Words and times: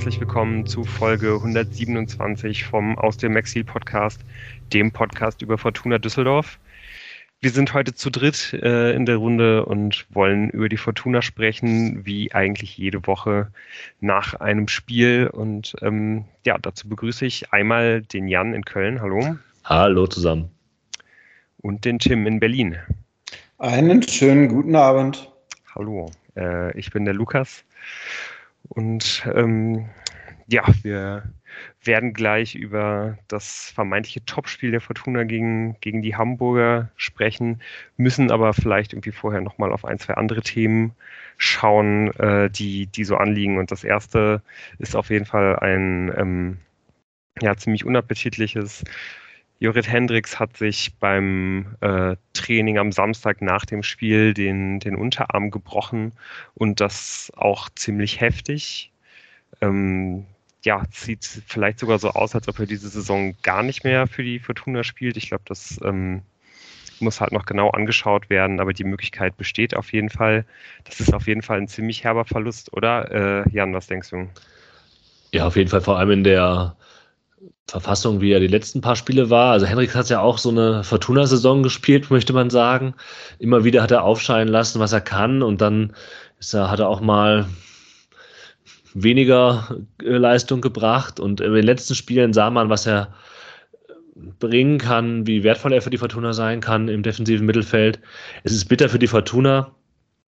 herzlich 0.00 0.20
willkommen 0.20 0.64
zu 0.64 0.82
Folge 0.84 1.34
127 1.34 2.64
vom 2.64 2.96
Aus 2.96 3.18
dem 3.18 3.36
Exil 3.36 3.64
Podcast, 3.64 4.22
dem 4.72 4.92
Podcast 4.92 5.42
über 5.42 5.58
Fortuna 5.58 5.98
Düsseldorf. 5.98 6.58
Wir 7.40 7.50
sind 7.50 7.74
heute 7.74 7.92
zu 7.92 8.08
dritt 8.08 8.54
äh, 8.62 8.94
in 8.94 9.04
der 9.04 9.16
Runde 9.16 9.66
und 9.66 10.06
wollen 10.08 10.48
über 10.48 10.70
die 10.70 10.78
Fortuna 10.78 11.20
sprechen, 11.20 12.06
wie 12.06 12.32
eigentlich 12.32 12.78
jede 12.78 13.06
Woche 13.06 13.48
nach 14.00 14.32
einem 14.32 14.68
Spiel. 14.68 15.28
Und 15.30 15.76
ähm, 15.82 16.24
ja, 16.46 16.56
dazu 16.56 16.88
begrüße 16.88 17.26
ich 17.26 17.52
einmal 17.52 18.00
den 18.00 18.26
Jan 18.26 18.54
in 18.54 18.64
Köln. 18.64 19.02
Hallo. 19.02 19.36
Hallo 19.64 20.06
zusammen. 20.06 20.50
Und 21.58 21.84
den 21.84 21.98
Tim 21.98 22.26
in 22.26 22.40
Berlin. 22.40 22.78
Einen 23.58 24.00
schönen 24.00 24.48
guten 24.48 24.76
Abend. 24.76 25.30
Hallo, 25.74 26.10
äh, 26.38 26.74
ich 26.78 26.90
bin 26.90 27.04
der 27.04 27.12
Lukas. 27.12 27.64
Und 28.68 29.26
ähm, 29.34 29.88
ja, 30.46 30.64
wir 30.82 31.32
werden 31.82 32.12
gleich 32.12 32.54
über 32.54 33.18
das 33.28 33.70
vermeintliche 33.70 34.24
Topspiel 34.24 34.70
der 34.72 34.80
Fortuna 34.80 35.24
gegen, 35.24 35.76
gegen 35.80 36.02
die 36.02 36.16
Hamburger 36.16 36.90
sprechen, 36.96 37.60
müssen 37.96 38.30
aber 38.30 38.52
vielleicht 38.52 38.92
irgendwie 38.92 39.12
vorher 39.12 39.40
nochmal 39.40 39.72
auf 39.72 39.84
ein, 39.84 39.98
zwei 39.98 40.14
andere 40.14 40.42
Themen 40.42 40.92
schauen, 41.36 42.12
äh, 42.18 42.50
die, 42.50 42.86
die 42.86 43.04
so 43.04 43.16
anliegen. 43.16 43.58
Und 43.58 43.70
das 43.70 43.84
erste 43.84 44.42
ist 44.78 44.96
auf 44.96 45.10
jeden 45.10 45.26
Fall 45.26 45.58
ein 45.58 46.12
ähm, 46.16 46.58
ja, 47.40 47.56
ziemlich 47.56 47.84
unappetitliches. 47.84 48.84
Jorrit 49.60 49.88
Hendricks 49.88 50.40
hat 50.40 50.56
sich 50.56 50.94
beim 50.98 51.76
äh, 51.82 52.16
Training 52.32 52.78
am 52.78 52.92
Samstag 52.92 53.42
nach 53.42 53.66
dem 53.66 53.82
Spiel 53.82 54.32
den, 54.32 54.80
den 54.80 54.96
Unterarm 54.96 55.50
gebrochen 55.50 56.12
und 56.54 56.80
das 56.80 57.30
auch 57.36 57.68
ziemlich 57.74 58.20
heftig. 58.22 58.90
Ähm, 59.60 60.24
ja, 60.64 60.82
sieht 60.90 61.42
vielleicht 61.46 61.78
sogar 61.78 61.98
so 61.98 62.08
aus, 62.10 62.34
als 62.34 62.48
ob 62.48 62.58
er 62.58 62.66
diese 62.66 62.88
Saison 62.88 63.34
gar 63.42 63.62
nicht 63.62 63.84
mehr 63.84 64.06
für 64.06 64.22
die 64.22 64.38
Fortuna 64.38 64.82
spielt. 64.82 65.18
Ich 65.18 65.28
glaube, 65.28 65.44
das 65.46 65.78
ähm, 65.84 66.22
muss 66.98 67.20
halt 67.20 67.32
noch 67.32 67.44
genau 67.44 67.68
angeschaut 67.68 68.30
werden, 68.30 68.60
aber 68.60 68.72
die 68.72 68.84
Möglichkeit 68.84 69.36
besteht 69.36 69.76
auf 69.76 69.92
jeden 69.92 70.08
Fall. 70.08 70.46
Das 70.84 71.00
ist 71.00 71.12
auf 71.12 71.26
jeden 71.26 71.42
Fall 71.42 71.58
ein 71.58 71.68
ziemlich 71.68 72.02
herber 72.02 72.24
Verlust, 72.24 72.72
oder? 72.72 73.44
Äh, 73.44 73.50
Jan, 73.50 73.74
was 73.74 73.88
denkst 73.88 74.08
du? 74.08 74.26
Ja, 75.32 75.46
auf 75.46 75.56
jeden 75.56 75.68
Fall 75.68 75.82
vor 75.82 75.98
allem 75.98 76.10
in 76.10 76.24
der 76.24 76.76
Verfassung, 77.66 78.20
wie 78.20 78.32
er 78.32 78.40
die 78.40 78.46
letzten 78.46 78.80
paar 78.80 78.96
Spiele 78.96 79.30
war. 79.30 79.52
Also 79.52 79.66
Henrik 79.66 79.94
hat 79.94 80.10
ja 80.10 80.20
auch 80.20 80.38
so 80.38 80.50
eine 80.50 80.84
Fortuna-Saison 80.84 81.62
gespielt, 81.62 82.10
möchte 82.10 82.32
man 82.32 82.50
sagen. 82.50 82.94
Immer 83.38 83.64
wieder 83.64 83.82
hat 83.82 83.90
er 83.90 84.04
aufscheinen 84.04 84.48
lassen, 84.48 84.80
was 84.80 84.92
er 84.92 85.00
kann 85.00 85.42
und 85.42 85.60
dann 85.60 85.94
ist 86.38 86.54
er, 86.54 86.70
hat 86.70 86.80
er 86.80 86.88
auch 86.88 87.00
mal 87.00 87.46
weniger 88.94 89.76
äh, 90.02 90.16
Leistung 90.16 90.60
gebracht. 90.60 91.20
Und 91.20 91.40
in 91.40 91.52
den 91.52 91.64
letzten 91.64 91.94
Spielen 91.94 92.32
sah 92.32 92.50
man, 92.50 92.68
was 92.68 92.86
er 92.86 93.14
bringen 94.38 94.78
kann, 94.78 95.26
wie 95.26 95.44
wertvoll 95.44 95.72
er 95.72 95.82
für 95.82 95.90
die 95.90 95.98
Fortuna 95.98 96.32
sein 96.32 96.60
kann 96.60 96.88
im 96.88 97.02
defensiven 97.02 97.46
Mittelfeld. 97.46 98.00
Es 98.44 98.52
ist 98.52 98.66
bitter 98.66 98.88
für 98.88 98.98
die 98.98 99.06
Fortuna. 99.06 99.72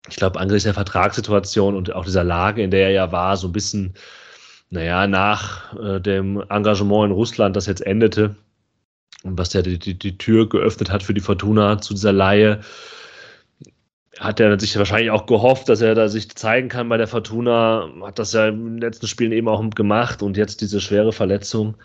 Ich 0.09 0.17
glaube, 0.17 0.41
angesichts 0.41 0.65
der 0.65 0.75
Vertragssituation 0.75 1.77
und 1.77 1.93
auch 1.95 2.05
dieser 2.05 2.25
Lage, 2.25 2.63
in 2.63 2.71
der 2.71 2.87
er 2.87 2.91
ja 2.91 3.13
war, 3.13 3.37
so 3.37 3.49
ein 3.49 3.53
bisschen, 3.53 3.95
naja, 4.71 5.07
nach 5.07 5.75
äh, 5.79 6.01
dem 6.01 6.43
Engagement 6.49 7.07
in 7.07 7.13
Russland, 7.13 7.57
das 7.57 7.67
jetzt 7.67 7.85
endete 7.87 8.37
und 9.25 9.39
was 9.39 9.53
ja 9.53 9.63
die, 9.63 9.79
die, 9.79 9.99
die 9.99 10.19
Tür 10.19 10.49
geöffnet 10.49 10.91
hat 10.91 11.03
für 11.03 11.15
die 11.15 11.21
Fortuna 11.21 11.81
zu 11.81 11.95
dieser 11.95 12.13
Laie, 12.13 12.61
hat 14.19 14.41
er 14.41 14.59
sich 14.59 14.77
wahrscheinlich 14.77 15.11
auch 15.11 15.27
gehofft, 15.27 15.69
dass 15.69 15.81
er 15.81 15.95
da 15.95 16.09
sich 16.09 16.35
zeigen 16.35 16.69
kann 16.69 16.89
bei 16.89 16.97
der 16.97 17.07
Fortuna. 17.07 17.89
Hat 18.03 18.19
das 18.19 18.33
ja 18.33 18.49
in 18.49 18.65
den 18.65 18.79
letzten 18.79 19.07
Spielen 19.07 19.33
eben 19.33 19.49
auch 19.49 19.63
gemacht 19.71 20.23
und 20.23 20.37
jetzt 20.37 20.61
diese 20.61 20.81
schwere 20.81 21.13
Verletzung. 21.13 21.77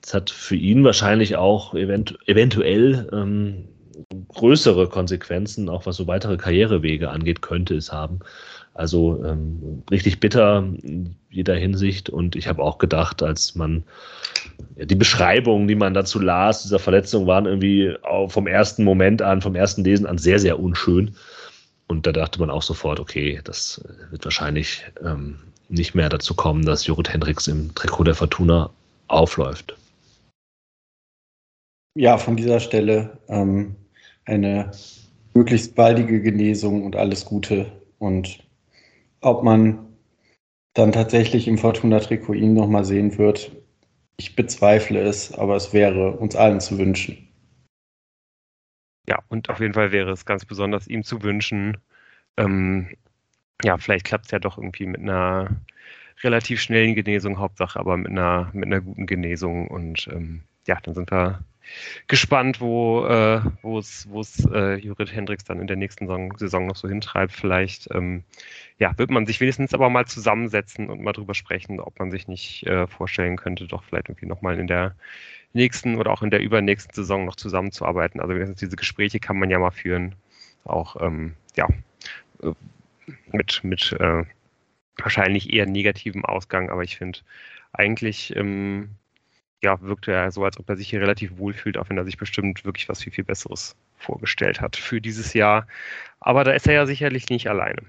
Das 0.00 0.14
hat 0.14 0.30
für 0.30 0.56
ihn 0.56 0.84
wahrscheinlich 0.84 1.36
auch 1.36 1.74
event 1.74 2.16
eventuell 2.26 3.08
ähm, 3.12 3.68
größere 4.28 4.88
Konsequenzen, 4.88 5.68
auch 5.68 5.86
was 5.86 5.96
so 5.96 6.06
weitere 6.06 6.36
Karrierewege 6.36 7.10
angeht, 7.10 7.42
könnte 7.42 7.74
es 7.74 7.92
haben. 7.92 8.20
Also 8.74 9.24
ähm, 9.24 9.82
richtig 9.90 10.18
bitter 10.20 10.58
in 10.82 11.14
jeder 11.30 11.54
Hinsicht. 11.54 12.10
Und 12.10 12.34
ich 12.34 12.48
habe 12.48 12.62
auch 12.62 12.78
gedacht, 12.78 13.22
als 13.22 13.54
man 13.54 13.84
ja, 14.76 14.84
die 14.84 14.96
Beschreibungen, 14.96 15.68
die 15.68 15.76
man 15.76 15.94
dazu 15.94 16.18
las, 16.18 16.64
dieser 16.64 16.80
Verletzung, 16.80 17.26
waren 17.26 17.46
irgendwie 17.46 17.94
vom 18.28 18.46
ersten 18.46 18.84
Moment 18.84 19.22
an, 19.22 19.40
vom 19.40 19.54
ersten 19.54 19.84
Lesen 19.84 20.06
an 20.06 20.18
sehr, 20.18 20.40
sehr 20.40 20.58
unschön. 20.58 21.14
Und 21.86 22.06
da 22.06 22.12
dachte 22.12 22.40
man 22.40 22.50
auch 22.50 22.62
sofort, 22.62 22.98
okay, 22.98 23.40
das 23.44 23.84
wird 24.10 24.24
wahrscheinlich 24.24 24.84
ähm, 25.04 25.38
nicht 25.68 25.94
mehr 25.94 26.08
dazu 26.08 26.34
kommen, 26.34 26.64
dass 26.64 26.86
Jorrit 26.86 27.12
Hendricks 27.12 27.46
im 27.46 27.74
Trikot 27.74 28.04
der 28.04 28.14
Fortuna 28.14 28.70
aufläuft. 29.06 29.76
Ja, 31.96 32.18
von 32.18 32.36
dieser 32.36 32.58
Stelle 32.58 33.18
ähm, 33.28 33.76
eine 34.24 34.72
möglichst 35.34 35.74
baldige 35.74 36.20
Genesung 36.20 36.84
und 36.84 36.96
alles 36.96 37.24
Gute. 37.24 37.66
Und 37.98 38.43
ob 39.24 39.42
man 39.42 39.86
dann 40.74 40.92
tatsächlich 40.92 41.48
im 41.48 41.58
Fortuna-Trikot 41.58 42.34
ihn 42.34 42.54
nochmal 42.54 42.84
sehen 42.84 43.16
wird, 43.18 43.52
ich 44.16 44.36
bezweifle 44.36 45.00
es, 45.00 45.32
aber 45.32 45.56
es 45.56 45.72
wäre 45.72 46.12
uns 46.12 46.36
allen 46.36 46.60
zu 46.60 46.78
wünschen. 46.78 47.28
Ja, 49.08 49.22
und 49.28 49.50
auf 49.50 49.60
jeden 49.60 49.74
Fall 49.74 49.92
wäre 49.92 50.10
es 50.10 50.24
ganz 50.24 50.44
besonders 50.44 50.88
ihm 50.88 51.04
zu 51.04 51.22
wünschen. 51.22 51.76
Ähm, 52.36 52.96
ja, 53.62 53.76
vielleicht 53.76 54.06
klappt 54.06 54.26
es 54.26 54.30
ja 54.30 54.38
doch 54.38 54.56
irgendwie 54.56 54.86
mit 54.86 55.00
einer 55.00 55.60
relativ 56.22 56.60
schnellen 56.60 56.94
Genesung, 56.94 57.38
Hauptsache, 57.38 57.78
aber 57.78 57.96
mit 57.96 58.10
einer, 58.10 58.50
mit 58.52 58.66
einer 58.66 58.80
guten 58.80 59.06
Genesung. 59.06 59.68
Und 59.68 60.08
ähm, 60.08 60.42
ja, 60.66 60.78
dann 60.82 60.94
sind 60.94 61.10
wir 61.10 61.40
gespannt, 62.06 62.60
wo 62.60 63.06
äh, 63.06 63.40
es 63.78 64.06
äh, 64.52 64.76
Judith 64.76 65.12
Hendricks 65.12 65.44
dann 65.44 65.60
in 65.60 65.66
der 65.66 65.76
nächsten 65.76 66.06
Saison, 66.36 66.66
noch 66.66 66.76
so 66.76 66.88
hintreibt. 66.88 67.32
Vielleicht 67.32 67.88
ähm, 67.92 68.24
ja, 68.78 68.96
wird 68.98 69.10
man 69.10 69.26
sich 69.26 69.40
wenigstens 69.40 69.74
aber 69.74 69.90
mal 69.90 70.06
zusammensetzen 70.06 70.90
und 70.90 71.02
mal 71.02 71.12
drüber 71.12 71.34
sprechen, 71.34 71.80
ob 71.80 71.98
man 71.98 72.10
sich 72.10 72.28
nicht 72.28 72.66
äh, 72.66 72.86
vorstellen 72.86 73.36
könnte, 73.36 73.66
doch 73.66 73.84
vielleicht 73.84 74.08
irgendwie 74.08 74.26
nochmal 74.26 74.58
in 74.58 74.66
der 74.66 74.94
nächsten 75.52 75.96
oder 75.96 76.10
auch 76.10 76.22
in 76.22 76.30
der 76.30 76.42
übernächsten 76.42 76.94
Saison 76.94 77.24
noch 77.24 77.36
zusammenzuarbeiten. 77.36 78.20
Also 78.20 78.34
diese 78.54 78.76
Gespräche 78.76 79.20
kann 79.20 79.38
man 79.38 79.50
ja 79.50 79.58
mal 79.58 79.70
führen, 79.70 80.14
auch 80.64 81.00
ähm, 81.00 81.34
ja, 81.56 81.68
äh, 82.42 82.52
mit, 83.32 83.62
mit 83.62 83.92
äh, 83.92 84.24
wahrscheinlich 84.98 85.52
eher 85.52 85.66
negativem 85.66 86.24
Ausgang, 86.24 86.70
aber 86.70 86.82
ich 86.82 86.96
finde 86.96 87.20
eigentlich 87.72 88.34
ähm, 88.36 88.90
ja, 89.64 89.80
wirkte 89.80 90.12
er 90.12 90.30
so, 90.30 90.44
als 90.44 90.58
ob 90.58 90.68
er 90.68 90.76
sich 90.76 90.88
hier 90.88 91.00
relativ 91.00 91.36
wohl 91.38 91.52
fühlt, 91.52 91.76
auch 91.76 91.88
wenn 91.88 91.98
er 91.98 92.04
sich 92.04 92.18
bestimmt 92.18 92.64
wirklich 92.64 92.88
was 92.88 93.02
viel, 93.02 93.12
viel 93.12 93.24
Besseres 93.24 93.74
vorgestellt 93.96 94.60
hat 94.60 94.76
für 94.76 95.00
dieses 95.00 95.34
Jahr. 95.34 95.66
Aber 96.20 96.44
da 96.44 96.52
ist 96.52 96.68
er 96.68 96.74
ja 96.74 96.86
sicherlich 96.86 97.28
nicht 97.30 97.48
alleine. 97.48 97.82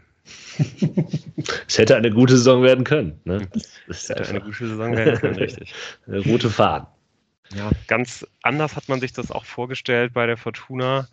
es 1.67 1.77
hätte 1.77 1.95
eine 1.95 2.09
gute 2.09 2.37
Saison 2.37 2.63
werden 2.63 2.83
können. 2.83 3.19
Ne? 3.25 3.47
Es 3.87 4.09
hätte 4.09 4.27
eine 4.27 4.41
gute 4.41 4.67
Saison 4.67 4.95
werden 4.95 5.19
können, 5.19 5.35
richtig. 5.35 5.73
Eine 6.07 6.19
rote 6.21 6.49
Fahrt. 6.49 6.87
Ja, 7.53 7.69
ganz 7.87 8.25
anders 8.41 8.75
hat 8.75 8.89
man 8.89 8.99
sich 8.99 9.13
das 9.13 9.29
auch 9.29 9.45
vorgestellt 9.45 10.13
bei 10.13 10.25
der 10.25 10.37
Fortuna, 10.37 11.07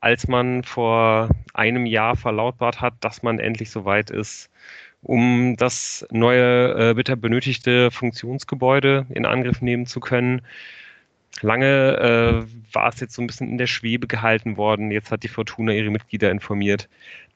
als 0.00 0.26
man 0.26 0.64
vor 0.64 1.28
einem 1.54 1.86
Jahr 1.86 2.16
verlautbart 2.16 2.80
hat, 2.80 2.94
dass 3.00 3.22
man 3.22 3.38
endlich 3.38 3.70
so 3.70 3.84
weit 3.84 4.10
ist, 4.10 4.50
um 5.02 5.56
das 5.56 6.06
neue, 6.10 6.90
äh, 6.90 6.94
bitter 6.94 7.16
benötigte 7.16 7.90
Funktionsgebäude 7.90 9.06
in 9.10 9.26
Angriff 9.26 9.60
nehmen 9.62 9.86
zu 9.86 10.00
können. 10.00 10.42
Lange 11.40 12.46
äh, 12.46 12.74
war 12.74 12.88
es 12.88 13.00
jetzt 13.00 13.14
so 13.14 13.22
ein 13.22 13.26
bisschen 13.26 13.48
in 13.48 13.58
der 13.58 13.66
Schwebe 13.66 14.06
gehalten 14.06 14.56
worden. 14.56 14.90
Jetzt 14.90 15.12
hat 15.12 15.22
die 15.22 15.28
Fortuna 15.28 15.72
ihre 15.72 15.90
Mitglieder 15.90 16.30
informiert, 16.30 16.88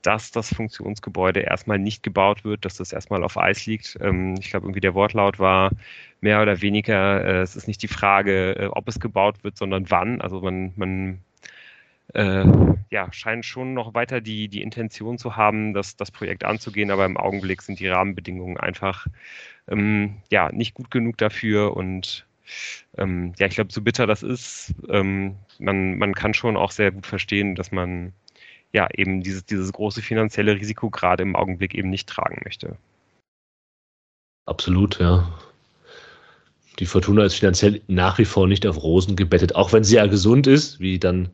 dass 0.02 0.32
das 0.32 0.52
Funktionsgebäude 0.52 1.40
erstmal 1.40 1.78
nicht 1.78 2.02
gebaut 2.02 2.44
wird, 2.44 2.64
dass 2.64 2.76
das 2.76 2.92
erstmal 2.92 3.22
auf 3.22 3.38
Eis 3.38 3.66
liegt. 3.66 3.96
Ähm, 4.00 4.34
ich 4.40 4.50
glaube, 4.50 4.66
irgendwie 4.66 4.80
der 4.80 4.94
Wortlaut 4.94 5.38
war 5.38 5.70
mehr 6.20 6.42
oder 6.42 6.60
weniger, 6.62 7.24
äh, 7.24 7.42
es 7.42 7.56
ist 7.56 7.68
nicht 7.68 7.82
die 7.82 7.88
Frage, 7.88 8.56
äh, 8.58 8.66
ob 8.66 8.88
es 8.88 8.98
gebaut 8.98 9.44
wird, 9.44 9.56
sondern 9.56 9.90
wann. 9.90 10.20
Also 10.20 10.40
man, 10.40 10.72
man 10.76 11.20
äh, 12.14 12.44
ja, 12.90 13.12
scheint 13.12 13.44
schon 13.44 13.74
noch 13.74 13.94
weiter 13.94 14.20
die, 14.20 14.48
die 14.48 14.62
Intention 14.62 15.18
zu 15.18 15.36
haben, 15.36 15.74
das, 15.74 15.96
das 15.96 16.10
Projekt 16.10 16.44
anzugehen, 16.44 16.90
aber 16.90 17.06
im 17.06 17.16
Augenblick 17.16 17.62
sind 17.62 17.80
die 17.80 17.88
Rahmenbedingungen 17.88 18.58
einfach 18.58 19.06
ähm, 19.68 20.18
ja, 20.30 20.50
nicht 20.52 20.74
gut 20.74 20.90
genug 20.90 21.16
dafür 21.18 21.76
und 21.76 22.26
ähm, 22.98 23.32
ja, 23.38 23.46
ich 23.46 23.54
glaube, 23.54 23.72
so 23.72 23.80
bitter 23.80 24.06
das 24.06 24.22
ist, 24.22 24.74
ähm, 24.88 25.36
man, 25.58 25.96
man 25.96 26.14
kann 26.14 26.34
schon 26.34 26.56
auch 26.56 26.70
sehr 26.70 26.90
gut 26.90 27.06
verstehen, 27.06 27.54
dass 27.54 27.72
man 27.72 28.12
ja 28.72 28.88
eben 28.94 29.22
dieses, 29.22 29.44
dieses 29.44 29.72
große 29.72 30.02
finanzielle 30.02 30.56
Risiko 30.56 30.90
gerade 30.90 31.22
im 31.22 31.36
Augenblick 31.36 31.74
eben 31.74 31.90
nicht 31.90 32.08
tragen 32.08 32.40
möchte. 32.44 32.76
Absolut, 34.46 34.98
ja. 34.98 35.32
Die 36.78 36.86
Fortuna 36.86 37.24
ist 37.24 37.34
finanziell 37.34 37.80
nach 37.86 38.18
wie 38.18 38.24
vor 38.24 38.46
nicht 38.46 38.66
auf 38.66 38.82
Rosen 38.82 39.16
gebettet, 39.16 39.54
auch 39.54 39.72
wenn 39.72 39.84
sie 39.84 39.96
ja 39.96 40.06
gesund 40.06 40.46
ist, 40.46 40.80
wie 40.80 40.98
dann 40.98 41.28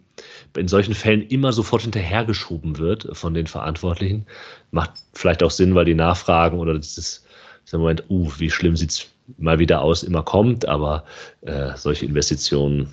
in 0.56 0.68
solchen 0.68 0.94
Fällen 0.94 1.22
immer 1.28 1.52
sofort 1.52 1.82
hinterhergeschoben 1.82 2.78
wird 2.78 3.08
von 3.12 3.34
den 3.34 3.46
Verantwortlichen. 3.46 4.26
Macht 4.72 4.90
vielleicht 5.12 5.42
auch 5.42 5.50
Sinn, 5.50 5.74
weil 5.74 5.84
die 5.84 5.94
Nachfragen 5.94 6.58
oder 6.58 6.76
dieses, 6.76 7.24
im 7.72 7.80
Moment, 7.80 8.04
uh, 8.08 8.30
wie 8.38 8.50
schlimm 8.50 8.76
sieht 8.76 8.90
es 8.90 9.06
mal 9.36 9.58
wieder 9.58 9.82
aus, 9.82 10.02
immer 10.02 10.22
kommt, 10.22 10.66
aber 10.66 11.04
äh, 11.42 11.76
solche 11.76 12.06
Investitionen, 12.06 12.88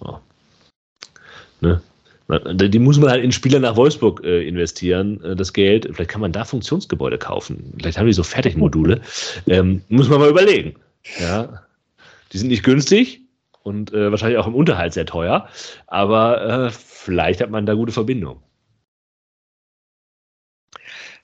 oh, 0.00 0.18
ne? 1.60 1.80
Die 2.28 2.80
muss 2.80 2.98
man 2.98 3.10
halt 3.10 3.22
in 3.22 3.30
Spieler 3.30 3.60
nach 3.60 3.76
Wolfsburg 3.76 4.24
äh, 4.24 4.46
investieren, 4.48 5.22
äh, 5.22 5.36
das 5.36 5.52
Geld. 5.52 5.88
Vielleicht 5.92 6.10
kann 6.10 6.20
man 6.20 6.32
da 6.32 6.44
Funktionsgebäude 6.44 7.18
kaufen. 7.18 7.72
Vielleicht 7.78 7.98
haben 7.98 8.06
die 8.08 8.12
so 8.12 8.24
Fertigmodule. 8.24 9.00
Ähm, 9.46 9.80
muss 9.88 10.08
man 10.08 10.18
mal 10.18 10.30
überlegen. 10.30 10.74
Ja. 11.18 11.62
Die 12.32 12.38
sind 12.38 12.48
nicht 12.48 12.64
günstig 12.64 13.22
und 13.62 13.92
äh, 13.92 14.10
wahrscheinlich 14.10 14.38
auch 14.38 14.46
im 14.46 14.54
Unterhalt 14.54 14.92
sehr 14.92 15.06
teuer, 15.06 15.48
aber 15.86 16.66
äh, 16.66 16.70
vielleicht 16.70 17.40
hat 17.40 17.50
man 17.50 17.66
da 17.66 17.74
gute 17.74 17.92
Verbindungen. 17.92 18.42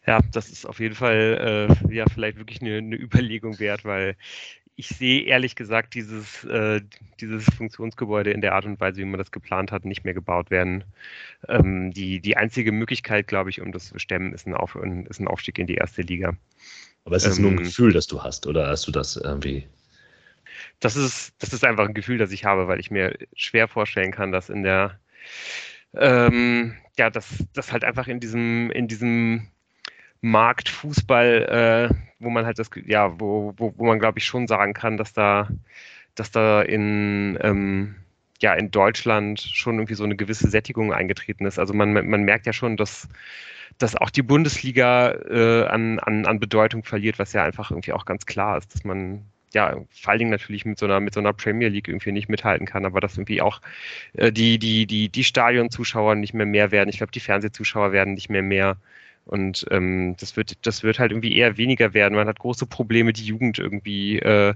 Ja, 0.07 0.21
das 0.33 0.49
ist 0.51 0.67
auf 0.67 0.81
jeden 0.81 0.97
Fall 0.97 1.69
äh, 1.89 1.95
ja 1.95 2.07
vielleicht 2.13 2.37
wirklich 2.37 2.61
eine, 2.61 2.79
eine, 2.79 2.97
Überlegung 2.97 3.61
wert, 3.61 3.85
weil 3.85 4.17
ich 4.75 4.89
sehe 4.89 5.23
ehrlich 5.23 5.55
gesagt 5.55 5.95
dieses, 5.95 6.45
äh, 6.45 6.81
dieses 7.21 7.45
Funktionsgebäude 7.55 8.33
in 8.33 8.41
der 8.41 8.55
Art 8.55 8.65
und 8.65 8.81
Weise, 8.81 8.99
wie 8.99 9.05
man 9.05 9.19
das 9.19 9.31
geplant 9.31 9.71
hat, 9.71 9.85
nicht 9.85 10.03
mehr 10.05 10.15
gebaut 10.15 10.51
werden. 10.51 10.85
Ähm, 11.49 11.93
die, 11.93 12.21
die 12.21 12.37
einzige 12.37 12.73
Möglichkeit, 12.73 13.29
glaube 13.29 13.51
ich, 13.51 13.61
um 13.61 13.71
das 13.71 13.89
zu 13.89 13.99
stemmen, 13.99 14.33
ist 14.33 14.47
ein, 14.47 14.55
Auf, 14.55 14.77
ist 15.09 15.21
ein 15.21 15.29
Aufstieg 15.29 15.59
in 15.59 15.67
die 15.67 15.77
erste 15.77 16.03
Liga. 16.03 16.37
Aber 17.05 17.17
es 17.17 17.25
ist 17.25 17.39
ähm, 17.39 17.43
nur 17.43 17.51
ein 17.53 17.59
ähm, 17.59 17.65
Gefühl, 17.65 17.93
das 17.93 18.07
du 18.07 18.23
hast, 18.23 18.47
oder 18.47 18.69
hast 18.69 18.87
du 18.87 18.93
das 18.93 19.17
irgendwie? 19.17 19.67
Das 20.81 20.97
ist, 20.97 21.33
das 21.39 21.53
ist 21.53 21.65
einfach 21.65 21.87
ein 21.87 21.95
Gefühl, 21.95 22.19
das 22.19 22.33
ich 22.33 22.45
habe, 22.45 22.69
weil 22.69 22.81
ich 22.81 22.91
mir 22.91 23.17
schwer 23.35 23.69
vorstellen 23.69 24.13
kann, 24.13 24.33
dass 24.33 24.49
in 24.49 24.63
der 24.63 24.99
ähm, 25.95 26.77
ja, 26.99 27.11
dass 27.11 27.45
das 27.55 27.73
halt 27.73 27.85
einfach 27.85 28.09
in 28.09 28.21
diesem, 28.21 28.71
in 28.71 28.89
diesem 28.89 29.49
Markt 30.21 30.69
Fußball, 30.69 31.91
äh, 31.91 31.95
wo 32.19 32.31
man 32.31 32.47
halt 32.47 32.59
das, 32.59 32.71
ja, 32.87 33.19
wo, 33.21 33.55
wo, 33.57 33.75
wo 33.77 33.87
man 33.87 33.99
glaube 33.99 34.19
ich 34.19 34.25
schon 34.25 34.47
sagen 34.47 34.73
kann, 34.75 34.97
dass 34.97 35.13
da, 35.13 35.49
dass 36.15 36.31
da 36.31 36.63
in, 36.63 37.39
ähm, 37.43 37.97
ja, 38.41 38.55
in 38.55 38.71
Deutschland 38.71 39.41
schon 39.41 39.77
irgendwie 39.77 39.95
so 39.95 40.05
eine 40.05 40.17
gewisse 40.17 40.49
Sättigung 40.49 40.93
eingetreten 40.93 41.47
ist. 41.47 41.59
Also 41.59 41.75
man, 41.75 41.93
man 41.93 42.23
merkt 42.23 42.47
ja 42.47 42.53
schon, 42.53 42.77
dass, 42.77 43.09
dass 43.79 43.97
auch 43.97 44.11
die 44.11 44.23
Bundesliga 44.23 45.13
äh, 45.13 45.67
an, 45.67 45.99
an, 46.01 46.27
an 46.27 46.41
Bedeutung 46.41 46.85
verliert, 46.85 47.19
was 47.19 47.33
ja 47.33 47.45
einfach 47.45 47.71
irgendwie 47.71 47.93
auch 47.93 48.05
ganz 48.05 48.27
klar 48.27 48.59
ist, 48.59 48.75
dass 48.75 48.85
man 48.85 49.27
ja, 49.55 49.77
vor 49.91 50.11
allen 50.11 50.19
Dingen 50.19 50.31
natürlich 50.31 50.65
mit 50.65 50.79
so 50.79 50.87
einer, 50.87 51.01
mit 51.01 51.15
so 51.15 51.21
einer 51.21 51.33
Premier 51.33 51.69
League 51.69 51.89
irgendwie 51.89 52.13
nicht 52.13 52.29
mithalten 52.29 52.67
kann, 52.67 52.87
aber 52.87 53.01
dass 53.01 53.17
irgendwie 53.17 53.43
auch 53.43 53.61
äh, 54.15 54.33
die, 54.33 54.59
die, 54.59 54.87
die, 54.87 55.09
die 55.09 55.25
Stadionzuschauer 55.25 56.15
nicht 56.15 56.35
mehr 56.35 56.47
mehr 56.47 56.71
werden. 56.71 56.89
Ich 56.89 56.99
glaube, 56.99 57.13
die 57.13 57.21
Fernsehzuschauer 57.21 57.93
werden 57.93 58.15
nicht 58.15 58.31
mehr 58.31 58.43
mehr. 58.43 58.77
Und 59.25 59.67
ähm, 59.71 60.17
das 60.19 60.37
wird, 60.37 60.67
das 60.67 60.83
wird 60.83 60.99
halt 60.99 61.13
irgendwie 61.13 61.37
eher 61.37 61.57
weniger 61.57 61.95
werden. 61.95 62.15
Man 62.15 62.29
hat 62.29 62.39
große 62.39 62.67
Probleme, 62.67 63.13
die 63.13 63.25
Jugend 63.25 63.59
irgendwie 63.59 64.19
äh, 64.19 64.55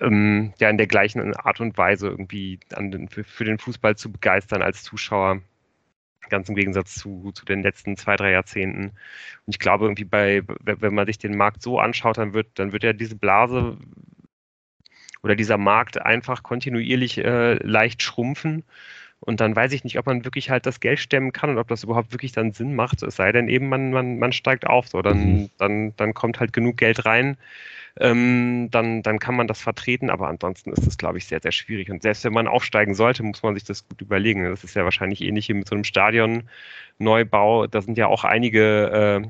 ähm, 0.00 0.52
ja 0.58 0.70
in 0.70 0.78
der 0.78 0.86
gleichen 0.86 1.34
Art 1.36 1.60
und 1.60 1.76
Weise 1.78 2.08
irgendwie 2.08 2.58
den, 2.70 3.08
für, 3.08 3.24
für 3.24 3.44
den 3.44 3.58
Fußball 3.58 3.96
zu 3.96 4.10
begeistern 4.10 4.62
als 4.62 4.82
Zuschauer. 4.82 5.40
Ganz 6.28 6.48
im 6.48 6.54
Gegensatz 6.54 6.94
zu, 6.94 7.32
zu 7.32 7.44
den 7.44 7.62
letzten 7.62 7.96
zwei, 7.96 8.16
drei 8.16 8.32
Jahrzehnten. 8.32 8.84
Und 9.46 9.54
ich 9.54 9.58
glaube, 9.58 9.84
irgendwie 9.84 10.04
bei, 10.04 10.42
wenn 10.62 10.94
man 10.94 11.06
sich 11.06 11.18
den 11.18 11.36
Markt 11.36 11.62
so 11.62 11.78
anschaut, 11.78 12.18
dann 12.18 12.32
wird, 12.32 12.58
dann 12.58 12.72
wird 12.72 12.84
ja 12.84 12.92
diese 12.92 13.16
Blase 13.16 13.78
oder 15.22 15.34
dieser 15.34 15.58
Markt 15.58 16.00
einfach 16.00 16.42
kontinuierlich 16.42 17.18
äh, 17.18 17.54
leicht 17.54 18.02
schrumpfen. 18.02 18.62
Und 19.24 19.40
dann 19.40 19.56
weiß 19.56 19.72
ich 19.72 19.84
nicht, 19.84 19.98
ob 19.98 20.06
man 20.06 20.24
wirklich 20.24 20.50
halt 20.50 20.66
das 20.66 20.80
Geld 20.80 20.98
stemmen 20.98 21.32
kann 21.32 21.48
und 21.50 21.58
ob 21.58 21.68
das 21.68 21.82
überhaupt 21.82 22.12
wirklich 22.12 22.32
dann 22.32 22.52
Sinn 22.52 22.74
macht. 22.74 23.02
Es 23.02 23.16
sei 23.16 23.32
denn 23.32 23.48
eben, 23.48 23.68
man, 23.68 23.90
man, 23.90 24.18
man 24.18 24.32
steigt 24.32 24.66
auf. 24.66 24.88
So, 24.88 25.00
dann, 25.00 25.18
mhm. 25.18 25.50
dann, 25.58 25.96
dann 25.96 26.12
kommt 26.12 26.40
halt 26.40 26.52
genug 26.52 26.76
Geld 26.76 27.06
rein. 27.06 27.38
Ähm, 27.98 28.68
dann, 28.70 29.02
dann 29.02 29.18
kann 29.20 29.36
man 29.36 29.46
das 29.46 29.60
vertreten, 29.62 30.10
aber 30.10 30.28
ansonsten 30.28 30.72
ist 30.72 30.86
das, 30.86 30.98
glaube 30.98 31.18
ich, 31.18 31.26
sehr, 31.26 31.40
sehr 31.40 31.52
schwierig. 31.52 31.90
Und 31.90 32.02
selbst 32.02 32.24
wenn 32.24 32.32
man 32.32 32.48
aufsteigen 32.48 32.94
sollte, 32.94 33.22
muss 33.22 33.42
man 33.42 33.54
sich 33.54 33.64
das 33.64 33.88
gut 33.88 34.00
überlegen. 34.02 34.44
Das 34.44 34.64
ist 34.64 34.74
ja 34.74 34.84
wahrscheinlich 34.84 35.22
ähnlich 35.22 35.48
wie 35.48 35.54
mit 35.54 35.68
so 35.68 35.74
einem 35.74 35.84
Stadionneubau. 35.84 37.66
Da 37.68 37.80
sind 37.80 37.96
ja 37.96 38.08
auch 38.08 38.24
einige 38.24 39.22
äh, 39.24 39.28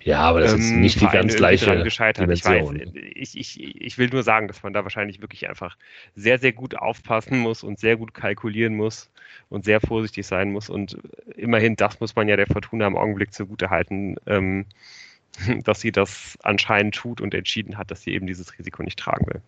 ja, 0.00 0.20
aber 0.20 0.40
das 0.40 0.54
ist 0.54 0.70
ähm, 0.70 0.80
nicht 0.80 1.00
die 1.00 1.06
ganz 1.06 1.36
gleiche 1.36 1.82
gescheitert. 1.82 2.30
Ich 2.30 2.44
weiß, 2.44 2.70
ich, 3.14 3.38
ich, 3.38 3.80
ich 3.80 3.98
will 3.98 4.08
nur 4.08 4.22
sagen, 4.22 4.48
dass 4.48 4.62
man 4.62 4.72
da 4.72 4.82
wahrscheinlich 4.82 5.20
wirklich 5.20 5.48
einfach 5.48 5.76
sehr, 6.14 6.38
sehr 6.38 6.52
gut 6.52 6.76
aufpassen 6.76 7.38
muss 7.38 7.62
und 7.62 7.78
sehr 7.78 7.96
gut 7.96 8.14
kalkulieren 8.14 8.74
muss 8.74 9.10
und 9.50 9.64
sehr 9.64 9.80
vorsichtig 9.80 10.26
sein 10.26 10.52
muss. 10.52 10.70
Und 10.70 10.98
immerhin, 11.36 11.76
das 11.76 12.00
muss 12.00 12.16
man 12.16 12.28
ja 12.28 12.36
der 12.36 12.46
Fortuna 12.46 12.86
im 12.86 12.96
Augenblick 12.96 13.32
zugute 13.34 13.70
halten, 13.70 14.16
ähm, 14.26 14.66
dass 15.64 15.80
sie 15.80 15.92
das 15.92 16.38
anscheinend 16.42 16.94
tut 16.94 17.20
und 17.20 17.34
entschieden 17.34 17.76
hat, 17.76 17.90
dass 17.90 18.02
sie 18.02 18.12
eben 18.12 18.26
dieses 18.26 18.58
Risiko 18.58 18.82
nicht 18.82 18.98
tragen 18.98 19.26
will. 19.26 19.42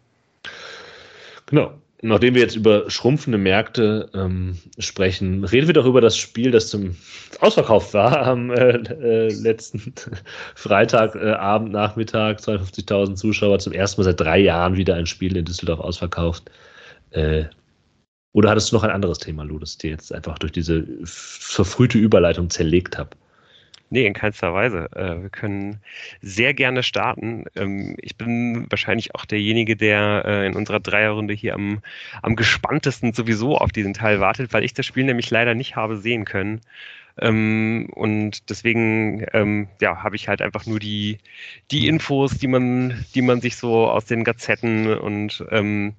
Genau 1.46 1.78
nachdem 2.02 2.34
wir 2.34 2.42
jetzt 2.42 2.56
über 2.56 2.88
schrumpfende 2.88 3.38
Märkte 3.38 4.10
ähm, 4.14 4.58
sprechen, 4.78 5.44
reden 5.44 5.66
wir 5.66 5.74
doch 5.74 5.86
über 5.86 6.00
das 6.00 6.16
Spiel, 6.16 6.50
das 6.50 6.68
zum 6.68 6.96
ausverkauft 7.40 7.94
war 7.94 8.26
am 8.26 8.50
äh, 8.50 8.76
äh, 8.76 9.32
letzten 9.32 9.94
Freitagabend, 10.54 11.70
äh, 11.70 11.72
Nachmittag, 11.72 12.38
52.000 12.38 13.14
Zuschauer, 13.16 13.58
zum 13.58 13.72
ersten 13.72 14.00
Mal 14.00 14.04
seit 14.04 14.20
drei 14.20 14.38
Jahren 14.38 14.76
wieder 14.76 14.94
ein 14.94 15.06
Spiel 15.06 15.36
in 15.36 15.44
Düsseldorf 15.44 15.80
ausverkauft. 15.80 16.50
Äh, 17.10 17.44
oder 18.32 18.50
hattest 18.50 18.70
du 18.70 18.76
noch 18.76 18.84
ein 18.84 18.90
anderes 18.90 19.18
Thema, 19.18 19.42
Lu, 19.42 19.58
das 19.58 19.76
dir 19.76 19.90
jetzt 19.90 20.12
einfach 20.14 20.38
durch 20.38 20.52
diese 20.52 20.86
verfrühte 21.04 21.98
Überleitung 21.98 22.48
zerlegt 22.48 22.96
habe? 22.96 23.10
Nee, 23.92 24.06
in 24.06 24.14
keinster 24.14 24.54
Weise. 24.54 24.88
Äh, 24.94 25.22
wir 25.22 25.30
können 25.30 25.80
sehr 26.22 26.54
gerne 26.54 26.84
starten. 26.84 27.44
Ähm, 27.56 27.96
ich 28.00 28.16
bin 28.16 28.66
wahrscheinlich 28.70 29.14
auch 29.16 29.24
derjenige, 29.24 29.76
der 29.76 30.22
äh, 30.24 30.46
in 30.46 30.54
unserer 30.54 30.78
Dreierrunde 30.78 31.34
hier 31.34 31.54
am, 31.54 31.82
am 32.22 32.36
gespanntesten 32.36 33.12
sowieso 33.12 33.58
auf 33.58 33.72
diesen 33.72 33.92
Teil 33.92 34.20
wartet, 34.20 34.52
weil 34.52 34.62
ich 34.64 34.74
das 34.74 34.86
Spiel 34.86 35.04
nämlich 35.04 35.30
leider 35.30 35.54
nicht 35.56 35.74
habe 35.74 35.96
sehen 35.96 36.24
können. 36.24 36.60
Ähm, 37.18 37.88
und 37.94 38.48
deswegen 38.48 39.26
ähm, 39.32 39.68
ja, 39.80 40.02
habe 40.04 40.16
ich 40.16 40.28
halt 40.28 40.40
einfach 40.40 40.66
nur 40.66 40.78
die, 40.78 41.18
die 41.72 41.88
Infos, 41.88 42.38
die 42.38 42.46
man, 42.46 43.04
die 43.16 43.22
man 43.22 43.40
sich 43.40 43.56
so 43.56 43.88
aus 43.88 44.04
den 44.06 44.22
Gazetten 44.24 44.96
und 44.98 45.44
ähm, 45.50 45.94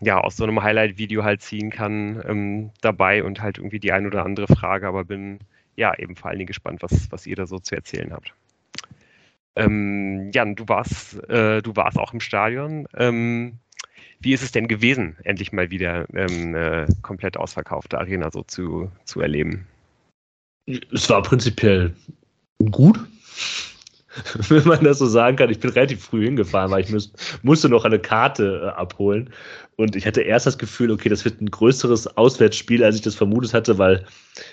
ja, 0.00 0.20
aus 0.20 0.36
so 0.36 0.44
einem 0.44 0.62
Highlight-Video 0.62 1.24
halt 1.24 1.42
ziehen 1.42 1.70
kann, 1.70 2.22
ähm, 2.28 2.70
dabei 2.82 3.24
und 3.24 3.40
halt 3.42 3.58
irgendwie 3.58 3.80
die 3.80 3.92
ein 3.92 4.06
oder 4.06 4.24
andere 4.24 4.46
Frage, 4.46 4.86
aber 4.86 5.04
bin 5.04 5.40
ja, 5.78 5.96
eben 5.96 6.16
vor 6.16 6.28
allen 6.28 6.38
Dingen 6.38 6.48
gespannt, 6.48 6.82
was, 6.82 7.10
was 7.12 7.24
ihr 7.24 7.36
da 7.36 7.46
so 7.46 7.60
zu 7.60 7.76
erzählen 7.76 8.12
habt. 8.12 8.34
Ähm, 9.54 10.30
Jan, 10.34 10.56
du 10.56 10.68
warst, 10.68 11.22
äh, 11.28 11.62
du 11.62 11.76
warst 11.76 11.98
auch 11.98 12.12
im 12.12 12.20
Stadion. 12.20 12.88
Ähm, 12.96 13.60
wie 14.18 14.32
ist 14.32 14.42
es 14.42 14.50
denn 14.50 14.66
gewesen, 14.66 15.16
endlich 15.22 15.52
mal 15.52 15.70
wieder 15.70 16.12
ähm, 16.14 16.48
eine 16.48 16.88
komplett 17.02 17.36
ausverkaufte 17.36 17.96
Arena 17.96 18.30
so 18.32 18.42
zu, 18.42 18.90
zu 19.04 19.20
erleben? 19.20 19.66
Es 20.66 21.08
war 21.08 21.22
prinzipiell 21.22 21.94
gut, 22.72 22.98
wenn 24.48 24.66
man 24.66 24.82
das 24.82 24.98
so 24.98 25.06
sagen 25.06 25.36
kann. 25.36 25.50
Ich 25.50 25.60
bin 25.60 25.70
relativ 25.70 26.02
früh 26.02 26.24
hingefahren, 26.24 26.72
weil 26.72 26.82
ich 26.82 26.90
muss, 26.90 27.12
musste 27.42 27.68
noch 27.68 27.84
eine 27.84 28.00
Karte 28.00 28.62
äh, 28.64 28.68
abholen. 28.70 29.30
Und 29.76 29.94
ich 29.94 30.08
hatte 30.08 30.22
erst 30.22 30.46
das 30.46 30.58
Gefühl, 30.58 30.90
okay, 30.90 31.08
das 31.08 31.24
wird 31.24 31.40
ein 31.40 31.52
größeres 31.52 32.16
Auswärtsspiel, 32.16 32.82
als 32.82 32.96
ich 32.96 33.02
das 33.02 33.14
vermutet 33.14 33.54
hatte, 33.54 33.78
weil 33.78 34.04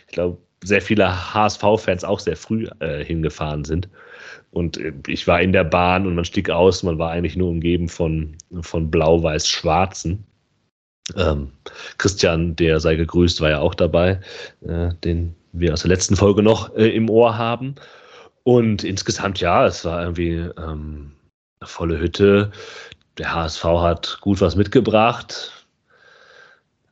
ich 0.07 0.13
glaube, 0.13 0.37
sehr 0.63 0.81
viele 0.81 1.33
HSV-Fans 1.33 2.03
auch 2.03 2.19
sehr 2.19 2.35
früh 2.35 2.67
äh, 2.79 3.03
hingefahren 3.03 3.65
sind. 3.65 3.89
Und 4.51 4.77
äh, 4.77 4.93
ich 5.07 5.27
war 5.27 5.41
in 5.41 5.51
der 5.51 5.63
Bahn 5.63 6.07
und 6.07 6.15
man 6.15 6.25
stieg 6.25 6.49
aus, 6.49 6.83
man 6.83 6.97
war 6.97 7.11
eigentlich 7.11 7.35
nur 7.35 7.49
umgeben 7.49 7.89
von, 7.89 8.35
von 8.61 8.89
blau-weiß-schwarzen. 8.89 10.23
Ähm, 11.15 11.51
Christian, 11.97 12.55
der 12.55 12.79
sei 12.79 12.95
gegrüßt, 12.95 13.41
war 13.41 13.49
ja 13.51 13.59
auch 13.59 13.75
dabei, 13.75 14.19
äh, 14.61 14.89
den 15.03 15.35
wir 15.51 15.73
aus 15.73 15.81
der 15.81 15.89
letzten 15.89 16.15
Folge 16.15 16.41
noch 16.41 16.75
äh, 16.75 16.87
im 16.89 17.09
Ohr 17.09 17.37
haben. 17.37 17.75
Und 18.43 18.83
insgesamt, 18.83 19.39
ja, 19.39 19.65
es 19.65 19.85
war 19.85 20.01
irgendwie 20.03 20.49
ähm, 20.57 21.11
eine 21.59 21.67
volle 21.67 21.99
Hütte. 21.99 22.51
Der 23.17 23.33
HSV 23.33 23.63
hat 23.63 24.17
gut 24.21 24.41
was 24.41 24.55
mitgebracht. 24.55 25.54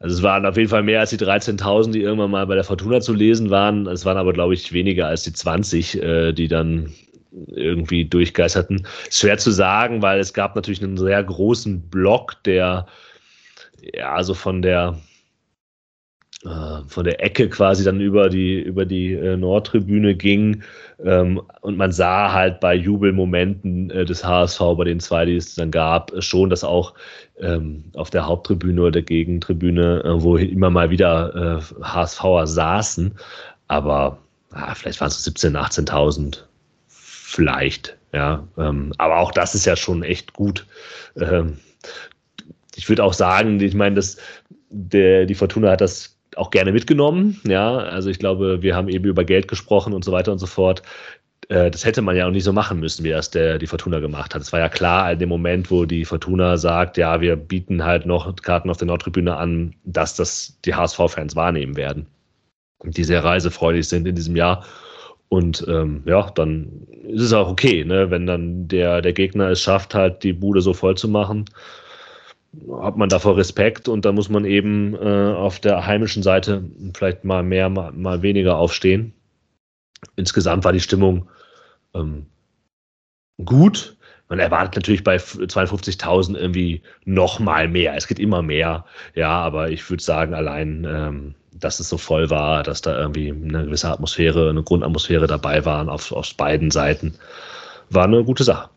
Also 0.03 0.17
es 0.17 0.21
waren 0.21 0.45
auf 0.45 0.57
jeden 0.57 0.67
Fall 0.67 0.83
mehr 0.83 0.99
als 0.99 1.11
die 1.11 1.17
13.000, 1.17 1.91
die 1.91 2.01
irgendwann 2.01 2.31
mal 2.31 2.45
bei 2.45 2.55
der 2.55 2.65
Fortuna 2.65 2.99
zu 2.99 3.13
lesen 3.13 3.51
waren. 3.51 3.87
Es 3.87 4.03
waren 4.03 4.17
aber, 4.17 4.33
glaube 4.33 4.53
ich, 4.53 4.73
weniger 4.73 5.07
als 5.07 5.23
die 5.23 5.31
20, 5.31 6.03
äh, 6.03 6.33
die 6.33 6.49
dann 6.49 6.93
irgendwie 7.47 8.03
durchgeisterten. 8.03 8.85
Schwer 9.09 9.37
zu 9.37 9.49
sagen, 9.49 10.01
weil 10.01 10.19
es 10.19 10.33
gab 10.33 10.57
natürlich 10.57 10.83
einen 10.83 10.97
sehr 10.97 11.23
großen 11.23 11.89
Block, 11.89 12.35
der 12.43 12.85
ja 13.93 14.13
also 14.13 14.33
von 14.33 14.61
der 14.61 14.99
von 16.87 17.05
der 17.05 17.23
Ecke 17.23 17.47
quasi 17.49 17.85
dann 17.85 18.01
über 18.01 18.29
die 18.29 18.59
über 18.59 18.85
die 18.85 19.13
äh, 19.13 19.37
Nordtribüne 19.37 20.13
ging 20.13 20.61
ähm, 21.03 21.41
und 21.61 21.77
man 21.77 21.91
sah 21.91 22.31
halt 22.31 22.59
bei 22.59 22.75
Jubelmomenten 22.75 23.89
äh, 23.89 24.05
des 24.05 24.23
HSV 24.23 24.59
bei 24.77 24.85
den 24.85 24.99
zwei, 24.99 25.25
die 25.25 25.35
es 25.35 25.55
dann 25.55 25.71
gab, 25.71 26.11
schon, 26.19 26.49
dass 26.49 26.63
auch 26.63 26.93
ähm, 27.39 27.85
auf 27.95 28.09
der 28.09 28.25
Haupttribüne 28.25 28.81
oder 28.81 28.91
der 28.91 29.01
Gegentribüne, 29.01 30.03
äh, 30.03 30.21
wo 30.21 30.37
immer 30.37 30.69
mal 30.69 30.89
wieder 30.89 31.59
äh, 31.59 31.83
HSVer 31.83 32.47
saßen. 32.47 33.13
Aber 33.67 34.17
ah, 34.51 34.75
vielleicht 34.75 35.01
waren 35.01 35.07
es 35.07 35.27
17.000, 35.27 35.87
18.000, 35.87 36.43
vielleicht 36.87 37.97
Ja, 38.13 38.47
ähm, 38.57 38.93
aber 38.97 39.17
auch 39.17 39.31
das 39.31 39.55
ist 39.55 39.65
ja 39.65 39.75
schon 39.75 40.03
echt 40.03 40.33
gut. 40.33 40.65
Ähm, 41.17 41.57
ich 42.75 42.87
würde 42.89 43.03
auch 43.03 43.13
sagen, 43.13 43.59
ich 43.59 43.75
meine, 43.75 43.95
dass 43.95 44.17
der, 44.69 45.25
die 45.25 45.35
Fortuna 45.35 45.71
hat 45.71 45.81
das 45.81 46.12
auch 46.37 46.51
gerne 46.51 46.71
mitgenommen. 46.71 47.39
Ja, 47.47 47.77
also 47.77 48.09
ich 48.09 48.19
glaube, 48.19 48.61
wir 48.61 48.75
haben 48.75 48.89
eben 48.89 49.05
über 49.05 49.23
Geld 49.23 49.47
gesprochen 49.47 49.93
und 49.93 50.03
so 50.03 50.11
weiter 50.11 50.31
und 50.31 50.39
so 50.39 50.47
fort. 50.47 50.81
Äh, 51.49 51.71
das 51.71 51.85
hätte 51.85 52.01
man 52.01 52.15
ja 52.15 52.27
auch 52.27 52.31
nicht 52.31 52.43
so 52.43 52.53
machen 52.53 52.79
müssen, 52.79 53.03
wie 53.03 53.09
das 53.09 53.31
der, 53.31 53.57
die 53.57 53.67
Fortuna 53.67 53.99
gemacht 53.99 54.33
hat. 54.33 54.41
Es 54.41 54.51
war 54.53 54.59
ja 54.59 54.69
klar 54.69 55.11
in 55.11 55.19
dem 55.19 55.29
Moment, 55.29 55.71
wo 55.71 55.85
die 55.85 56.05
Fortuna 56.05 56.57
sagt, 56.57 56.97
ja, 56.97 57.21
wir 57.21 57.35
bieten 57.35 57.83
halt 57.83 58.05
noch 58.05 58.35
Karten 58.37 58.69
auf 58.69 58.77
der 58.77 58.87
Nordtribüne 58.87 59.35
an, 59.35 59.75
dass 59.83 60.15
das 60.15 60.59
die 60.65 60.75
HSV-Fans 60.75 61.35
wahrnehmen 61.35 61.75
werden, 61.75 62.07
die 62.83 63.03
sehr 63.03 63.23
reisefreudig 63.23 63.87
sind 63.87 64.07
in 64.07 64.15
diesem 64.15 64.35
Jahr. 64.35 64.65
Und 65.29 65.65
ähm, 65.67 66.03
ja, 66.05 66.29
dann 66.35 66.87
ist 67.07 67.23
es 67.23 67.33
auch 67.33 67.49
okay, 67.49 67.83
ne? 67.83 68.11
wenn 68.11 68.27
dann 68.27 68.67
der, 68.67 69.01
der 69.01 69.13
Gegner 69.13 69.49
es 69.49 69.61
schafft, 69.61 69.95
halt 69.95 70.23
die 70.23 70.33
Bude 70.33 70.61
so 70.61 70.73
voll 70.73 70.95
zu 70.95 71.07
machen 71.07 71.45
hat 72.81 72.97
man 72.97 73.09
davor 73.09 73.37
Respekt 73.37 73.87
und 73.87 74.05
da 74.05 74.11
muss 74.11 74.29
man 74.29 74.45
eben 74.45 74.95
äh, 74.95 75.33
auf 75.33 75.59
der 75.59 75.85
heimischen 75.85 76.23
Seite 76.23 76.63
vielleicht 76.95 77.23
mal 77.23 77.43
mehr, 77.43 77.69
mal, 77.69 77.91
mal, 77.91 78.21
weniger 78.21 78.57
aufstehen. 78.57 79.13
Insgesamt 80.15 80.63
war 80.63 80.73
die 80.73 80.79
Stimmung 80.79 81.29
ähm, 81.95 82.27
gut. 83.43 83.97
Man 84.29 84.39
erwartet 84.39 84.75
natürlich 84.75 85.03
bei 85.03 85.15
52.000 85.17 86.35
irgendwie 86.35 86.81
noch 87.05 87.39
mal 87.39 87.67
mehr. 87.67 87.95
Es 87.95 88.07
geht 88.07 88.19
immer 88.19 88.41
mehr, 88.41 88.85
ja, 89.15 89.29
aber 89.29 89.69
ich 89.69 89.89
würde 89.89 90.03
sagen, 90.03 90.33
allein, 90.33 90.85
ähm, 90.87 91.35
dass 91.53 91.79
es 91.79 91.89
so 91.89 91.97
voll 91.97 92.29
war, 92.29 92.63
dass 92.63 92.81
da 92.81 92.97
irgendwie 92.97 93.31
eine 93.31 93.65
gewisse 93.65 93.89
Atmosphäre, 93.89 94.49
eine 94.49 94.63
Grundatmosphäre 94.63 95.27
dabei 95.27 95.65
waren 95.65 95.89
auf, 95.89 96.11
auf 96.11 96.35
beiden 96.35 96.71
Seiten, 96.71 97.15
war 97.89 98.05
eine 98.05 98.23
gute 98.23 98.43
Sache. 98.43 98.69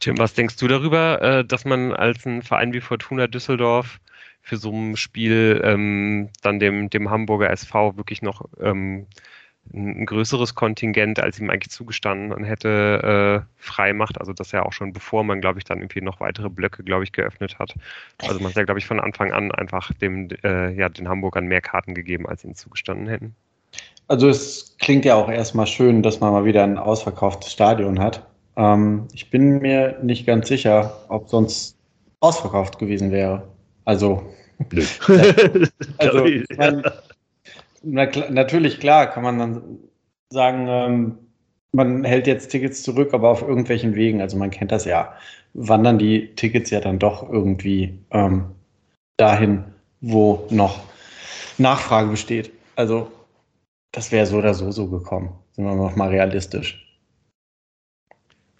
Tim, 0.00 0.18
was 0.18 0.34
denkst 0.34 0.56
du 0.56 0.68
darüber, 0.68 1.22
äh, 1.22 1.44
dass 1.44 1.64
man 1.64 1.92
als 1.92 2.26
ein 2.26 2.42
Verein 2.42 2.72
wie 2.72 2.80
Fortuna 2.80 3.26
Düsseldorf 3.26 3.98
für 4.42 4.56
so 4.56 4.70
ein 4.70 4.96
Spiel 4.96 5.60
ähm, 5.64 6.28
dann 6.42 6.60
dem, 6.60 6.90
dem 6.90 7.10
Hamburger 7.10 7.50
SV 7.50 7.96
wirklich 7.96 8.22
noch 8.22 8.44
ähm, 8.60 9.06
ein 9.74 10.06
größeres 10.06 10.54
Kontingent, 10.54 11.18
als 11.18 11.40
ihm 11.40 11.50
eigentlich 11.50 11.70
zugestanden 11.70 12.44
hätte, 12.44 13.44
äh, 13.44 13.52
frei 13.56 13.92
macht. 13.92 14.20
Also 14.20 14.32
das 14.32 14.52
ja 14.52 14.64
auch 14.64 14.72
schon 14.72 14.92
bevor 14.92 15.24
man, 15.24 15.40
glaube 15.40 15.58
ich, 15.58 15.64
dann 15.64 15.78
irgendwie 15.78 16.00
noch 16.00 16.20
weitere 16.20 16.48
Blöcke, 16.48 16.84
glaube 16.84 17.04
ich, 17.04 17.12
geöffnet 17.12 17.58
hat. 17.58 17.74
Also 18.22 18.38
man 18.38 18.50
hat 18.50 18.56
ja, 18.56 18.64
glaube 18.64 18.78
ich, 18.78 18.86
von 18.86 19.00
Anfang 19.00 19.32
an 19.32 19.50
einfach 19.50 19.92
dem, 19.94 20.28
äh, 20.44 20.72
ja, 20.74 20.88
den 20.88 21.08
Hamburgern 21.08 21.46
mehr 21.46 21.60
Karten 21.60 21.94
gegeben, 21.94 22.28
als 22.28 22.44
ihnen 22.44 22.54
zugestanden 22.54 23.08
hätten. 23.08 23.34
Also 24.08 24.28
es 24.28 24.76
klingt 24.78 25.04
ja 25.04 25.16
auch 25.16 25.28
erstmal 25.28 25.66
schön, 25.66 26.02
dass 26.02 26.20
man 26.20 26.32
mal 26.32 26.44
wieder 26.44 26.62
ein 26.62 26.78
ausverkauftes 26.78 27.52
Stadion 27.52 27.98
hat. 27.98 28.24
Ähm, 28.56 29.08
ich 29.12 29.30
bin 29.30 29.58
mir 29.58 29.98
nicht 30.02 30.26
ganz 30.26 30.48
sicher, 30.48 31.04
ob 31.08 31.28
sonst 31.28 31.76
ausverkauft 32.20 32.78
gewesen 32.78 33.12
wäre. 33.12 33.48
Also, 33.84 34.22
also 35.98 36.24
mein, 36.56 36.82
na, 37.82 38.08
natürlich 38.30 38.80
klar 38.80 39.06
kann 39.10 39.22
man 39.22 39.38
dann 39.38 39.78
sagen, 40.30 40.66
ähm, 40.68 41.18
man 41.72 42.04
hält 42.04 42.26
jetzt 42.26 42.48
Tickets 42.48 42.82
zurück, 42.82 43.12
aber 43.12 43.28
auf 43.28 43.42
irgendwelchen 43.42 43.94
Wegen. 43.94 44.20
Also 44.20 44.36
man 44.36 44.50
kennt 44.50 44.72
das 44.72 44.84
ja. 44.84 45.14
Wandern 45.54 45.98
die 45.98 46.34
Tickets 46.34 46.70
ja 46.70 46.80
dann 46.80 46.98
doch 46.98 47.30
irgendwie 47.30 47.98
ähm, 48.10 48.46
dahin, 49.16 49.64
wo 50.00 50.46
noch 50.50 50.80
Nachfrage 51.58 52.10
besteht. 52.10 52.50
Also 52.76 53.10
das 53.92 54.12
wäre 54.12 54.26
so 54.26 54.38
oder 54.38 54.54
so 54.54 54.70
so 54.70 54.88
gekommen. 54.88 55.30
Sind 55.52 55.64
wir 55.64 55.74
noch 55.74 55.96
mal 55.96 56.08
realistisch. 56.08 56.85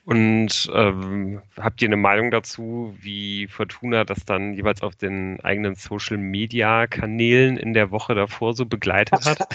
Und 0.06 0.70
ähm, 0.72 1.42
habt 1.58 1.82
ihr 1.82 1.88
eine 1.88 1.96
Meinung 1.96 2.30
dazu, 2.30 2.94
wie 3.00 3.48
Fortuna 3.48 4.04
das 4.04 4.24
dann 4.24 4.54
jeweils 4.54 4.80
auf 4.80 4.94
den 4.94 5.40
eigenen 5.40 5.74
Social-Media-Kanälen 5.74 7.56
in 7.56 7.74
der 7.74 7.90
Woche 7.90 8.14
davor 8.14 8.54
so 8.54 8.66
begleitet 8.66 9.24
hat? 9.24 9.48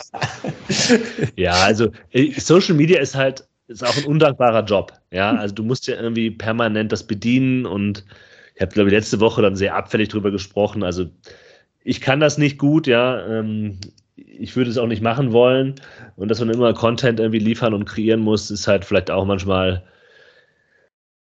ja, 1.38 1.54
also 1.54 1.90
äh, 2.12 2.34
Social 2.38 2.76
Media 2.76 3.00
ist 3.00 3.16
halt 3.16 3.48
ist 3.70 3.82
auch 3.82 3.96
ein 3.96 4.04
undankbarer 4.04 4.66
Job. 4.66 4.92
Ja, 5.12 5.32
also 5.32 5.56
du 5.56 5.64
musst 5.64 5.88
ja 5.88 5.96
irgendwie 5.96 6.30
permanent 6.30 6.92
das 6.92 7.08
bedienen 7.08 7.66
und 7.66 8.04
ich 8.56 8.62
habe, 8.62 8.74
glaube 8.74 8.90
ich, 8.90 8.94
letzte 8.94 9.22
Woche 9.22 9.42
dann 9.42 9.56
sehr 9.56 9.74
abfällig 9.74 10.10
drüber 10.10 10.32
gesprochen. 10.32 10.84
Also 10.84 11.06
ich 11.86 12.02
kann 12.02 12.20
das 12.20 12.38
nicht 12.38 12.58
gut, 12.58 12.88
ja. 12.88 13.26
Ähm, 13.26 13.78
ich 14.18 14.58
würde 14.58 14.70
es 14.70 14.78
auch 14.78 14.88
nicht 14.88 15.02
machen 15.02 15.32
wollen. 15.32 15.76
Und 16.18 16.28
dass 16.28 16.42
man 16.42 16.50
immer 16.50 16.74
Content 16.74 17.22
irgendwie 17.22 17.40
liefern 17.40 17.74
und 17.74 17.86
kreieren 17.86 18.20
muss, 18.20 18.52
ist 18.52 18.68
halt 18.68 18.84
vielleicht 18.84 19.10
auch 19.10 19.24
manchmal 19.24 19.84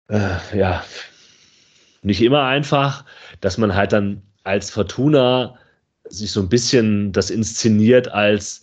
äh, 0.10 0.58
ja, 0.58 0.84
nicht 2.02 2.22
immer 2.22 2.44
einfach, 2.44 3.06
dass 3.42 3.58
man 3.58 3.76
halt 3.76 3.94
dann 3.94 4.22
als 4.44 4.70
Fortuna 4.70 5.58
sich 6.10 6.32
so 6.32 6.42
ein 6.42 6.50
bisschen 6.50 7.12
das 7.12 7.30
inszeniert 7.30 8.10
als 8.10 8.62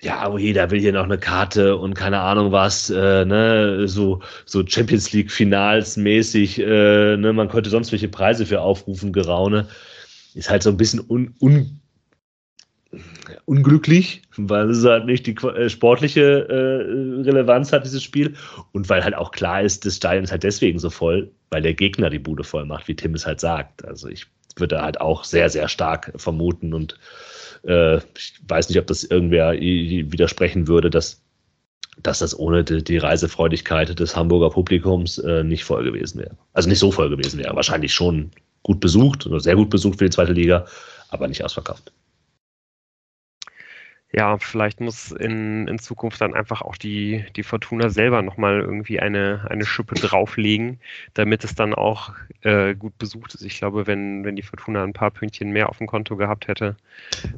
ja, 0.00 0.30
oh 0.30 0.38
jeder 0.38 0.70
will 0.70 0.80
hier 0.80 0.92
noch 0.92 1.04
eine 1.04 1.18
Karte 1.18 1.76
und 1.76 1.94
keine 1.94 2.20
Ahnung 2.20 2.52
was, 2.52 2.88
äh, 2.90 3.24
ne, 3.24 3.88
so, 3.88 4.20
so 4.44 4.64
Champions 4.64 5.12
League 5.12 5.30
Finals 5.30 5.96
mäßig, 5.96 6.60
äh, 6.60 7.16
ne, 7.16 7.32
man 7.32 7.48
könnte 7.48 7.70
sonst 7.70 7.90
welche 7.90 8.08
Preise 8.08 8.46
für 8.46 8.60
aufrufen, 8.60 9.12
Geraune. 9.12 9.66
Ist 10.34 10.50
halt 10.50 10.62
so 10.62 10.70
ein 10.70 10.76
bisschen 10.76 11.00
un, 11.08 11.34
un, 11.40 11.80
unglücklich, 13.44 14.22
weil 14.36 14.70
es 14.70 14.84
halt 14.84 15.06
nicht 15.06 15.26
die 15.26 15.34
äh, 15.34 15.68
sportliche 15.68 16.48
äh, 16.48 17.22
Relevanz 17.22 17.72
hat, 17.72 17.84
dieses 17.84 18.02
Spiel. 18.02 18.34
Und 18.72 18.88
weil 18.88 19.04
halt 19.04 19.14
auch 19.14 19.30
klar 19.30 19.62
ist, 19.62 19.84
das 19.84 19.96
Stadion 19.96 20.24
ist 20.24 20.32
halt 20.32 20.42
deswegen 20.42 20.78
so 20.78 20.90
voll, 20.90 21.30
weil 21.50 21.62
der 21.62 21.74
Gegner 21.74 22.10
die 22.10 22.18
Bude 22.18 22.44
voll 22.44 22.64
macht, 22.64 22.88
wie 22.88 22.96
Tim 22.96 23.14
es 23.14 23.26
halt 23.26 23.40
sagt. 23.40 23.84
Also 23.84 24.08
ich 24.08 24.26
würde 24.56 24.80
halt 24.80 25.00
auch 25.00 25.24
sehr, 25.24 25.50
sehr 25.50 25.68
stark 25.68 26.12
vermuten 26.16 26.72
und 26.72 26.98
äh, 27.64 27.98
ich 28.16 28.40
weiß 28.48 28.68
nicht, 28.68 28.78
ob 28.78 28.86
das 28.86 29.04
irgendwer 29.04 29.52
widersprechen 29.52 30.66
würde, 30.66 30.90
dass, 30.90 31.22
dass 32.02 32.20
das 32.20 32.38
ohne 32.38 32.64
die, 32.64 32.82
die 32.82 32.98
Reisefreudigkeit 32.98 33.98
des 33.98 34.16
Hamburger 34.16 34.50
Publikums 34.50 35.18
äh, 35.18 35.44
nicht 35.44 35.64
voll 35.64 35.84
gewesen 35.84 36.20
wäre. 36.20 36.36
Also 36.54 36.68
nicht 36.68 36.78
so 36.78 36.90
voll 36.90 37.10
gewesen 37.10 37.38
wäre. 37.38 37.54
Wahrscheinlich 37.54 37.92
schon 37.92 38.30
gut 38.62 38.80
besucht 38.80 39.26
oder 39.26 39.40
sehr 39.40 39.56
gut 39.56 39.70
besucht 39.70 39.98
für 39.98 40.04
die 40.04 40.10
zweite 40.10 40.32
Liga, 40.32 40.66
aber 41.10 41.28
nicht 41.28 41.44
ausverkauft 41.44 41.92
ja, 44.10 44.38
vielleicht 44.38 44.80
muss 44.80 45.12
in, 45.12 45.68
in 45.68 45.78
Zukunft 45.78 46.20
dann 46.20 46.34
einfach 46.34 46.62
auch 46.62 46.76
die, 46.76 47.26
die 47.36 47.42
Fortuna 47.42 47.90
selber 47.90 48.22
nochmal 48.22 48.60
irgendwie 48.60 49.00
eine, 49.00 49.46
eine 49.50 49.66
Schippe 49.66 49.96
drauflegen, 49.96 50.80
damit 51.12 51.44
es 51.44 51.54
dann 51.54 51.74
auch 51.74 52.14
äh, 52.42 52.74
gut 52.74 52.96
besucht 52.96 53.34
ist. 53.34 53.42
Ich 53.42 53.58
glaube, 53.58 53.86
wenn, 53.86 54.24
wenn 54.24 54.36
die 54.36 54.42
Fortuna 54.42 54.82
ein 54.82 54.94
paar 54.94 55.10
Pünktchen 55.10 55.50
mehr 55.50 55.68
auf 55.68 55.78
dem 55.78 55.86
Konto 55.86 56.16
gehabt 56.16 56.48
hätte, 56.48 56.76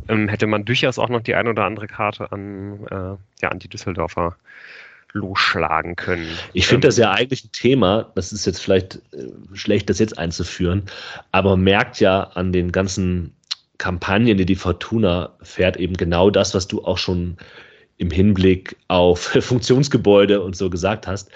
ähm, 0.08 0.28
hätte 0.28 0.46
man 0.46 0.64
durchaus 0.64 1.00
auch 1.00 1.08
noch 1.08 1.22
die 1.22 1.34
ein 1.34 1.48
oder 1.48 1.64
andere 1.64 1.88
Karte 1.88 2.30
an, 2.30 2.86
äh, 2.86 3.42
ja, 3.42 3.48
an 3.48 3.58
die 3.58 3.68
Düsseldorfer 3.68 4.36
losschlagen 5.12 5.96
können. 5.96 6.28
Ich 6.52 6.68
finde 6.68 6.86
das 6.86 6.96
ja 6.96 7.10
eigentlich 7.10 7.44
ein 7.44 7.52
Thema, 7.52 8.12
das 8.14 8.32
ist 8.32 8.46
jetzt 8.46 8.60
vielleicht 8.60 8.96
äh, 9.12 9.26
schlecht, 9.54 9.90
das 9.90 9.98
jetzt 9.98 10.16
einzuführen, 10.18 10.84
aber 11.32 11.56
merkt 11.56 11.98
ja 11.98 12.22
an 12.22 12.52
den 12.52 12.70
ganzen 12.70 13.34
Kampagnen, 13.80 14.36
die 14.36 14.44
die 14.44 14.56
Fortuna 14.56 15.34
fährt, 15.42 15.78
eben 15.78 15.96
genau 15.96 16.30
das, 16.30 16.54
was 16.54 16.68
du 16.68 16.84
auch 16.84 16.98
schon 16.98 17.38
im 17.96 18.10
Hinblick 18.10 18.76
auf 18.88 19.20
Funktionsgebäude 19.40 20.42
und 20.42 20.54
so 20.54 20.68
gesagt 20.68 21.06
hast. 21.06 21.30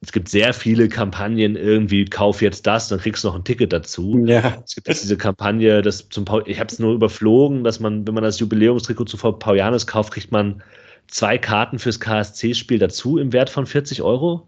Es 0.00 0.12
gibt 0.12 0.28
sehr 0.28 0.54
viele 0.54 0.88
Kampagnen, 0.88 1.56
irgendwie 1.56 2.04
kauf 2.04 2.42
jetzt 2.42 2.66
das, 2.66 2.88
dann 2.88 3.00
kriegst 3.00 3.24
du 3.24 3.28
noch 3.28 3.34
ein 3.34 3.44
Ticket 3.44 3.72
dazu. 3.72 4.24
Ja. 4.24 4.62
Es 4.64 4.76
gibt 4.76 4.86
jetzt 4.86 5.02
diese 5.02 5.16
Kampagne, 5.16 5.82
das 5.82 6.08
zum 6.10 6.24
Paul, 6.24 6.44
ich 6.46 6.60
habe 6.60 6.68
es 6.70 6.78
nur 6.78 6.94
überflogen, 6.94 7.64
dass 7.64 7.80
man, 7.80 8.06
wenn 8.06 8.14
man 8.14 8.22
das 8.22 8.38
Jubiläumstrikot 8.38 9.06
zu 9.06 9.16
Paulianes 9.16 9.86
kauft, 9.86 10.12
kriegt 10.12 10.30
man 10.30 10.62
zwei 11.08 11.38
Karten 11.38 11.78
fürs 11.80 11.98
KSC-Spiel 11.98 12.78
dazu 12.78 13.18
im 13.18 13.32
Wert 13.32 13.50
von 13.50 13.66
40 13.66 14.02
Euro 14.02 14.46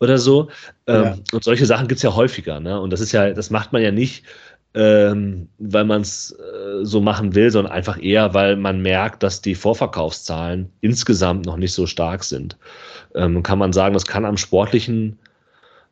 oder 0.00 0.18
so. 0.18 0.50
Ja. 0.88 1.12
Ähm, 1.12 1.22
und 1.32 1.44
solche 1.44 1.66
Sachen 1.66 1.88
gibt 1.88 1.98
es 1.98 2.02
ja 2.02 2.14
häufiger. 2.14 2.60
Ne? 2.60 2.78
Und 2.80 2.90
das 2.90 3.00
ist 3.00 3.12
ja, 3.12 3.32
das 3.32 3.50
macht 3.50 3.72
man 3.72 3.82
ja 3.82 3.92
nicht, 3.92 4.24
ähm, 4.74 5.48
weil 5.58 5.84
man 5.84 6.02
es 6.02 6.32
äh, 6.32 6.84
so 6.84 7.00
machen 7.00 7.34
will, 7.34 7.50
sondern 7.50 7.72
einfach 7.72 8.00
eher, 8.00 8.34
weil 8.34 8.56
man 8.56 8.80
merkt, 8.80 9.22
dass 9.22 9.42
die 9.42 9.54
Vorverkaufszahlen 9.54 10.70
insgesamt 10.80 11.46
noch 11.46 11.56
nicht 11.56 11.72
so 11.72 11.86
stark 11.86 12.22
sind. 12.22 12.56
Ähm, 13.14 13.42
kann 13.42 13.58
man 13.58 13.72
sagen, 13.72 13.94
das 13.94 14.06
kann 14.06 14.24
am 14.24 14.36
sportlichen 14.36 15.18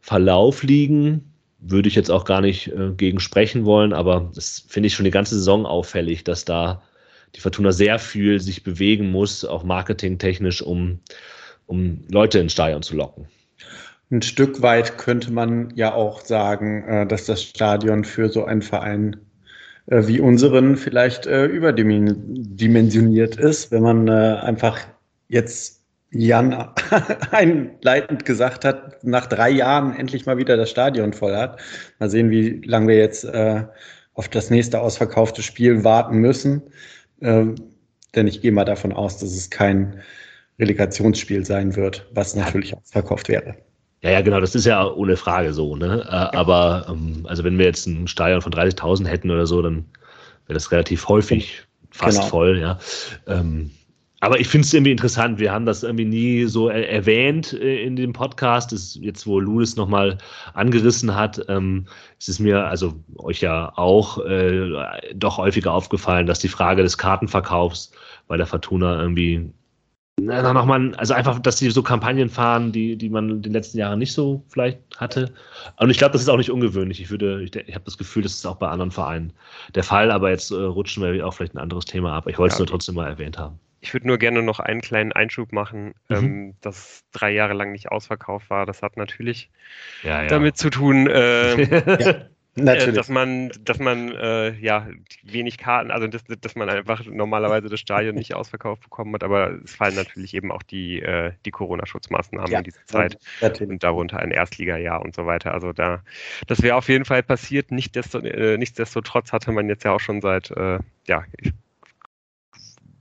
Verlauf 0.01 0.63
liegen. 0.63 1.33
Würde 1.61 1.89
ich 1.89 1.97
jetzt 1.97 2.11
auch 2.11 2.25
gar 2.25 2.41
nicht 2.41 2.69
äh, 2.69 2.93
gegen 2.97 3.19
sprechen 3.19 3.65
wollen, 3.65 3.93
aber 3.93 4.31
das 4.35 4.65
finde 4.69 4.87
ich 4.87 4.95
schon 4.95 5.05
die 5.05 5.11
ganze 5.11 5.35
Saison 5.35 5.67
auffällig, 5.67 6.23
dass 6.23 6.45
da 6.45 6.83
die 7.35 7.41
Fortuna 7.41 7.73
sehr 7.73 7.99
viel 7.99 8.41
sich 8.41 8.63
bewegen 8.63 9.11
muss, 9.11 9.45
auch 9.45 9.65
marketingtechnisch, 9.65 10.63
um, 10.63 11.01
um 11.67 12.05
Leute 12.11 12.39
ins 12.39 12.53
Stadion 12.53 12.83
zu 12.83 12.97
locken. 12.97 13.27
Ein 14.11 14.23
Stück 14.23 14.63
weit 14.63 14.97
könnte 14.97 15.31
man 15.33 15.71
ja 15.75 15.93
auch 15.93 16.23
sagen, 16.23 16.83
äh, 16.85 17.07
dass 17.07 17.27
das 17.27 17.43
Stadion 17.43 18.05
für 18.05 18.31
so 18.31 18.45
einen 18.45 18.63
Verein 18.63 19.17
äh, 19.87 20.07
wie 20.07 20.21
unseren 20.21 20.77
vielleicht 20.79 21.27
äh, 21.27 21.45
überdimensioniert 21.45 23.37
ist, 23.37 23.71
wenn 23.71 23.83
man 23.83 24.09
einfach 24.09 24.81
jetzt 25.29 25.83
Jan 26.11 26.71
einleitend 27.33 28.25
gesagt 28.25 28.65
hat, 28.65 29.05
nach 29.05 29.27
drei 29.27 29.51
Jahren 29.51 29.95
endlich 29.95 30.25
mal 30.25 30.39
wieder 30.39 30.57
das 30.57 30.71
Stadion 30.71 31.13
voll 31.13 31.37
hat. 31.37 31.61
Mal 31.99 32.09
sehen, 32.09 32.31
wie 32.31 32.63
lange 32.65 32.89
wir 32.89 32.97
jetzt 32.97 33.27
auf 34.15 34.29
das 34.31 34.49
nächste 34.49 34.81
ausverkaufte 34.81 35.43
Spiel 35.43 35.85
warten 35.85 36.17
müssen. 36.17 36.63
Ähm, 37.21 37.57
denn 38.15 38.27
ich 38.27 38.41
gehe 38.41 38.53
mal 38.53 38.65
davon 38.65 38.93
aus, 38.93 39.19
dass 39.19 39.35
es 39.35 39.51
kein 39.51 40.01
Relegationsspiel 40.59 41.45
sein 41.45 41.77
wird, 41.77 42.09
was 42.13 42.35
natürlich 42.35 42.75
ausverkauft 42.75 43.29
wäre. 43.29 43.57
Ja, 44.03 44.11
ja, 44.11 44.21
genau, 44.21 44.41
das 44.41 44.55
ist 44.55 44.65
ja 44.65 44.87
ohne 44.87 45.17
Frage 45.17 45.53
so. 45.53 45.75
Ne? 45.75 46.05
Äh, 46.07 46.37
aber 46.37 46.87
ähm, 46.89 47.27
also 47.29 47.43
wenn 47.45 47.59
wir 47.59 47.67
jetzt 47.67 47.87
ein 47.87 48.07
Stadion 48.07 48.43
von 48.43 48.53
30.000 48.53 49.07
hätten 49.07 49.31
oder 49.31 49.47
so, 49.47 49.61
dann 49.61 49.87
wäre 50.47 50.55
das 50.55 50.71
relativ 50.71 51.09
häufig 51.09 51.63
fast 51.91 52.19
genau. 52.19 52.29
voll. 52.29 52.59
Ja. 52.59 52.79
Ähm, 53.27 53.71
aber 54.21 54.41
ich 54.41 54.49
finde 54.49 54.67
es 54.67 54.75
irgendwie 54.75 54.91
interessant. 54.93 55.39
Wir 55.39 55.53
haben 55.53 55.67
das 55.67 55.85
irgendwie 55.85 56.05
nie 56.05 56.45
so 56.47 56.69
er 56.69 56.91
erwähnt 56.91 57.53
äh, 57.53 57.83
in 57.83 57.95
dem 57.95 58.13
Podcast. 58.13 58.73
Das 58.73 58.99
jetzt, 59.01 59.27
wo 59.27 59.39
Louis 59.39 59.77
nochmal 59.77 60.19
angerissen 60.55 61.15
hat, 61.15 61.45
ähm, 61.49 61.87
es 62.19 62.29
ist 62.29 62.41
mir, 62.41 62.67
also 62.67 62.95
euch 63.17 63.41
ja 63.41 63.73
auch, 63.77 64.25
äh, 64.25 64.71
doch 65.15 65.39
häufiger 65.39 65.73
aufgefallen, 65.73 66.27
dass 66.27 66.41
die 66.41 66.49
Frage 66.49 66.83
des 66.83 66.99
Kartenverkaufs 66.99 67.93
bei 68.27 68.37
der 68.37 68.47
Fortuna 68.47 69.01
irgendwie 69.01 69.53
na, 70.21 70.53
nochmal, 70.53 70.95
also 70.97 71.15
einfach, 71.15 71.39
dass 71.39 71.59
sie 71.59 71.71
so 71.71 71.83
Kampagnen 71.83 72.29
fahren, 72.29 72.73
die, 72.73 72.97
die 72.97 73.09
man 73.09 73.31
in 73.31 73.43
den 73.43 73.53
letzten 73.53 73.79
Jahren 73.79 73.99
nicht 73.99 74.13
so 74.13 74.43
vielleicht 74.49 74.79
hatte. 74.97 75.33
Und 75.77 75.91
ich 75.91 75.99
glaube, 75.99 76.13
das 76.13 76.23
ist 76.23 76.29
auch 76.29 76.37
nicht 76.37 76.51
ungewöhnlich. 76.51 77.01
Ich 77.01 77.11
würde, 77.11 77.43
ich, 77.43 77.55
ich 77.55 77.75
habe 77.75 77.85
das 77.85 77.99
Gefühl, 77.99 78.23
das 78.23 78.33
ist 78.33 78.47
auch 78.47 78.57
bei 78.57 78.69
anderen 78.69 78.91
Vereinen 78.91 79.33
der 79.75 79.85
Fall, 79.85 80.11
aber 80.11 80.31
jetzt 80.31 80.51
äh, 80.51 80.55
rutschen 80.55 81.03
wir 81.03 81.27
auch 81.27 81.35
vielleicht 81.35 81.55
ein 81.55 81.59
anderes 81.59 81.85
Thema 81.85 82.15
ab. 82.15 82.27
Ich 82.29 82.39
wollte 82.39 82.53
es 82.53 82.59
ja. 82.59 82.65
nur 82.65 82.69
trotzdem 82.69 82.95
mal 82.97 83.07
erwähnt 83.07 83.39
haben. 83.39 83.59
Ich 83.81 83.95
würde 83.95 84.09
nur 84.09 84.19
gerne 84.19 84.43
noch 84.43 84.59
einen 84.59 84.81
kleinen 84.81 85.13
Einschub 85.13 85.53
machen, 85.53 85.95
mhm. 86.09 86.17
ähm, 86.17 86.55
dass 86.61 87.05
drei 87.13 87.31
Jahre 87.31 87.55
lang 87.55 87.71
nicht 87.73 87.91
ausverkauft 87.93 88.51
war. 88.51 88.67
Das 88.67 88.83
hat 88.83 88.97
natürlich 88.97 89.51
ja, 90.03 90.23
ja. 90.23 90.29
damit 90.29 90.57
zu 90.57 90.71
tun, 90.71 91.07
äh, 91.07 92.25
äh, 92.67 92.93
dass 92.93 93.09
man, 93.09 93.51
dass 93.61 93.79
man 93.79 94.11
äh, 94.13 94.59
ja 94.59 94.89
wenig 95.23 95.59
Karten, 95.59 95.91
also 95.91 96.07
dass, 96.07 96.25
dass 96.25 96.55
man 96.55 96.69
einfach 96.69 97.05
normalerweise 97.05 97.69
das 97.69 97.81
Stadion 97.81 98.15
nicht 98.15 98.35
ausverkauft 98.35 98.83
bekommen 98.83 99.15
hat, 99.15 99.23
aber 99.23 99.59
es 99.63 99.75
fallen 99.75 99.95
natürlich 99.95 100.35
eben 100.35 100.51
auch 100.51 100.63
die, 100.63 101.01
äh, 101.01 101.33
die 101.45 101.51
Corona-Schutzmaßnahmen 101.51 102.51
ja, 102.51 102.59
in 102.59 102.65
diese 102.65 102.85
Zeit 102.87 103.19
natürlich. 103.41 103.71
und 103.71 103.83
darunter 103.83 104.19
ein 104.19 104.31
Erstligajahr 104.31 105.03
und 105.03 105.15
so 105.15 105.27
weiter. 105.27 105.53
Also 105.53 105.73
da, 105.73 106.03
das 106.47 106.63
wäre 106.63 106.77
auf 106.77 106.89
jeden 106.89 107.05
Fall 107.05 107.23
passiert. 107.23 107.71
Nichtsdestotrotz, 107.71 108.33
äh, 108.33 108.57
nichtsdestotrotz 108.57 109.33
hatte 109.33 109.53
man 109.53 109.69
jetzt 109.69 109.85
ja 109.85 109.93
auch 109.93 110.01
schon 110.01 110.21
seit 110.21 110.51
äh, 110.51 110.79
ja, 111.07 111.25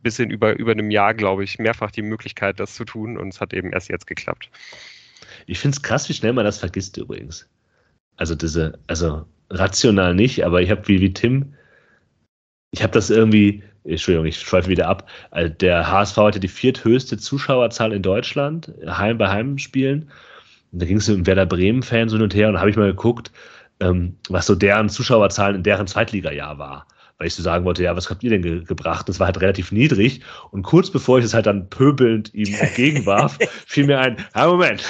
bisschen 0.08 0.30
über, 0.30 0.58
über 0.58 0.72
einem 0.72 0.90
Jahr, 0.92 1.14
glaube 1.14 1.44
ich, 1.44 1.60
mehrfach 1.60 1.92
die 1.92 2.02
Möglichkeit, 2.02 2.60
das 2.60 2.76
zu 2.76 2.86
tun 2.86 3.18
und 3.18 3.34
es 3.34 3.42
hat 3.42 3.54
eben 3.54 3.74
erst 3.74 3.90
jetzt 3.90 4.08
geklappt. 4.08 4.50
Ich 5.46 5.60
finde 5.60 5.76
es 5.76 5.82
krass, 5.82 6.08
wie 6.10 6.14
schnell 6.14 6.34
man 6.34 6.46
das 6.46 6.60
vergisst 6.60 6.98
übrigens. 6.98 7.48
Also 8.16 8.36
diese, 8.36 8.80
also 8.88 9.26
rational 9.50 10.14
nicht, 10.16 10.46
aber 10.46 10.62
ich 10.62 10.70
habe 10.70 10.88
wie, 10.88 11.02
wie 11.02 11.14
Tim, 11.14 11.54
ich 12.72 12.84
habe 12.84 12.94
das 12.94 13.10
irgendwie, 13.10 13.64
Entschuldigung, 13.84 14.26
ich 14.26 14.40
schweife 14.40 14.70
wieder 14.70 14.88
ab. 14.88 15.10
Also 15.32 15.54
der 15.54 15.90
HSV 15.90 16.18
hatte 16.18 16.40
die 16.40 16.48
vierthöchste 16.48 17.18
Zuschauerzahl 17.18 17.94
in 17.94 18.02
Deutschland, 18.02 18.74
heim 18.86 19.18
bei 19.18 19.30
Heimspielen. 19.30 20.12
Und 20.72 20.82
da 20.82 20.86
ging 20.86 20.98
es 20.98 21.08
mit 21.08 21.26
Werder 21.26 21.46
Bremen-Fan 21.46 22.10
so 22.10 22.18
hin 22.18 22.24
und 22.24 22.36
her 22.36 22.50
und 22.50 22.56
da 22.56 22.60
habe 22.60 22.70
ich 22.70 22.78
mal 22.78 22.88
geguckt, 22.88 23.32
ähm, 23.80 24.18
was 24.30 24.46
so 24.48 24.56
deren 24.56 24.90
Zuschauerzahlen 24.90 25.56
in 25.56 25.64
deren 25.64 25.88
Zweitligajahr 25.88 26.58
war 26.58 26.88
weil 27.18 27.28
ich 27.28 27.36
so 27.36 27.42
sagen 27.42 27.66
wollte, 27.66 27.84
ja, 27.84 27.96
was 27.96 28.10
habt 28.10 28.24
ihr 28.24 28.30
denn 28.30 28.42
ge 28.42 28.64
gebracht? 28.64 29.10
Das 29.10 29.20
war 29.20 29.28
halt 29.28 29.42
relativ 29.42 29.72
niedrig. 29.72 30.22
Und 30.52 30.64
kurz 30.64 30.92
bevor 30.92 31.20
ich 31.20 31.26
es 31.26 31.34
halt 31.34 31.48
dann 31.48 31.70
pöbelnd 31.70 32.34
ihm 32.34 32.54
entgegenwarf, 32.54 33.38
fiel 33.66 33.88
mir 33.88 34.00
ein, 34.00 34.18
ja, 34.36 34.48
Moment, 34.52 34.84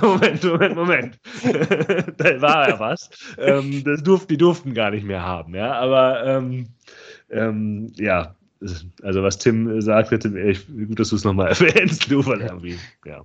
Moment, 0.00 0.44
Moment, 0.44 0.76
Moment. 0.76 1.18
da 2.18 2.40
war 2.40 2.68
ja 2.68 2.80
was. 2.80 3.10
Ähm, 3.38 3.82
das 3.84 4.02
durften, 4.02 4.28
die 4.28 4.38
durften 4.38 4.74
gar 4.74 4.90
nicht 4.90 5.04
mehr 5.04 5.22
haben, 5.22 5.54
ja. 5.54 5.72
Aber 5.72 6.24
ähm, 6.24 6.68
ähm, 7.30 7.92
ja, 7.96 8.36
also 9.02 9.22
was 9.22 9.38
Tim 9.38 9.80
sagte, 9.80 10.18
Tim, 10.18 10.36
echt 10.36 10.68
gut, 10.68 11.00
dass 11.00 11.08
du 11.08 11.16
es 11.16 11.24
nochmal 11.24 11.48
erwähnst, 11.48 12.10
du, 12.10 12.24
weil 12.24 12.42
irgendwie, 12.42 12.78
ja 13.04 13.22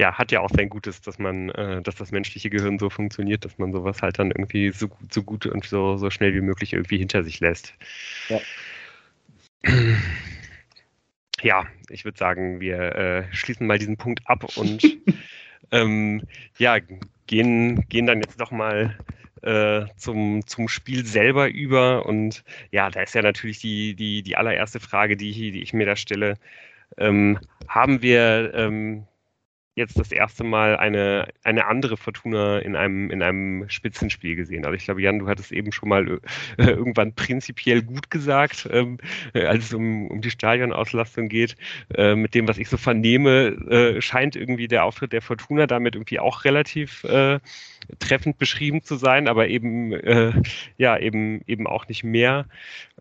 ja, 0.00 0.16
hat 0.16 0.32
ja 0.32 0.40
auch 0.40 0.48
sein 0.48 0.70
Gutes, 0.70 1.02
dass 1.02 1.18
man, 1.18 1.50
äh, 1.50 1.82
dass 1.82 1.94
das 1.94 2.10
menschliche 2.10 2.48
Gehirn 2.48 2.78
so 2.78 2.88
funktioniert, 2.88 3.44
dass 3.44 3.58
man 3.58 3.70
sowas 3.70 4.00
halt 4.00 4.18
dann 4.18 4.30
irgendwie 4.30 4.70
so, 4.70 4.88
so 5.10 5.22
gut 5.22 5.44
und 5.44 5.62
so, 5.66 5.98
so 5.98 6.08
schnell 6.08 6.32
wie 6.34 6.40
möglich 6.40 6.72
irgendwie 6.72 6.96
hinter 6.96 7.22
sich 7.22 7.38
lässt. 7.40 7.74
Ja. 8.28 8.40
Ja, 11.42 11.64
ich 11.88 12.04
würde 12.04 12.18
sagen, 12.18 12.60
wir 12.60 12.78
äh, 12.96 13.24
schließen 13.34 13.66
mal 13.66 13.78
diesen 13.78 13.96
Punkt 13.96 14.20
ab 14.26 14.44
und 14.58 14.82
ähm, 15.72 16.22
ja, 16.58 16.76
gehen, 17.28 17.88
gehen 17.88 18.04
dann 18.04 18.20
jetzt 18.20 18.38
doch 18.38 18.50
mal 18.50 18.98
äh, 19.40 19.86
zum, 19.96 20.46
zum 20.46 20.68
Spiel 20.68 21.06
selber 21.06 21.48
über. 21.48 22.04
Und 22.04 22.44
ja, 22.72 22.90
da 22.90 23.00
ist 23.00 23.14
ja 23.14 23.22
natürlich 23.22 23.58
die, 23.58 23.94
die, 23.94 24.22
die 24.22 24.36
allererste 24.36 24.80
Frage, 24.80 25.16
die, 25.16 25.32
die 25.32 25.62
ich 25.62 25.72
mir 25.72 25.86
da 25.86 25.96
stelle. 25.96 26.34
Ähm, 26.98 27.38
haben 27.68 28.02
wir 28.02 28.52
ähm, 28.54 29.06
jetzt 29.76 29.98
das 29.98 30.12
erste 30.12 30.44
Mal 30.44 30.76
eine, 30.76 31.28
eine 31.44 31.66
andere 31.66 31.96
Fortuna 31.96 32.58
in 32.58 32.76
einem, 32.76 33.10
in 33.10 33.22
einem 33.22 33.68
Spitzenspiel 33.68 34.36
gesehen. 34.36 34.64
Also 34.64 34.74
ich 34.74 34.84
glaube, 34.84 35.02
Jan, 35.02 35.20
du 35.20 35.28
hattest 35.28 35.52
eben 35.52 35.72
schon 35.72 35.88
mal 35.88 36.08
äh, 36.08 36.18
irgendwann 36.58 37.14
prinzipiell 37.14 37.82
gut 37.82 38.10
gesagt, 38.10 38.68
ähm, 38.72 38.98
äh, 39.32 39.46
als 39.46 39.66
es 39.66 39.74
um, 39.74 40.08
um 40.08 40.20
die 40.20 40.30
Stadionauslastung 40.30 41.28
geht. 41.28 41.56
Äh, 41.94 42.14
mit 42.14 42.34
dem, 42.34 42.48
was 42.48 42.58
ich 42.58 42.68
so 42.68 42.76
vernehme, 42.76 43.48
äh, 43.70 44.00
scheint 44.00 44.36
irgendwie 44.36 44.68
der 44.68 44.84
Auftritt 44.84 45.12
der 45.12 45.22
Fortuna 45.22 45.66
damit 45.66 45.94
irgendwie 45.94 46.18
auch 46.18 46.44
relativ 46.44 47.04
äh, 47.04 47.38
treffend 47.98 48.38
beschrieben 48.38 48.82
zu 48.82 48.96
sein, 48.96 49.28
aber 49.28 49.48
eben, 49.48 49.92
äh, 49.92 50.32
ja, 50.78 50.98
eben, 50.98 51.42
eben 51.46 51.66
auch 51.66 51.88
nicht 51.88 52.04
mehr. 52.04 52.46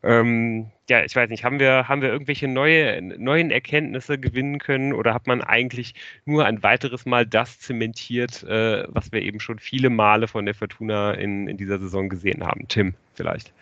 Ähm, 0.04 0.67
ja, 0.89 1.04
ich 1.04 1.15
weiß 1.15 1.30
nicht, 1.30 1.43
haben 1.43 1.60
wir, 1.60 1.88
haben 1.88 2.02
wir 2.02 2.10
irgendwelche 2.10 2.47
neue, 2.47 3.02
neuen 3.02 3.52
Erkenntnisse 3.52 4.17
gewinnen 4.17 4.60
können 4.60 4.93
oder 4.93 5.13
hat 5.13 5.28
man 5.28 5.41
eigentlich 5.41 5.93
nur 6.25 6.45
ein 6.45 6.63
weiteres 6.63 7.06
Mal 7.06 7.25
das 7.25 7.60
zementiert, 7.60 8.43
äh, 8.43 8.86
was 8.88 9.12
wir 9.12 9.21
eben 9.21 9.39
schon 9.39 9.60
viele 9.60 9.89
Male 9.89 10.28
von 10.28 10.45
der 10.45 10.56
Fortuna 10.56 11.13
in, 11.13 11.47
in 11.47 11.58
dieser 11.58 11.80
Saison 11.80 12.10
gesehen 12.10 12.45
haben? 12.45 12.67
Tim, 12.67 12.93
vielleicht. 13.13 13.54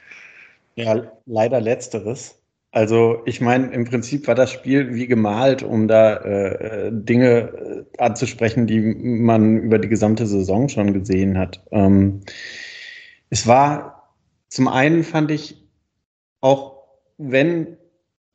Ja, 0.75 1.11
leider 1.25 1.59
letzteres. 1.59 2.39
Also 2.77 3.23
ich 3.25 3.41
meine, 3.41 3.71
im 3.71 3.85
Prinzip 3.85 4.27
war 4.27 4.35
das 4.35 4.51
Spiel 4.51 4.93
wie 4.93 5.07
gemalt, 5.07 5.63
um 5.63 5.87
da 5.87 6.17
äh, 6.17 6.91
Dinge 6.91 7.25
äh, 7.27 7.83
anzusprechen, 7.97 8.67
die 8.67 8.79
man 8.79 9.57
über 9.57 9.79
die 9.79 9.87
gesamte 9.87 10.27
Saison 10.27 10.69
schon 10.69 10.93
gesehen 10.93 11.39
hat. 11.39 11.59
Ähm, 11.71 12.19
es 13.31 13.47
war 13.47 14.13
zum 14.49 14.67
einen 14.67 15.03
fand 15.03 15.31
ich 15.31 15.67
auch 16.41 16.83
wenn 17.17 17.77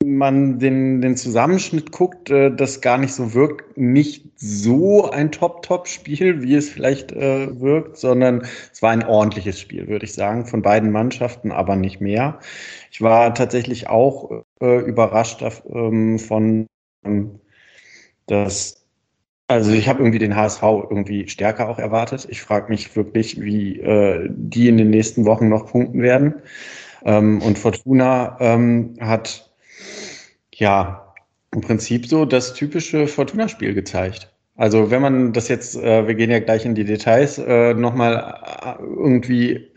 man 0.05 0.59
den, 0.59 1.00
den 1.00 1.16
Zusammenschnitt 1.16 1.92
guckt, 1.92 2.31
äh, 2.31 2.50
das 2.50 2.81
gar 2.81 2.98
nicht 2.98 3.14
so 3.14 3.35
wirkt, 3.35 3.78
nicht 3.78 4.26
so 4.37 5.11
ein 5.11 5.31
Top-Top-Spiel, 5.31 6.42
wie 6.42 6.57
es 6.57 6.68
vielleicht 6.68 7.12
äh, 7.12 7.61
wirkt, 7.61 7.96
sondern 7.96 8.42
es 8.72 8.83
war 8.83 8.90
ein 8.90 9.05
ordentliches 9.05 9.61
Spiel, 9.61 9.88
würde 9.88 10.05
ich 10.05 10.14
sagen, 10.14 10.46
von 10.46 10.62
beiden 10.62 10.90
Mannschaften, 10.90 11.52
aber 11.52 11.76
nicht 11.76 12.00
mehr. 12.00 12.40
Ich 12.92 13.00
war 13.00 13.35
tatsächlich 13.35 13.88
auch 13.88 14.44
äh, 14.61 14.81
überrascht 14.81 15.42
ähm, 15.72 16.18
von, 16.18 16.66
ähm, 17.05 17.40
dass, 18.26 18.85
also 19.48 19.72
ich 19.72 19.88
habe 19.88 20.00
irgendwie 20.00 20.18
den 20.18 20.37
HSV 20.37 20.62
irgendwie 20.62 21.26
stärker 21.26 21.70
auch 21.70 21.78
erwartet. 21.78 22.26
Ich 22.28 22.42
frage 22.42 22.68
mich 22.68 22.94
wirklich, 22.94 23.40
wie 23.40 23.81
äh, 23.81 24.28
die 24.31 24.68
in 24.68 24.76
den 24.76 24.90
nächsten 24.90 25.24
Wochen 25.24 25.48
noch 25.48 25.68
punkten 25.68 26.02
werden. 26.02 26.35
Ähm, 27.02 27.40
und 27.40 27.59
Fortuna 27.59 28.37
ähm, 28.40 28.94
hat 29.00 29.50
ja 30.55 31.14
im 31.50 31.62
Prinzip 31.62 32.07
so 32.07 32.26
das 32.26 32.52
typische 32.52 33.07
Fortuna-Spiel 33.07 33.72
gezeigt. 33.72 34.31
Also 34.55 34.90
wenn 34.90 35.00
man 35.00 35.33
das 35.33 35.48
jetzt, 35.48 35.76
äh, 35.76 36.07
wir 36.07 36.14
gehen 36.14 36.31
ja 36.31 36.40
gleich 36.40 36.66
in 36.66 36.74
die 36.74 36.85
Details, 36.85 37.38
äh, 37.38 37.72
nochmal 37.72 38.38
äh, 38.44 38.83
irgendwie 38.83 39.70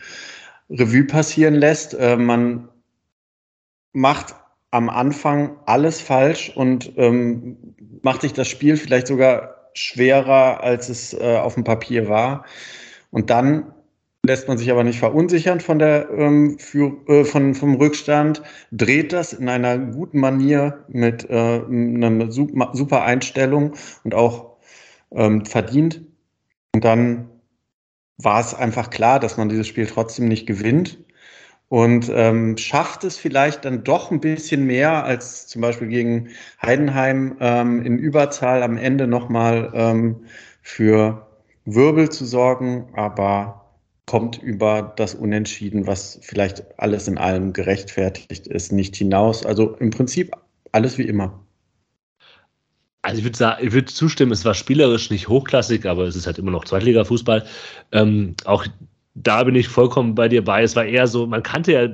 Revue 0.69 1.05
passieren 1.05 1.53
lässt, 1.53 1.93
äh, 1.93 2.17
man 2.17 2.67
macht 3.95 4.35
am 4.71 4.89
Anfang 4.89 5.57
alles 5.65 6.01
falsch 6.01 6.51
und 6.55 6.91
ähm, 6.97 7.57
macht 8.01 8.21
sich 8.21 8.33
das 8.33 8.47
Spiel 8.47 8.77
vielleicht 8.77 9.07
sogar 9.07 9.55
schwerer, 9.73 10.61
als 10.61 10.89
es 10.89 11.13
äh, 11.13 11.37
auf 11.37 11.55
dem 11.55 11.63
Papier 11.63 12.09
war. 12.09 12.45
Und 13.11 13.29
dann 13.29 13.73
lässt 14.25 14.47
man 14.47 14.57
sich 14.57 14.69
aber 14.71 14.83
nicht 14.83 14.99
verunsichern 14.99 15.59
von 15.61 15.79
der, 15.79 16.09
ähm, 16.09 16.59
für, 16.59 16.97
äh, 17.07 17.23
von, 17.23 17.55
vom 17.55 17.75
Rückstand, 17.75 18.41
dreht 18.71 19.13
das 19.13 19.33
in 19.33 19.47
einer 19.47 19.77
guten 19.77 20.19
Manier 20.19 20.83
mit 20.89 21.29
äh, 21.29 21.61
einer 21.65 22.31
super 22.31 23.03
Einstellung 23.03 23.73
und 24.03 24.13
auch 24.13 24.57
ähm, 25.11 25.45
verdient. 25.45 26.01
Und 26.73 26.83
dann 26.83 27.29
war 28.17 28.41
es 28.41 28.53
einfach 28.53 28.89
klar, 28.89 29.19
dass 29.19 29.37
man 29.37 29.49
dieses 29.49 29.67
Spiel 29.67 29.85
trotzdem 29.85 30.27
nicht 30.27 30.45
gewinnt. 30.47 30.99
Und 31.69 32.11
ähm, 32.13 32.57
schafft 32.57 33.03
es 33.03 33.17
vielleicht 33.17 33.65
dann 33.65 33.83
doch 33.83 34.11
ein 34.11 34.19
bisschen 34.19 34.65
mehr 34.65 35.03
als 35.03 35.47
zum 35.47 35.61
Beispiel 35.61 35.87
gegen 35.87 36.29
Heidenheim 36.61 37.37
ähm, 37.39 37.83
in 37.83 37.97
Überzahl 37.97 38.63
am 38.63 38.77
Ende 38.77 39.07
nochmal 39.07 39.71
ähm, 39.73 40.25
für 40.61 41.27
Wirbel 41.65 42.09
zu 42.09 42.25
sorgen, 42.25 42.89
aber 42.93 43.65
kommt 44.05 44.41
über 44.41 44.93
das 44.95 45.15
Unentschieden, 45.15 45.87
was 45.87 46.19
vielleicht 46.21 46.79
alles 46.79 47.07
in 47.07 47.17
allem 47.17 47.53
gerechtfertigt 47.53 48.47
ist, 48.47 48.71
nicht 48.71 48.95
hinaus. 48.95 49.45
Also 49.45 49.75
im 49.77 49.89
Prinzip 49.89 50.31
alles 50.71 50.97
wie 50.99 51.07
immer. 51.07 51.39
Also 53.01 53.19
ich 53.19 53.23
würde 53.23 53.37
sagen, 53.37 53.65
ich 53.65 53.73
würde 53.73 53.91
zustimmen, 53.91 54.31
es 54.31 54.45
war 54.45 54.53
spielerisch 54.53 55.09
nicht 55.09 55.27
hochklassig, 55.27 55.85
aber 55.85 56.03
es 56.05 56.15
ist 56.15 56.27
halt 56.27 56.37
immer 56.37 56.51
noch 56.51 56.65
Zweitliga-Fußball. 56.65 57.45
Ähm, 57.91 58.35
auch 58.45 58.65
da 59.15 59.43
bin 59.43 59.55
ich 59.55 59.67
vollkommen 59.67 60.13
bei 60.13 60.27
dir 60.27 60.43
bei. 60.43 60.61
Es 60.61 60.75
war 60.75 60.85
eher 60.85 61.07
so, 61.07 61.25
man 61.25 61.41
kannte 61.41 61.71
ja 61.71 61.87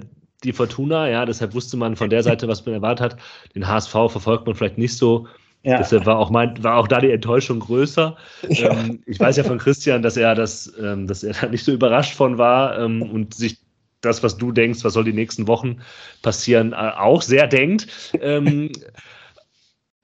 die 0.43 0.53
Fortuna, 0.53 1.07
ja, 1.07 1.25
deshalb 1.25 1.53
wusste 1.53 1.77
man 1.77 1.95
von 1.95 2.09
der 2.09 2.23
Seite, 2.23 2.47
was 2.47 2.65
man 2.65 2.73
erwartet 2.75 3.13
hat. 3.13 3.21
Den 3.55 3.67
HSV 3.67 3.91
verfolgt 3.91 4.47
man 4.47 4.55
vielleicht 4.55 4.79
nicht 4.79 4.97
so. 4.97 5.27
Ja. 5.63 5.77
Deshalb 5.77 6.07
war 6.07 6.17
auch, 6.17 6.31
mein, 6.31 6.61
war 6.63 6.77
auch 6.77 6.87
da 6.87 6.99
die 6.99 7.11
Enttäuschung 7.11 7.59
größer. 7.59 8.17
Ja. 8.49 8.71
Ähm, 8.71 9.03
ich 9.05 9.19
weiß 9.19 9.37
ja 9.37 9.43
von 9.43 9.59
Christian, 9.59 10.01
dass 10.01 10.17
er 10.17 10.33
das, 10.33 10.73
ähm, 10.81 11.05
dass 11.05 11.23
er 11.23 11.33
da 11.33 11.47
nicht 11.47 11.63
so 11.63 11.71
überrascht 11.71 12.15
von 12.15 12.39
war 12.39 12.79
ähm, 12.79 13.03
und 13.03 13.35
sich 13.35 13.59
das, 14.01 14.23
was 14.23 14.37
du 14.37 14.51
denkst, 14.51 14.83
was 14.83 14.93
soll 14.93 15.03
die 15.03 15.13
nächsten 15.13 15.47
Wochen 15.47 15.77
passieren, 16.23 16.73
äh, 16.73 16.75
auch 16.75 17.21
sehr 17.21 17.45
denkt. 17.45 17.87
Ähm, 18.19 18.71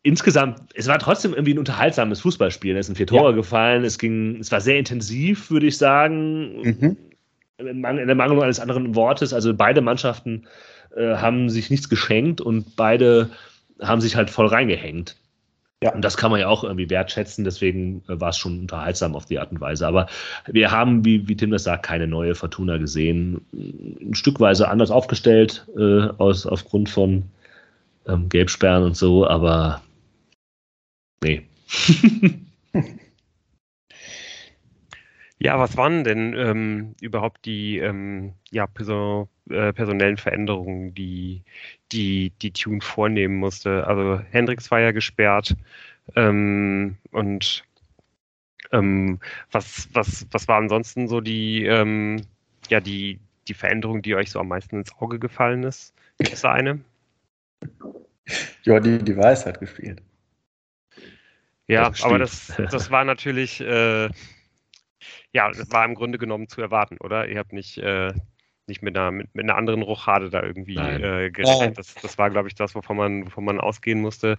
insgesamt, 0.04 0.60
es 0.76 0.88
war 0.88 1.00
trotzdem 1.00 1.34
irgendwie 1.34 1.56
ein 1.56 1.60
unterhaltsames 1.60 2.22
Fußballspiel. 2.22 2.78
Es 2.78 2.86
sind 2.86 2.96
vier 2.96 3.08
Tore 3.08 3.32
ja. 3.32 3.36
gefallen, 3.36 3.84
es 3.84 3.98
ging, 3.98 4.38
es 4.40 4.52
war 4.52 4.62
sehr 4.62 4.78
intensiv, 4.78 5.50
würde 5.50 5.66
ich 5.66 5.78
sagen. 5.78 6.62
Mhm. 6.62 6.98
In 7.58 7.82
der 7.82 8.16
Mangel 8.16 8.44
eines 8.44 8.60
anderen 8.60 8.96
Wortes. 8.96 9.34
Also 9.34 9.54
beide 9.54 9.82
Mannschaften 9.82 10.48
äh, 10.96 11.16
haben 11.16 11.50
sich 11.50 11.70
nichts 11.70 11.90
geschenkt 11.90 12.40
und 12.40 12.76
beide 12.76 13.32
haben 13.82 14.02
sich 14.02 14.16
halt 14.16 14.30
voll 14.30 14.48
reingehängt. 14.48 15.16
Ja. 15.84 15.94
Und 15.94 16.02
das 16.02 16.18
kann 16.18 16.32
man 16.32 16.40
ja 16.40 16.48
auch 16.48 16.64
irgendwie 16.64 16.90
wertschätzen, 16.90 17.44
deswegen 17.44 18.04
äh, 18.08 18.20
war 18.20 18.30
es 18.30 18.38
schon 18.38 18.62
unterhaltsam 18.62 19.16
auf 19.16 19.26
die 19.26 19.38
Art 19.38 19.52
und 19.52 19.62
Weise. 19.62 19.86
Aber 19.88 20.08
wir 20.48 20.72
haben, 20.72 21.06
wie, 21.06 21.28
wie 21.28 21.36
Tim 21.36 21.52
das 21.52 21.64
sagt, 21.64 21.86
keine 21.86 22.08
neue 22.08 22.34
Fortuna 22.34 22.78
gesehen. 22.78 23.46
Ein 23.54 24.16
Stückweise 24.16 24.70
anders 24.70 24.90
aufgestellt, 24.90 25.68
äh, 25.78 26.08
aus, 26.18 26.48
aufgrund 26.48 26.90
von 26.90 27.26
ähm, 28.08 28.28
Gelbsperren 28.30 28.84
und 28.84 28.98
so, 28.98 29.28
aber 29.28 29.84
nee. 31.24 31.44
Ja, 35.40 35.60
was 35.60 35.78
waren 35.78 36.04
denn 36.04 36.34
ähm, 36.36 36.96
überhaupt 37.00 37.46
die 37.46 37.78
ähm, 37.78 38.34
ja, 38.50 38.66
person 38.66 39.28
äh, 39.50 39.72
personellen 39.72 40.18
Veränderungen, 40.18 40.96
die, 40.96 41.44
die 41.92 42.32
die 42.42 42.52
Tune 42.52 42.82
vornehmen 42.82 43.36
musste? 43.38 43.86
Also 43.86 44.20
Hendrix 44.32 44.72
war 44.72 44.80
ja 44.80 44.92
gesperrt 44.92 45.56
ähm, 46.16 46.98
und 47.12 47.64
ähm, 48.72 49.20
was, 49.52 49.88
was, 49.94 50.26
was 50.32 50.48
war 50.48 50.58
ansonsten 50.58 51.08
so 51.08 51.22
die, 51.22 51.66
ähm, 51.66 52.22
ja, 52.70 52.80
die, 52.80 53.20
die 53.48 53.54
Veränderung, 53.54 54.02
die 54.02 54.16
euch 54.16 54.32
so 54.32 54.40
am 54.40 54.48
meisten 54.48 54.78
ins 54.78 54.94
Auge 55.00 55.20
gefallen 55.20 55.64
ist? 55.64 55.94
Gibt 56.18 56.34
es 56.34 56.42
da 56.42 56.54
eine? 56.54 56.82
Jordi 58.64 58.98
Device 58.98 59.46
hat 59.46 59.60
gespielt. 59.60 60.02
Ja, 61.68 61.90
das 61.90 62.04
aber 62.04 62.18
das, 62.18 62.54
das 62.72 62.92
war 62.92 63.04
natürlich 63.04 63.62
äh, 63.62 64.10
ja, 65.32 65.52
war 65.70 65.86
im 65.86 65.96
Grunde 65.96 66.18
genommen 66.18 66.48
zu 66.48 66.62
erwarten, 66.62 66.98
oder? 67.00 67.28
Ihr 67.28 67.40
habt 67.40 67.54
nicht, 67.54 67.78
äh, 67.78 68.14
nicht 68.68 68.82
mit 68.82 68.98
einer, 68.98 69.12
mit, 69.12 69.34
mit, 69.34 69.44
einer 69.44 69.56
anderen 69.56 69.82
Rochade 69.82 70.30
da 70.30 70.44
irgendwie 70.44 70.76
äh, 70.76 71.30
gerechnet. 71.32 71.78
Das, 71.78 71.96
das 71.96 72.18
war, 72.18 72.30
glaube 72.30 72.48
ich, 72.48 72.56
das, 72.56 72.76
wovon 72.76 72.98
man, 72.98 73.26
wovon 73.26 73.46
man 73.46 73.60
ausgehen 73.60 74.02
musste. 74.02 74.38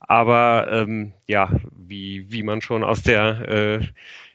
Aber 0.00 0.68
ähm, 0.70 1.12
ja, 1.26 1.50
wie, 1.72 2.30
wie 2.30 2.42
man 2.42 2.62
schon 2.62 2.84
aus 2.84 3.02
der 3.02 3.48
äh, 3.48 3.86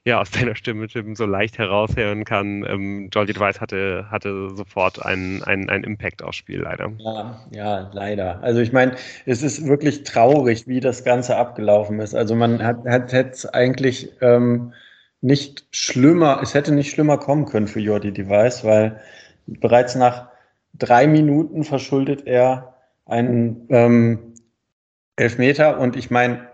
ja, 0.03 0.19
aus 0.19 0.31
deiner 0.31 0.55
Stimme 0.55 0.87
Tim, 0.87 1.15
so 1.15 1.25
leicht 1.25 1.59
heraushören 1.59 2.25
kann, 2.25 2.65
ähm, 2.67 3.09
Jolly 3.13 3.33
Device 3.33 3.61
hatte, 3.61 4.07
hatte 4.09 4.49
sofort 4.55 5.03
einen, 5.05 5.43
einen, 5.43 5.69
einen 5.69 5.83
Impact 5.83 6.23
aufs 6.23 6.37
Spiel, 6.37 6.61
leider. 6.61 6.91
Ja, 6.97 7.39
ja, 7.51 7.91
leider. 7.93 8.41
Also 8.41 8.61
ich 8.61 8.71
meine, 8.71 8.95
es 9.25 9.43
ist 9.43 9.67
wirklich 9.67 10.03
traurig, 10.03 10.67
wie 10.67 10.79
das 10.79 11.03
Ganze 11.03 11.37
abgelaufen 11.37 11.99
ist. 11.99 12.15
Also 12.15 12.35
man 12.35 12.63
hat, 12.63 12.83
hat 12.85 13.13
es 13.13 13.45
eigentlich 13.45 14.09
ähm, 14.21 14.73
nicht 15.21 15.67
schlimmer, 15.71 16.39
es 16.41 16.53
hätte 16.53 16.71
nicht 16.73 16.91
schlimmer 16.91 17.17
kommen 17.17 17.45
können 17.45 17.67
für 17.67 17.79
Jordi 17.79 18.11
Device, 18.11 18.63
weil 18.63 19.01
bereits 19.45 19.95
nach 19.95 20.29
drei 20.73 21.07
Minuten 21.07 21.63
verschuldet 21.63 22.25
er 22.25 22.75
einen 23.05 23.67
ähm, 23.69 24.33
Elfmeter 25.15 25.79
und 25.79 25.95
ich 25.95 26.09
meine, 26.09 26.47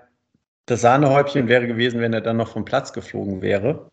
das 0.66 0.82
Sahnehäubchen 0.82 1.48
wäre 1.48 1.66
gewesen, 1.66 2.02
wenn 2.02 2.14
er 2.14 2.22
dann 2.22 2.38
noch 2.38 2.52
vom 2.52 2.66
Platz 2.66 2.92
geflogen 2.92 3.42
wäre. 3.42 3.90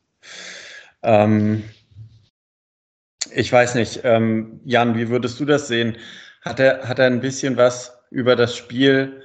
Ähm, 1.02 1.62
ich 3.32 3.52
weiß 3.52 3.76
nicht, 3.76 4.00
ähm, 4.04 4.60
Jan, 4.64 4.96
wie 4.96 5.08
würdest 5.08 5.38
du 5.38 5.44
das 5.44 5.68
sehen? 5.68 5.96
Hat 6.42 6.58
er, 6.58 6.88
hat 6.88 6.98
er 6.98 7.06
ein 7.06 7.20
bisschen 7.20 7.56
was 7.56 8.02
über 8.10 8.34
das 8.34 8.56
Spiel 8.56 9.22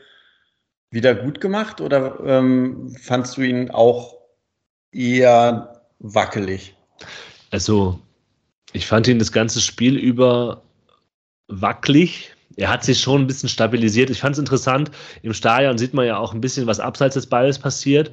wieder 0.91 1.15
gut 1.15 1.41
gemacht 1.41 1.81
oder 1.81 2.19
ähm, 2.25 2.95
fandst 3.01 3.37
du 3.37 3.41
ihn 3.41 3.71
auch 3.71 4.18
eher 4.91 5.81
wackelig. 5.99 6.75
Also, 7.51 7.99
ich 8.73 8.85
fand 8.85 9.07
ihn 9.07 9.19
das 9.19 9.31
ganze 9.31 9.61
Spiel 9.61 9.97
über 9.97 10.61
wackelig. 11.47 12.35
Er 12.55 12.69
hat 12.69 12.83
sich 12.83 12.99
schon 12.99 13.21
ein 13.21 13.27
bisschen 13.27 13.49
stabilisiert. 13.49 14.09
Ich 14.09 14.19
fand 14.19 14.33
es 14.33 14.39
interessant. 14.39 14.91
Im 15.23 15.33
Stadion 15.33 15.77
sieht 15.77 15.93
man 15.93 16.05
ja 16.05 16.17
auch 16.17 16.33
ein 16.33 16.41
bisschen, 16.41 16.67
was 16.67 16.79
abseits 16.79 17.15
des 17.15 17.27
Balles 17.27 17.57
passiert. 17.57 18.11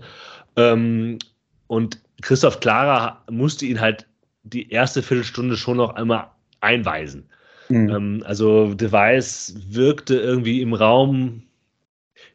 Ähm, 0.57 1.19
und 1.67 2.01
Christoph 2.23 2.61
Klara 2.61 3.23
musste 3.31 3.67
ihn 3.67 3.81
halt 3.81 4.07
die 4.45 4.71
erste 4.71 5.03
Viertelstunde 5.03 5.57
schon 5.57 5.79
noch 5.79 5.97
einmal 5.97 6.31
einweisen. 6.61 7.29
Mhm. 7.69 7.91
Ähm, 7.91 8.23
also 8.25 8.73
Device 8.75 9.55
wirkte 9.69 10.17
irgendwie 10.17 10.63
im 10.63 10.73
Raum 10.75 11.43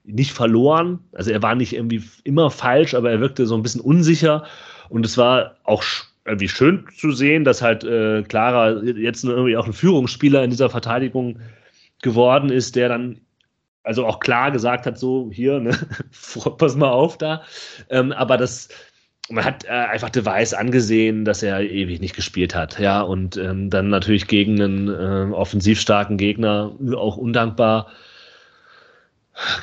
nicht 0.04 0.32
verloren. 0.32 1.00
Also 1.14 1.32
er 1.32 1.42
war 1.42 1.56
nicht 1.56 1.74
irgendwie 1.74 2.04
immer 2.24 2.52
falsch, 2.52 2.94
aber 2.94 3.12
er 3.12 3.20
wirkte 3.20 3.46
so 3.46 3.56
ein 3.56 3.64
bisschen 3.64 3.82
unsicher. 3.82 4.44
Und 4.90 5.06
es 5.06 5.18
war 5.18 5.56
auch 5.64 5.84
irgendwie 6.26 6.50
schön 6.50 6.86
zu 6.98 7.12
sehen, 7.12 7.44
dass 7.44 7.62
halt 7.62 7.84
äh, 7.84 8.24
Clara 8.24 8.82
jetzt 8.84 9.24
irgendwie 9.24 9.58
auch 9.58 9.66
ein 9.66 9.74
Führungsspieler 9.74 10.44
in 10.44 10.50
dieser 10.50 10.70
Verteidigung 10.70 11.40
geworden 12.02 12.50
ist, 12.50 12.76
der 12.76 12.90
dann 12.90 13.22
also 13.84 14.06
auch 14.06 14.20
klar 14.20 14.52
gesagt 14.52 14.86
hat, 14.86 14.98
so 14.98 15.30
hier, 15.32 15.60
ne, 15.60 15.72
pass 16.58 16.76
mal 16.76 16.92
auf 16.92 17.18
da. 17.18 17.44
Ähm, 17.90 18.12
aber 18.12 18.38
das, 18.38 18.70
man 19.30 19.44
hat 19.44 19.66
äh, 19.66 19.70
einfach 19.70 20.10
Device 20.10 20.54
angesehen, 20.54 21.26
dass 21.26 21.42
er 21.42 21.62
ewig 21.62 22.00
nicht 22.00 22.16
gespielt 22.16 22.54
hat, 22.54 22.80
ja, 22.80 23.02
und 23.02 23.38
ähm, 23.38 23.70
dann 23.70 23.90
natürlich 23.90 24.28
gegen 24.28 24.62
einen 24.62 24.88
äh, 24.88 25.34
offensiv 25.34 25.80
starken 25.80 26.18
Gegner 26.18 26.72
auch 26.96 27.18
undankbar 27.18 27.88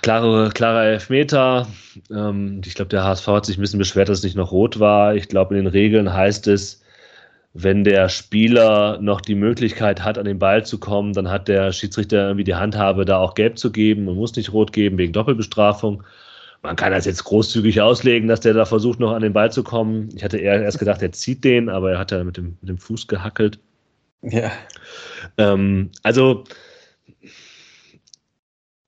Klare, 0.02 0.50
klarer 0.50 0.84
Elfmeter. 0.84 1.68
Ähm, 2.10 2.60
ich 2.64 2.74
glaube, 2.74 2.88
der 2.88 3.04
HSV 3.04 3.26
hat 3.28 3.46
sich 3.46 3.58
ein 3.58 3.60
bisschen 3.60 3.78
beschwert, 3.78 4.08
dass 4.08 4.18
es 4.18 4.24
nicht 4.24 4.36
noch 4.36 4.52
rot 4.52 4.80
war. 4.80 5.14
Ich 5.14 5.28
glaube, 5.28 5.56
in 5.56 5.64
den 5.64 5.72
Regeln 5.72 6.12
heißt 6.12 6.48
es, 6.48 6.82
wenn 7.54 7.84
der 7.84 8.08
Spieler 8.08 8.98
noch 9.00 9.20
die 9.20 9.34
Möglichkeit 9.34 10.04
hat, 10.04 10.18
an 10.18 10.24
den 10.24 10.38
Ball 10.38 10.64
zu 10.64 10.78
kommen, 10.78 11.12
dann 11.12 11.30
hat 11.30 11.48
der 11.48 11.72
Schiedsrichter 11.72 12.26
irgendwie 12.26 12.44
die 12.44 12.54
Handhabe, 12.54 13.04
da 13.04 13.18
auch 13.18 13.34
gelb 13.34 13.58
zu 13.58 13.72
geben. 13.72 14.04
Man 14.04 14.16
muss 14.16 14.36
nicht 14.36 14.52
rot 14.52 14.72
geben 14.72 14.98
wegen 14.98 15.12
Doppelbestrafung. 15.12 16.02
Man 16.62 16.76
kann 16.76 16.92
das 16.92 17.04
jetzt 17.04 17.24
großzügig 17.24 17.80
auslegen, 17.80 18.28
dass 18.28 18.40
der 18.40 18.54
da 18.54 18.64
versucht, 18.64 18.98
noch 19.00 19.12
an 19.12 19.22
den 19.22 19.32
Ball 19.32 19.52
zu 19.52 19.62
kommen. 19.62 20.08
Ich 20.14 20.24
hatte 20.24 20.38
eher 20.38 20.60
erst 20.62 20.78
gedacht, 20.78 21.02
er 21.02 21.12
zieht 21.12 21.44
den, 21.44 21.68
aber 21.68 21.92
er 21.92 21.98
hat 21.98 22.10
ja 22.10 22.22
mit 22.24 22.36
dem, 22.36 22.58
mit 22.60 22.68
dem 22.68 22.78
Fuß 22.78 23.06
gehackelt. 23.06 23.58
Ja. 24.22 24.50
Ähm, 25.36 25.90
also, 26.02 26.44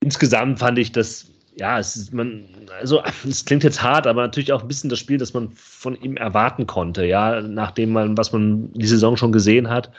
insgesamt 0.03 0.59
fand 0.59 0.77
ich 0.77 0.91
das, 0.91 1.31
ja, 1.55 1.79
es 1.79 1.95
ist, 1.95 2.13
man, 2.13 2.45
also 2.79 3.01
es 3.27 3.45
klingt 3.45 3.63
jetzt 3.63 3.81
hart, 3.81 4.07
aber 4.07 4.21
natürlich 4.21 4.51
auch 4.51 4.61
ein 4.61 4.67
bisschen 4.67 4.89
das 4.89 4.99
Spiel, 4.99 5.17
das 5.17 5.33
man 5.33 5.49
von 5.53 5.95
ihm 6.01 6.17
erwarten 6.17 6.67
konnte, 6.67 7.05
ja, 7.05 7.41
nachdem 7.41 7.91
man, 7.93 8.17
was 8.17 8.31
man 8.33 8.71
die 8.73 8.87
Saison 8.87 9.15
schon 9.15 9.31
gesehen 9.31 9.69
hat, 9.69 9.91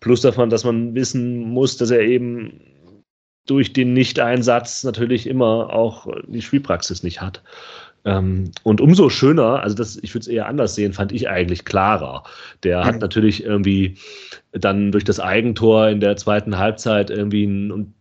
plus 0.00 0.20
davon, 0.20 0.50
dass 0.50 0.64
man 0.64 0.94
wissen 0.94 1.40
muss, 1.40 1.76
dass 1.76 1.90
er 1.90 2.00
eben 2.00 2.60
durch 3.46 3.72
den 3.72 3.92
Nicht-Einsatz 3.92 4.84
natürlich 4.84 5.26
immer 5.26 5.70
auch 5.72 6.08
die 6.26 6.42
Spielpraxis 6.42 7.02
nicht 7.02 7.20
hat. 7.20 7.42
Ähm, 8.04 8.50
und 8.62 8.80
umso 8.80 9.08
schöner, 9.08 9.62
also 9.62 9.74
das, 9.76 9.96
ich 9.96 10.14
würde 10.14 10.22
es 10.22 10.28
eher 10.28 10.46
anders 10.46 10.74
sehen, 10.74 10.92
fand 10.92 11.12
ich 11.12 11.28
eigentlich 11.28 11.64
klarer. 11.64 12.24
Der 12.62 12.80
mhm. 12.80 12.84
hat 12.84 13.00
natürlich 13.00 13.44
irgendwie 13.44 13.96
dann 14.52 14.92
durch 14.92 15.04
das 15.04 15.20
Eigentor 15.20 15.88
in 15.88 16.00
der 16.00 16.16
zweiten 16.16 16.58
Halbzeit 16.58 17.10
irgendwie 17.10 17.44
ein, 17.44 17.94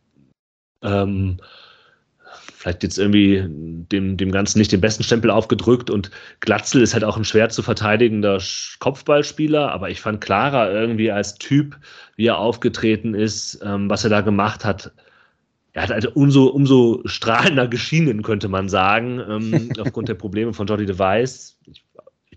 ähm, 0.82 1.38
vielleicht 2.56 2.84
jetzt 2.84 2.98
irgendwie 2.98 3.46
dem, 3.48 4.18
dem 4.18 4.32
Ganzen 4.32 4.58
nicht 4.58 4.72
den 4.72 4.82
besten 4.82 5.04
Stempel 5.04 5.30
aufgedrückt 5.30 5.90
und 5.90 6.10
Glatzel 6.40 6.82
ist 6.82 6.94
halt 6.94 7.04
auch 7.04 7.18
ein 7.18 7.26
schwer 7.26 7.50
zu 7.50 7.62
verteidigender 7.62 8.42
Kopfballspieler, 8.80 9.72
aber 9.72 9.90
ich 9.90 10.02
fand 10.02 10.22
Clara 10.22 10.72
irgendwie 10.72 11.12
als 11.12 11.36
Typ, 11.36 11.78
wie 12.16 12.26
er 12.26 12.40
aufgetreten 12.40 13.14
ist, 13.14 13.60
ähm, 13.64 13.90
was 13.90 14.04
er 14.04 14.10
da 14.10 14.22
gemacht 14.22 14.66
hat, 14.66 14.92
er 15.76 15.84
hat 15.84 15.92
also 15.92 16.10
umso, 16.12 16.46
umso 16.46 17.02
strahlender 17.06 17.68
geschienen, 17.68 18.24
könnte 18.24 18.48
man 18.48 18.70
sagen, 18.70 19.20
ähm, 19.20 19.70
aufgrund 19.80 20.08
der 20.08 20.14
Probleme 20.14 20.54
von 20.54 20.68
Jordi 20.68 20.86
DeVice. 20.86 21.60
Ich 21.66 21.84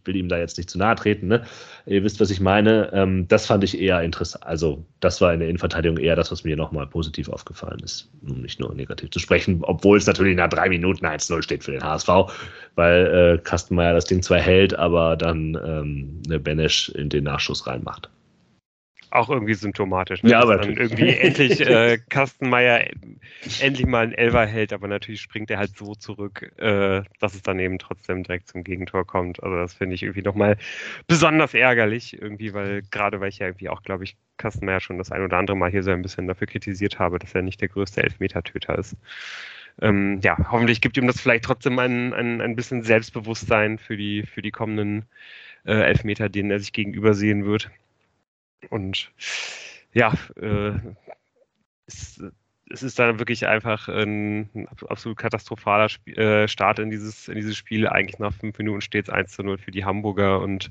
will 0.09 0.17
ihm 0.17 0.29
da 0.29 0.39
jetzt 0.39 0.59
nicht 0.59 0.69
zu 0.69 0.79
nahe 0.79 0.97
treten, 0.97 1.29
ne? 1.29 1.45
Ihr 1.87 2.03
wisst, 2.03 2.19
was 2.19 2.31
ich 2.31 2.41
meine. 2.41 2.91
Ähm, 2.93 3.29
das 3.29 3.47
fand 3.47 3.63
ich 3.63 3.79
eher 3.79 4.03
interessant. 4.03 4.45
Also, 4.45 4.85
das 4.99 5.21
war 5.21 5.33
in 5.33 5.39
der 5.39 5.49
Innenverteidigung 5.49 5.99
eher 5.99 6.17
das, 6.17 6.33
was 6.33 6.43
mir 6.43 6.57
nochmal 6.57 6.89
positiv 6.89 7.29
aufgefallen 7.29 7.79
ist, 7.85 8.11
um 8.29 8.43
nicht 8.43 8.59
nur 8.59 8.75
negativ 8.75 9.11
zu 9.11 9.21
sprechen, 9.21 9.61
obwohl 9.63 9.99
es 9.99 10.07
natürlich 10.07 10.37
nach 10.37 10.49
drei 10.49 10.69
Minuten 10.69 11.07
1-0 11.07 11.43
steht 11.43 11.63
für 11.63 11.73
den 11.73 11.85
HSV, 11.85 12.09
weil 12.75 13.07
äh, 13.07 13.39
Kastenmeier 13.39 13.95
das 13.95 14.07
Ding 14.07 14.23
zwar 14.23 14.41
hält, 14.41 14.75
aber 14.75 15.17
dann 15.17 15.57
ähm, 15.65 16.43
Benesch 16.43 16.89
in 16.89 17.09
den 17.09 17.25
Nachschuss 17.25 17.67
reinmacht 17.67 18.11
auch 19.11 19.31
irgendwie 19.31 19.55
symptomatisch. 19.55 20.23
Ne? 20.23 20.31
Ja, 20.31 20.41
aber 20.41 20.59
dann 20.59 20.77
irgendwie 20.77 21.09
endlich 21.19 21.61
äh, 21.61 21.99
Kastenmeier 22.09 22.89
endlich 23.61 23.87
mal 23.87 24.05
ein 24.05 24.13
Elfer 24.13 24.47
hält, 24.47 24.73
aber 24.73 24.89
natürlich 24.89 25.21
springt 25.21 25.51
er 25.51 25.59
halt 25.59 25.77
so 25.77 25.95
zurück, 25.95 26.53
äh, 26.59 27.03
dass 27.21 27.35
es 27.35 27.43
dann 27.43 27.59
eben 27.59 27.79
trotzdem 27.79 28.23
direkt 28.23 28.49
zum 28.49 28.65
Gegentor 28.65 29.07
kommt. 29.07 29.43
Also 29.43 29.57
das 29.57 29.75
finde 29.75 29.95
ich 29.95 30.03
irgendwie 30.03 30.23
nochmal 30.23 30.57
besonders 31.07 31.55
ärgerlich, 31.55 32.21
irgendwie, 32.21 32.53
weil 32.55 32.83
gerade 32.91 33.21
weil 33.21 33.29
ich 33.29 33.39
ja 33.39 33.47
irgendwie 33.47 33.69
auch, 33.69 33.83
glaube 33.83 34.05
ich, 34.05 34.17
Kastenmeier 34.37 34.81
schon 34.81 34.99
das 34.99 35.13
ein 35.13 35.23
oder 35.23 35.37
andere 35.37 35.57
Mal 35.57 35.71
hier 35.71 35.83
so 35.83 35.91
ein 35.91 36.03
bisschen 36.03 36.27
dafür 36.27 36.47
kritisiert 36.47 36.99
habe, 36.99 37.19
dass 37.19 37.35
er 37.35 37.43
nicht 37.43 37.61
der 37.61 37.69
größte 37.69 38.03
Elfmetertöter 38.03 38.79
ist. 38.79 38.97
Ähm, 39.81 40.21
ja, 40.23 40.37
hoffentlich 40.51 40.81
gibt 40.81 40.97
ihm 40.97 41.07
das 41.07 41.21
vielleicht 41.21 41.45
trotzdem 41.45 41.79
ein, 41.79 42.13
ein, 42.13 42.41
ein 42.41 42.57
bisschen 42.57 42.83
Selbstbewusstsein 42.83 43.79
für 43.79 43.97
die, 43.97 44.25
für 44.25 44.43
die 44.43 44.51
kommenden 44.51 45.05
äh, 45.65 45.73
Elfmeter, 45.73 46.29
denen 46.29 46.51
er 46.51 46.59
sich 46.59 46.73
gegenüber 46.73 47.15
sehen 47.15 47.45
wird. 47.45 47.71
Und 48.71 49.11
ja, 49.93 50.13
äh, 50.37 50.73
es, 51.87 52.23
es, 52.71 52.83
ist 52.83 52.99
dann 52.99 53.19
wirklich 53.19 53.47
einfach 53.47 53.89
ein, 53.89 54.51
ein 54.55 54.69
absolut 54.89 55.19
katastrophaler 55.19 55.87
Sp 55.89 56.13
äh, 56.17 56.49
Start 56.49 56.79
in 56.79 56.91
dieses, 56.91 57.29
in 57.29 57.37
dieses 57.37 57.57
Spiel. 57.57 57.89
Eigentlich 57.89 58.19
nach 58.19 58.33
fünf 58.33 58.59
Minuten 58.59 58.81
steht 58.81 59.09
es 59.09 59.15
1 59.15 59.33
zu 59.33 59.43
0 59.43 59.59
für 59.59 59.71
die 59.71 59.85
Hamburger 59.85 60.41
und 60.41 60.71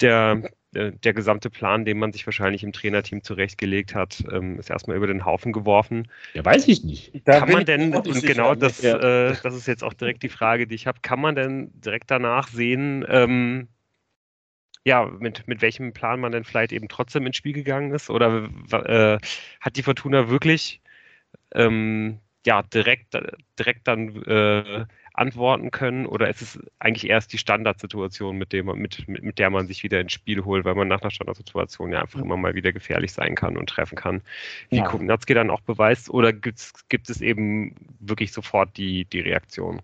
der, 0.00 0.50
der, 0.72 0.90
der 0.92 1.14
gesamte 1.14 1.50
Plan, 1.50 1.84
den 1.84 1.98
man 1.98 2.12
sich 2.12 2.26
wahrscheinlich 2.26 2.64
im 2.64 2.72
Trainerteam 2.72 3.22
zurechtgelegt 3.22 3.94
hat, 3.94 4.24
ähm, 4.32 4.58
ist 4.58 4.70
erstmal 4.70 4.96
über 4.96 5.06
den 5.06 5.24
Haufen 5.24 5.52
geworfen. 5.52 6.08
Ja, 6.34 6.44
weiß 6.44 6.66
ich 6.68 6.84
nicht. 6.84 7.12
Da 7.24 7.40
kann 7.40 7.52
man 7.52 7.64
denn, 7.64 7.94
und 7.94 8.22
genau 8.22 8.54
das, 8.54 8.82
ja. 8.82 8.96
äh, 8.96 9.36
das 9.42 9.54
ist 9.54 9.66
jetzt 9.66 9.84
auch 9.84 9.94
direkt 9.94 10.22
die 10.22 10.28
Frage, 10.28 10.66
die 10.66 10.74
ich 10.74 10.86
habe, 10.86 11.00
kann 11.02 11.20
man 11.20 11.34
denn 11.34 11.70
direkt 11.74 12.10
danach 12.10 12.48
sehen, 12.48 13.04
ähm, 13.08 13.68
ja, 14.84 15.06
mit, 15.06 15.46
mit 15.46 15.62
welchem 15.62 15.92
Plan 15.92 16.20
man 16.20 16.32
denn 16.32 16.44
vielleicht 16.44 16.72
eben 16.72 16.88
trotzdem 16.88 17.26
ins 17.26 17.36
Spiel 17.36 17.52
gegangen 17.52 17.92
ist? 17.92 18.10
Oder 18.10 18.48
äh, 18.72 19.18
hat 19.60 19.76
die 19.76 19.82
Fortuna 19.82 20.28
wirklich 20.28 20.80
ähm, 21.54 22.18
ja, 22.46 22.62
direkt, 22.62 23.18
direkt 23.58 23.86
dann 23.86 24.22
äh, 24.24 24.86
antworten 25.12 25.70
können? 25.70 26.06
Oder 26.06 26.30
ist 26.30 26.40
es 26.40 26.58
eigentlich 26.78 27.10
erst 27.10 27.32
die 27.32 27.38
Standardsituation, 27.38 28.38
mit, 28.38 28.54
dem, 28.54 28.66
mit, 28.66 29.06
mit, 29.06 29.22
mit 29.22 29.38
der 29.38 29.50
man 29.50 29.66
sich 29.66 29.82
wieder 29.82 30.00
ins 30.00 30.12
Spiel 30.12 30.44
holt, 30.44 30.64
weil 30.64 30.74
man 30.74 30.88
nach 30.88 31.02
einer 31.02 31.10
Standardsituation 31.10 31.92
ja 31.92 32.00
einfach 32.00 32.20
immer 32.20 32.38
mal 32.38 32.54
wieder 32.54 32.72
gefährlich 32.72 33.12
sein 33.12 33.34
kann 33.34 33.58
und 33.58 33.68
treffen 33.68 33.96
kann? 33.96 34.22
Wie 34.70 34.78
ja. 34.78 34.84
Kubnatski 34.84 35.34
dann 35.34 35.50
auch 35.50 35.60
beweist? 35.60 36.08
Oder 36.08 36.32
gibt's, 36.32 36.72
gibt 36.88 37.10
es 37.10 37.20
eben 37.20 37.74
wirklich 37.98 38.32
sofort 38.32 38.76
die, 38.78 39.04
die 39.04 39.20
Reaktion? 39.20 39.82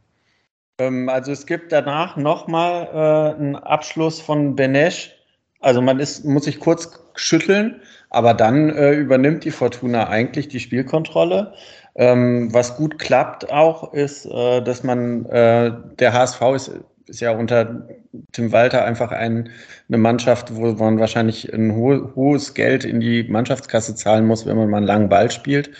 Ähm, 0.78 1.08
also 1.08 1.32
es 1.32 1.46
gibt 1.46 1.72
danach 1.72 2.16
nochmal 2.16 2.88
äh, 2.92 3.40
einen 3.40 3.56
Abschluss 3.56 4.20
von 4.20 4.56
Benesch. 4.56 5.12
Also 5.60 5.80
man 5.80 5.98
ist, 6.00 6.24
muss 6.24 6.44
sich 6.44 6.60
kurz 6.60 7.00
schütteln, 7.14 7.80
aber 8.10 8.34
dann 8.34 8.70
äh, 8.70 8.92
übernimmt 8.92 9.44
die 9.44 9.50
Fortuna 9.50 10.08
eigentlich 10.08 10.48
die 10.48 10.60
Spielkontrolle. 10.60 11.54
Ähm, 11.94 12.52
was 12.52 12.76
gut 12.76 12.98
klappt 12.98 13.50
auch 13.50 13.94
ist, 13.94 14.26
äh, 14.26 14.60
dass 14.60 14.82
man, 14.82 15.24
äh, 15.26 15.72
der 15.98 16.12
HSV 16.12 16.42
ist, 16.54 16.70
ist 17.06 17.20
ja 17.20 17.30
unter 17.30 17.88
Tim 18.32 18.52
Walter 18.52 18.84
einfach 18.84 19.12
ein, 19.12 19.48
eine 19.88 19.98
Mannschaft, 19.98 20.54
wo 20.54 20.72
man 20.72 20.98
wahrscheinlich 20.98 21.52
ein 21.54 21.74
ho 21.74 22.12
hohes 22.14 22.52
Geld 22.52 22.84
in 22.84 23.00
die 23.00 23.24
Mannschaftskasse 23.24 23.94
zahlen 23.94 24.26
muss, 24.26 24.44
wenn 24.44 24.56
man 24.56 24.68
mal 24.68 24.78
einen 24.78 24.86
langen 24.86 25.08
Ball 25.08 25.30
spielt. 25.30 25.70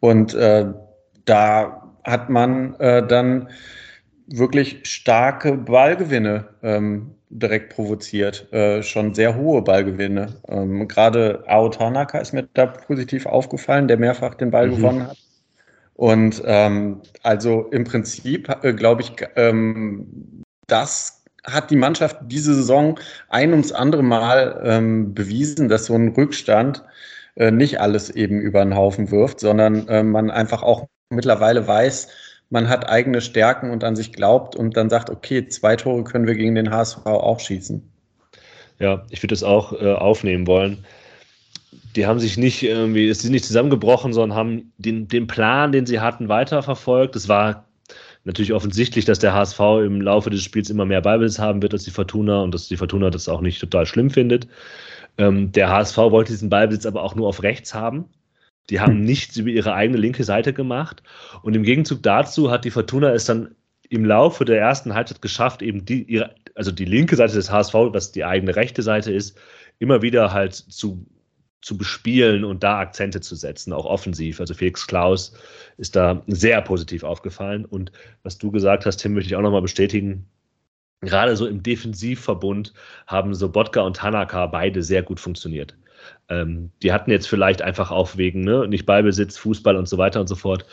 Und 0.00 0.34
äh, 0.34 0.66
da 1.24 1.82
hat 2.04 2.30
man 2.30 2.74
äh, 2.78 3.04
dann 3.04 3.48
wirklich 4.26 4.80
starke 4.84 5.52
Ballgewinne 5.56 6.46
ähm, 6.62 7.12
direkt 7.30 7.74
provoziert. 7.74 8.52
Äh, 8.52 8.82
schon 8.82 9.14
sehr 9.14 9.36
hohe 9.36 9.62
Ballgewinne. 9.62 10.36
Ähm, 10.48 10.88
Gerade 10.88 11.44
Ao 11.46 11.68
Tanaka 11.68 12.18
ist 12.18 12.32
mir 12.32 12.48
da 12.54 12.66
positiv 12.66 13.26
aufgefallen, 13.26 13.88
der 13.88 13.98
mehrfach 13.98 14.34
den 14.34 14.50
Ball 14.50 14.68
mhm. 14.68 14.76
gewonnen 14.76 15.08
hat. 15.08 15.16
Und 15.94 16.42
ähm, 16.44 17.00
also 17.22 17.68
im 17.70 17.84
Prinzip 17.84 18.54
äh, 18.62 18.72
glaube 18.74 19.02
ich, 19.02 19.12
ähm, 19.36 20.42
das 20.66 21.24
hat 21.44 21.70
die 21.70 21.76
Mannschaft 21.76 22.18
diese 22.26 22.54
Saison 22.54 22.98
ein 23.28 23.52
ums 23.52 23.72
andere 23.72 24.02
Mal 24.02 24.60
ähm, 24.64 25.14
bewiesen, 25.14 25.68
dass 25.68 25.86
so 25.86 25.94
ein 25.94 26.08
Rückstand 26.08 26.82
äh, 27.36 27.50
nicht 27.50 27.80
alles 27.80 28.10
eben 28.10 28.40
über 28.40 28.62
den 28.62 28.74
Haufen 28.74 29.10
wirft, 29.10 29.40
sondern 29.40 29.88
äh, 29.88 30.02
man 30.02 30.30
einfach 30.30 30.62
auch 30.62 30.86
mittlerweile 31.10 31.66
weiß, 31.66 32.08
man 32.50 32.68
hat 32.68 32.88
eigene 32.88 33.20
Stärken 33.20 33.70
und 33.70 33.82
an 33.84 33.96
sich 33.96 34.12
glaubt 34.12 34.54
und 34.56 34.76
dann 34.76 34.88
sagt, 34.88 35.10
okay, 35.10 35.48
zwei 35.48 35.76
Tore 35.76 36.04
können 36.04 36.26
wir 36.26 36.34
gegen 36.34 36.54
den 36.54 36.70
HSV 36.70 37.04
auch 37.06 37.40
schießen. 37.40 37.82
Ja, 38.78 39.04
ich 39.10 39.22
würde 39.22 39.32
das 39.32 39.42
auch 39.42 39.72
äh, 39.72 39.92
aufnehmen 39.92 40.46
wollen. 40.46 40.84
Die 41.96 42.06
haben 42.06 42.20
sich 42.20 42.36
nicht 42.36 42.62
irgendwie, 42.62 43.08
es 43.08 43.20
sind 43.20 43.32
nicht 43.32 43.46
zusammengebrochen, 43.46 44.12
sondern 44.12 44.36
haben 44.36 44.72
den, 44.76 45.08
den 45.08 45.26
Plan, 45.26 45.72
den 45.72 45.86
sie 45.86 46.00
hatten, 46.00 46.28
weiterverfolgt. 46.28 47.16
Es 47.16 47.28
war 47.28 47.64
natürlich 48.24 48.52
offensichtlich, 48.52 49.06
dass 49.06 49.18
der 49.18 49.32
HSV 49.32 49.60
im 49.84 50.00
Laufe 50.02 50.28
des 50.30 50.42
Spiels 50.42 50.68
immer 50.68 50.84
mehr 50.84 51.00
Ballbesitz 51.00 51.38
haben 51.38 51.62
wird 51.62 51.72
als 51.72 51.84
die 51.84 51.90
Fortuna 51.90 52.42
und 52.42 52.52
dass 52.52 52.68
die 52.68 52.76
Fortuna 52.76 53.08
das 53.08 53.28
auch 53.28 53.40
nicht 53.40 53.60
total 53.60 53.86
schlimm 53.86 54.10
findet. 54.10 54.46
Ähm, 55.16 55.52
der 55.52 55.70
HSV 55.70 55.96
wollte 55.96 56.32
diesen 56.32 56.50
Ballbesitz 56.50 56.84
aber 56.84 57.02
auch 57.02 57.14
nur 57.14 57.28
auf 57.28 57.42
rechts 57.42 57.72
haben. 57.72 58.04
Die 58.70 58.80
haben 58.80 58.94
hm. 58.94 59.04
nichts 59.04 59.36
über 59.36 59.50
ihre 59.50 59.74
eigene 59.74 59.98
linke 59.98 60.24
Seite 60.24 60.52
gemacht. 60.52 61.02
Und 61.42 61.54
im 61.54 61.62
Gegenzug 61.62 62.02
dazu 62.02 62.50
hat 62.50 62.64
die 62.64 62.70
Fortuna 62.70 63.12
es 63.12 63.24
dann 63.24 63.54
im 63.88 64.04
Laufe 64.04 64.44
der 64.44 64.58
ersten 64.58 64.94
Halbzeit 64.94 65.22
geschafft, 65.22 65.62
eben 65.62 65.84
die, 65.84 66.02
ihre, 66.02 66.34
also 66.54 66.72
die 66.72 66.84
linke 66.84 67.16
Seite 67.16 67.34
des 67.34 67.50
HSV, 67.50 67.74
was 67.74 68.12
die 68.12 68.24
eigene 68.24 68.56
rechte 68.56 68.82
Seite 68.82 69.12
ist, 69.12 69.38
immer 69.78 70.02
wieder 70.02 70.32
halt 70.32 70.54
zu, 70.54 71.06
zu 71.60 71.78
bespielen 71.78 72.44
und 72.44 72.62
da 72.62 72.78
Akzente 72.78 73.20
zu 73.20 73.36
setzen, 73.36 73.72
auch 73.72 73.84
offensiv. 73.84 74.40
Also 74.40 74.54
Felix 74.54 74.86
Klaus 74.86 75.34
ist 75.76 75.96
da 75.96 76.22
sehr 76.26 76.60
positiv 76.62 77.04
aufgefallen. 77.04 77.64
Und 77.64 77.92
was 78.22 78.38
du 78.38 78.50
gesagt 78.50 78.86
hast, 78.86 78.98
Tim, 78.98 79.14
möchte 79.14 79.28
ich 79.28 79.36
auch 79.36 79.42
nochmal 79.42 79.62
bestätigen. 79.62 80.26
Gerade 81.02 81.36
so 81.36 81.46
im 81.46 81.62
Defensivverbund 81.62 82.72
haben 83.06 83.34
Sobotka 83.34 83.82
und 83.82 83.96
Tanaka 83.96 84.46
beide 84.46 84.82
sehr 84.82 85.02
gut 85.02 85.20
funktioniert. 85.20 85.76
Ähm, 86.28 86.70
die 86.82 86.92
hatten 86.92 87.10
jetzt 87.10 87.28
vielleicht 87.28 87.62
einfach 87.62 87.90
auch 87.90 88.16
wegen, 88.16 88.42
ne, 88.42 88.66
nicht 88.68 88.86
Ballbesitz, 88.86 89.36
Fußball 89.38 89.76
und 89.76 89.88
so 89.88 89.98
weiter 89.98 90.20
und 90.20 90.28
so 90.28 90.34
fort, 90.34 90.64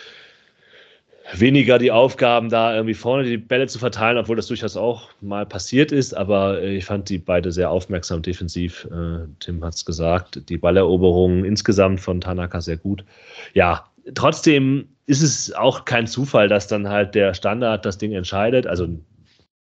weniger 1.32 1.78
die 1.78 1.92
Aufgaben, 1.92 2.50
da 2.50 2.76
irgendwie 2.76 2.94
vorne 2.94 3.24
die 3.24 3.38
Bälle 3.38 3.68
zu 3.68 3.80
verteilen, 3.80 4.18
obwohl 4.18 4.36
das 4.36 4.48
durchaus 4.48 4.76
auch 4.76 5.10
mal 5.22 5.46
passiert 5.46 5.92
ist. 5.92 6.16
Aber 6.16 6.62
äh, 6.62 6.78
ich 6.78 6.86
fand 6.86 7.10
die 7.10 7.18
beide 7.18 7.52
sehr 7.52 7.70
aufmerksam 7.70 8.22
defensiv. 8.22 8.86
Äh, 8.92 9.28
Tim 9.40 9.64
hat 9.64 9.76
es 9.76 9.86
gesagt. 9.86 10.50
Die 10.50 10.58
Balleroberungen 10.58 11.46
insgesamt 11.46 12.02
von 12.02 12.22
Tanaka 12.22 12.62
sehr 12.62 12.78
gut. 12.78 13.06
Ja, 13.54 13.86
trotzdem 14.16 14.88
ist 15.06 15.22
es 15.22 15.54
auch 15.54 15.86
kein 15.86 16.08
Zufall, 16.08 16.48
dass 16.48 16.68
dann 16.68 16.90
halt 16.90 17.16
der 17.16 17.34
Standard 17.34 17.86
das 17.86 17.98
Ding 17.98 18.14
entscheidet. 18.14 18.68
Also 18.68 18.88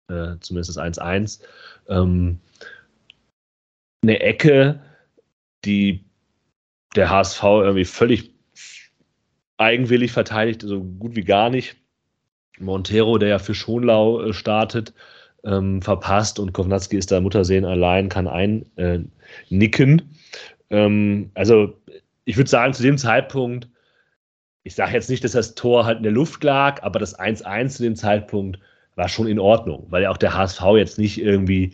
äh, 0.09 0.35
zumindest 0.39 0.79
1-1. 0.79 1.41
Ähm, 1.87 2.39
eine 4.03 4.19
Ecke 4.19 4.79
die 5.65 6.03
der 6.95 7.09
HSV 7.09 7.43
irgendwie 7.43 7.85
völlig 7.85 8.31
eigenwillig 9.57 10.11
verteidigt, 10.11 10.61
so 10.61 10.83
gut 10.83 11.15
wie 11.15 11.23
gar 11.23 11.49
nicht. 11.49 11.75
Montero, 12.59 13.17
der 13.17 13.29
ja 13.29 13.39
für 13.39 13.55
Schonlau 13.55 14.21
äh, 14.21 14.33
startet, 14.33 14.93
ähm, 15.43 15.81
verpasst 15.81 16.39
und 16.39 16.53
Kovnatski 16.53 16.97
ist 16.97 17.11
da 17.11 17.19
Muttersehen 17.19 17.65
allein, 17.65 18.09
kann 18.09 18.27
einnicken. 18.27 20.01
Äh, 20.69 20.77
ähm, 20.77 21.31
also 21.33 21.75
ich 22.25 22.37
würde 22.37 22.49
sagen, 22.49 22.73
zu 22.73 22.83
dem 22.83 22.97
Zeitpunkt, 22.97 23.67
ich 24.63 24.75
sage 24.75 24.93
jetzt 24.93 25.09
nicht, 25.09 25.23
dass 25.23 25.33
das 25.33 25.55
Tor 25.55 25.85
halt 25.85 25.97
in 25.97 26.03
der 26.03 26.11
Luft 26.11 26.43
lag, 26.43 26.81
aber 26.83 26.99
das 26.99 27.17
1-1 27.19 27.69
zu 27.69 27.83
dem 27.83 27.95
Zeitpunkt 27.95 28.59
war 28.95 29.09
schon 29.09 29.27
in 29.27 29.39
Ordnung, 29.39 29.87
weil 29.89 30.03
ja 30.03 30.09
auch 30.09 30.17
der 30.17 30.35
HSV 30.35 30.61
jetzt 30.77 30.97
nicht 30.97 31.19
irgendwie 31.19 31.73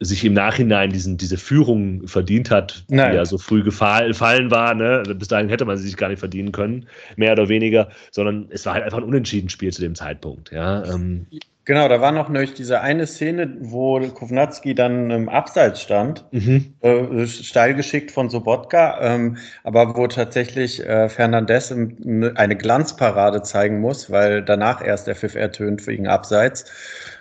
sich 0.00 0.24
im 0.24 0.32
Nachhinein 0.32 0.90
diesen, 0.90 1.16
diese 1.16 1.36
Führung 1.36 2.06
verdient 2.06 2.50
hat, 2.50 2.84
Nein. 2.88 3.10
die 3.10 3.16
ja 3.16 3.24
so 3.24 3.36
früh 3.36 3.64
gefallen 3.64 4.50
war. 4.50 4.74
Ne? 4.74 5.02
Bis 5.16 5.26
dahin 5.26 5.48
hätte 5.48 5.64
man 5.64 5.76
sie 5.76 5.84
sich 5.84 5.96
gar 5.96 6.08
nicht 6.08 6.20
verdienen 6.20 6.52
können, 6.52 6.86
mehr 7.16 7.32
oder 7.32 7.48
weniger, 7.48 7.88
sondern 8.12 8.46
es 8.50 8.64
war 8.64 8.74
halt 8.74 8.84
einfach 8.84 8.98
ein 8.98 9.04
Unentschieden-Spiel 9.04 9.72
zu 9.72 9.82
dem 9.82 9.96
Zeitpunkt. 9.96 10.52
Ja? 10.52 10.84
Ähm, 10.84 11.26
Genau, 11.68 11.86
da 11.86 12.00
war 12.00 12.12
noch 12.12 12.30
nämlich 12.30 12.54
diese 12.54 12.80
eine 12.80 13.06
Szene, 13.06 13.54
wo 13.60 14.00
Kovnatski 14.00 14.74
dann 14.74 15.10
im 15.10 15.28
Abseits 15.28 15.82
stand, 15.82 16.24
mhm. 16.30 16.72
äh, 16.80 17.26
steil 17.26 17.74
geschickt 17.74 18.10
von 18.10 18.30
Sobotka, 18.30 18.98
ähm, 19.02 19.36
aber 19.64 19.94
wo 19.94 20.06
tatsächlich 20.06 20.82
äh, 20.82 21.10
Fernandes 21.10 21.70
eine 21.70 22.56
Glanzparade 22.56 23.42
zeigen 23.42 23.80
muss, 23.82 24.10
weil 24.10 24.42
danach 24.42 24.82
erst 24.82 25.08
der 25.08 25.14
Pfiff 25.14 25.34
ertönt 25.34 25.86
wegen 25.86 26.06
Abseits. 26.08 26.64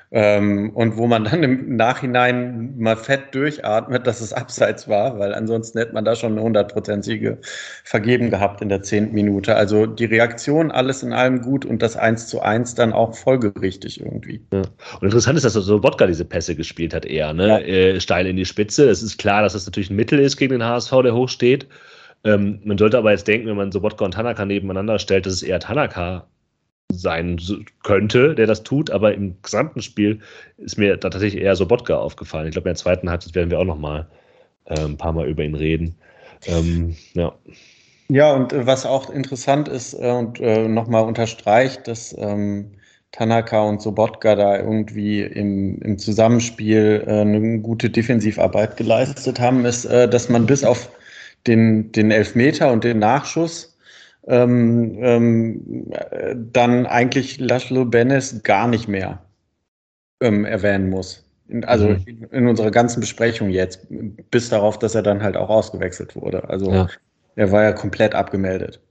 Ähm, 0.10 0.70
und 0.74 0.96
wo 0.96 1.06
man 1.06 1.26
dann 1.26 1.44
im 1.44 1.76
Nachhinein 1.76 2.78
mal 2.78 2.96
fett 2.96 3.36
durchatmet, 3.36 4.08
dass 4.08 4.22
es 4.22 4.32
abseits 4.32 4.88
war, 4.88 5.20
weil 5.20 5.34
ansonsten 5.34 5.80
hätte 5.80 5.94
man 5.94 6.06
da 6.06 6.16
schon 6.16 6.32
eine 6.34 6.42
hundertprozentige 6.42 7.40
vergeben 7.84 8.30
gehabt 8.30 8.62
in 8.62 8.70
der 8.70 8.82
zehnten 8.84 9.14
Minute. 9.14 9.56
Also 9.56 9.86
die 9.86 10.06
Reaktion, 10.06 10.72
alles 10.72 11.04
in 11.04 11.12
allem 11.12 11.42
gut 11.42 11.66
und 11.66 11.82
das 11.82 11.98
Eins 11.98 12.28
zu 12.28 12.42
eins 12.42 12.74
dann 12.74 12.94
auch 12.94 13.16
folgerichtig 13.16 14.00
irgendwie. 14.00 14.42
Ja. 14.54 14.62
Und 14.62 15.04
interessant 15.04 15.38
ist, 15.38 15.44
dass 15.44 15.54
so 15.54 15.84
Wodka 15.84 16.08
diese 16.08 16.24
Pässe 16.24 16.56
gespielt 16.56 16.94
hat 16.94 17.06
eher, 17.06 17.34
ne? 17.34 17.48
Ja. 17.48 17.60
Äh, 17.60 18.00
steil 18.00 18.28
in 18.28 18.38
die 18.38 18.46
Spitze. 18.46 18.90
Es 18.90 19.04
ist 19.04 19.18
klar, 19.18 19.42
dass 19.42 19.54
das 19.54 19.66
natürlich 19.66 19.90
ein 19.90 19.98
Mittel 19.98 20.20
ist 20.20 20.38
gegen 20.38 20.54
den 20.54 20.64
HSV, 20.64 20.92
der 21.04 21.16
hoch 21.16 21.28
steht. 21.28 21.68
Ähm, 22.24 22.62
man 22.64 22.78
sollte 22.78 22.98
aber 22.98 23.12
jetzt 23.12 23.28
denken, 23.28 23.48
wenn 23.48 23.58
man 23.58 23.72
so 23.74 23.84
Wodka 23.84 24.06
und 24.06 24.14
Tanaka 24.14 24.46
nebeneinander 24.46 25.00
stellt, 25.00 25.26
dass 25.26 25.34
es 25.34 25.44
eher 25.44 25.60
Tanaka 25.60 26.28
sein 26.92 27.40
könnte, 27.84 28.36
der 28.36 28.48
das 28.48 28.64
tut, 28.64 28.92
aber 28.92 29.14
im 29.14 29.36
gesamten 29.42 29.82
Spiel 29.82 30.20
ist 30.58 30.78
mir 30.78 30.96
da 30.98 31.10
tatsächlich 31.10 31.42
eher 31.42 31.56
Sobotka 31.56 31.98
aufgefallen. 31.98 32.48
Ich 32.48 32.54
glaube, 32.54 32.70
in 32.70 32.74
der 32.74 32.82
zweiten 32.82 33.10
Halbzeit 33.10 33.36
werden 33.36 33.52
wir 33.52 33.60
auch 33.60 33.66
noch 33.66 33.78
mal 33.78 34.08
äh, 34.66 34.80
ein 34.80 34.98
paar 34.98 35.14
Mal 35.14 35.28
über 35.28 35.44
ihn 35.44 35.56
reden. 35.56 35.96
Ähm, 36.46 36.96
ja. 37.14 37.34
Ja, 38.10 38.34
und 38.34 38.54
äh, 38.54 38.66
was 38.66 38.86
auch 38.86 39.10
interessant 39.10 39.68
ist 39.68 39.94
äh, 39.94 40.12
und 40.12 40.40
äh, 40.40 40.68
nochmal 40.68 41.04
unterstreicht, 41.04 41.88
dass 41.88 42.16
ähm, 42.18 42.72
Tanaka 43.12 43.64
und 43.64 43.82
Sobotka 43.82 44.36
da 44.36 44.58
irgendwie 44.58 45.24
im, 45.24 45.82
im 45.82 45.98
Zusammenspiel 45.98 47.04
äh, 47.06 47.12
eine 47.12 47.60
gute 47.60 47.90
Defensivarbeit 47.90 48.78
geleistet 48.78 49.40
haben, 49.40 49.66
ist, 49.66 49.86
äh, 49.86 50.08
dass 50.08 50.30
man 50.30 50.46
bis 50.46 50.64
auf 50.64 50.90
den, 51.48 51.92
den 51.92 52.12
Elfmeter 52.12 52.72
und 52.72 52.84
den 52.84 53.00
Nachschuss 53.00 53.77
ähm, 54.28 54.98
ähm, 55.02 55.92
dann 56.52 56.86
eigentlich 56.86 57.40
Laszlo 57.40 57.86
Benes 57.86 58.44
gar 58.44 58.68
nicht 58.68 58.88
mehr 58.88 59.22
ähm, 60.22 60.46
erwähnen 60.46 60.90
muss. 60.90 61.24
Also 61.66 61.90
mhm. 61.90 62.04
in, 62.06 62.24
in, 62.32 62.48
unserer 62.48 62.72
ganzen 62.72 63.00
Besprechung 63.00 63.50
jetzt, 63.50 63.88
bis 64.32 64.50
darauf, 64.50 64.80
dass 64.80 64.96
er 64.96 65.04
dann 65.04 65.24
halt 65.24 65.38
auch 65.38 65.50
ausgewechselt 65.50 66.16
wurde. 66.16 66.50
Also 66.50 66.72
ja. 66.72 66.88
er 67.36 67.52
war 67.52 67.64
ja 67.64 67.72
komplett 67.72 68.14
abgemeldet. 68.16 68.82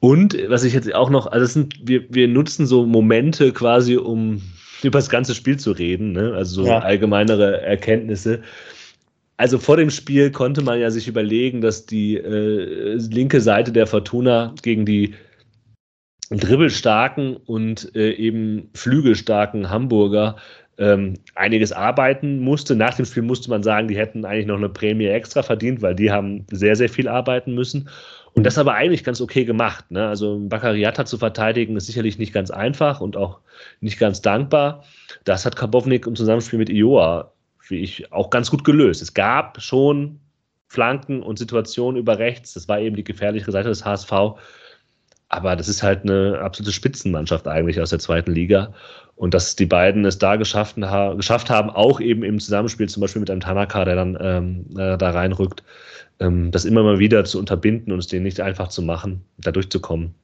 Und 0.00 0.36
was 0.48 0.62
ich 0.62 0.74
jetzt 0.74 0.94
auch 0.94 1.10
noch, 1.10 1.26
also 1.26 1.46
sind, 1.46 1.74
wir, 1.82 2.04
wir 2.10 2.28
nutzen 2.28 2.66
so 2.66 2.86
Momente 2.86 3.52
quasi, 3.52 3.96
um 3.96 4.42
über 4.82 4.98
das 4.98 5.08
ganze 5.08 5.34
Spiel 5.34 5.58
zu 5.58 5.72
reden, 5.72 6.12
ne? 6.12 6.34
also 6.34 6.62
so 6.62 6.68
ja. 6.68 6.80
allgemeinere 6.80 7.62
Erkenntnisse. 7.62 8.42
Also 9.38 9.58
vor 9.58 9.76
dem 9.76 9.90
Spiel 9.90 10.32
konnte 10.32 10.62
man 10.62 10.80
ja 10.80 10.90
sich 10.90 11.06
überlegen, 11.06 11.60
dass 11.60 11.86
die 11.86 12.16
äh, 12.16 12.94
linke 12.94 13.40
Seite 13.40 13.70
der 13.70 13.86
Fortuna 13.86 14.52
gegen 14.62 14.84
die 14.84 15.14
dribbelstarken 16.30 17.36
und 17.36 17.94
äh, 17.94 18.10
eben 18.10 18.68
flügelstarken 18.74 19.70
Hamburger 19.70 20.36
ähm, 20.76 21.14
einiges 21.36 21.70
arbeiten 21.70 22.40
musste. 22.40 22.74
Nach 22.74 22.94
dem 22.94 23.04
Spiel 23.06 23.22
musste 23.22 23.48
man 23.48 23.62
sagen, 23.62 23.86
die 23.86 23.96
hätten 23.96 24.24
eigentlich 24.24 24.46
noch 24.46 24.56
eine 24.56 24.68
Prämie 24.68 25.06
extra 25.06 25.44
verdient, 25.44 25.82
weil 25.82 25.94
die 25.94 26.10
haben 26.10 26.44
sehr, 26.50 26.74
sehr 26.74 26.88
viel 26.88 27.06
arbeiten 27.06 27.54
müssen. 27.54 27.88
Und 28.34 28.44
das 28.44 28.58
aber 28.58 28.74
eigentlich 28.74 29.04
ganz 29.04 29.20
okay 29.20 29.44
gemacht. 29.44 29.88
Ne? 29.90 30.06
Also 30.06 30.38
Bakariata 30.48 31.04
zu 31.04 31.16
verteidigen 31.16 31.76
ist 31.76 31.86
sicherlich 31.86 32.18
nicht 32.18 32.32
ganz 32.32 32.50
einfach 32.50 33.00
und 33.00 33.16
auch 33.16 33.38
nicht 33.80 34.00
ganz 34.00 34.20
dankbar. 34.20 34.84
Das 35.22 35.46
hat 35.46 35.54
Karbovnik 35.54 36.08
im 36.08 36.16
Zusammenspiel 36.16 36.58
mit 36.58 36.70
Ioa 36.70 37.32
wie 37.70 37.80
ich, 37.80 38.12
auch 38.12 38.30
ganz 38.30 38.50
gut 38.50 38.64
gelöst. 38.64 39.02
Es 39.02 39.14
gab 39.14 39.60
schon 39.60 40.20
Flanken 40.68 41.22
und 41.22 41.38
Situationen 41.38 42.00
über 42.00 42.18
rechts. 42.18 42.54
Das 42.54 42.68
war 42.68 42.78
eben 42.78 42.96
die 42.96 43.04
gefährlichere 43.04 43.52
Seite 43.52 43.68
des 43.68 43.84
HSV. 43.84 44.12
Aber 45.30 45.56
das 45.56 45.68
ist 45.68 45.82
halt 45.82 46.04
eine 46.04 46.38
absolute 46.40 46.72
Spitzenmannschaft 46.72 47.46
eigentlich 47.46 47.80
aus 47.80 47.90
der 47.90 47.98
zweiten 47.98 48.32
Liga. 48.32 48.72
Und 49.16 49.34
dass 49.34 49.56
die 49.56 49.66
beiden 49.66 50.04
es 50.04 50.18
da 50.18 50.36
geschafft, 50.36 50.76
geschafft 50.76 51.50
haben, 51.50 51.70
auch 51.70 52.00
eben 52.00 52.22
im 52.22 52.38
Zusammenspiel, 52.38 52.88
zum 52.88 53.00
Beispiel 53.00 53.20
mit 53.20 53.30
einem 53.30 53.40
Tanaka, 53.40 53.84
der 53.84 53.96
dann 53.96 54.16
ähm, 54.20 54.66
äh, 54.78 54.96
da 54.96 55.10
reinrückt, 55.10 55.62
ähm, 56.20 56.50
das 56.50 56.64
immer 56.64 56.82
mal 56.82 56.98
wieder 56.98 57.24
zu 57.24 57.38
unterbinden 57.38 57.92
und 57.92 57.98
es 57.98 58.06
denen 58.06 58.22
nicht 58.22 58.40
einfach 58.40 58.68
zu 58.68 58.80
machen, 58.80 59.24
da 59.38 59.50
durchzukommen, 59.50 60.14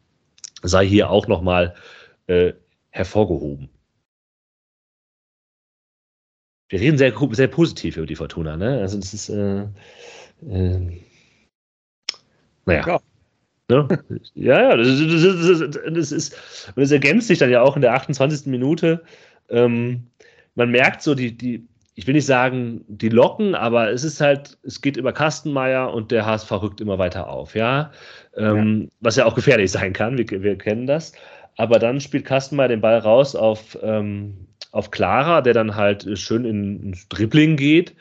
sei 0.63 0.87
hier 0.87 1.11
auch 1.11 1.27
nochmal 1.27 1.75
äh, 2.29 2.53
hervorgehoben 2.91 3.69
wir 6.69 6.81
reden 6.81 6.99
sehr, 6.99 7.13
sehr 7.33 7.49
positiv 7.49 7.97
über 7.97 8.07
die 8.07 8.17
Fortuna, 8.17 8.57
ne? 8.57 8.81
Also 8.81 8.99
das 8.99 9.15
ist, 9.15 9.29
äh, 9.29 9.65
äh, 10.49 11.01
naja. 12.67 12.87
Ja. 12.87 13.01
Ne? 13.71 13.89
ja, 14.35 14.61
ja, 14.61 14.77
das, 14.77 14.89
das, 14.89 15.61
das, 15.61 15.93
das, 15.95 16.13
ist, 16.13 16.37
und 16.77 16.83
das 16.83 16.91
ergänzt 16.91 17.29
sich 17.29 17.39
dann 17.39 17.51
ja 17.51 17.63
auch 17.63 17.77
in 17.77 17.83
der 17.83 17.95
28. 17.95 18.47
Minute. 18.47 19.03
Ähm, 19.49 20.07
man 20.55 20.71
merkt 20.71 21.03
so 21.03 21.15
die, 21.15 21.37
die, 21.37 21.67
ich 21.95 22.07
will 22.07 22.15
nicht 22.15 22.27
sagen, 22.27 22.85
die 22.89 23.09
Locken, 23.09 23.55
aber 23.55 23.91
es 23.91 24.05
ist 24.05 24.21
halt, 24.21 24.59
es 24.65 24.81
geht 24.81 24.97
über 24.97 25.13
Kastenmeier 25.13 25.93
und 25.95 26.11
der 26.11 26.27
HSV 26.27 26.51
rückt 26.53 26.81
immer 26.81 26.99
weiter 26.99 27.29
auf, 27.29 27.55
ja. 27.55 27.91
Ähm, 28.37 28.83
ja. 28.83 28.89
Was 29.01 29.17
ja 29.17 29.25
auch 29.25 29.35
gefährlich 29.35 29.71
sein 29.73 29.93
kann, 29.93 30.19
wir, 30.19 30.29
wir 30.29 30.59
kennen 30.59 30.87
das. 30.87 31.13
Aber 31.57 31.79
dann 31.79 32.01
spielt 32.01 32.25
Kastenmeier 32.25 32.69
den 32.69 32.81
Ball 32.81 32.99
raus 32.99 33.37
auf 33.37 33.79
ähm, 33.83 34.49
auf 34.73 34.91
Clara, 34.91 35.41
der 35.41 35.55
dann 35.55 35.77
halt 35.77 36.19
schön 36.19 36.45
in, 36.45 36.83
ins 36.83 37.09
Dribbling 37.09 37.57
geht. 37.57 37.95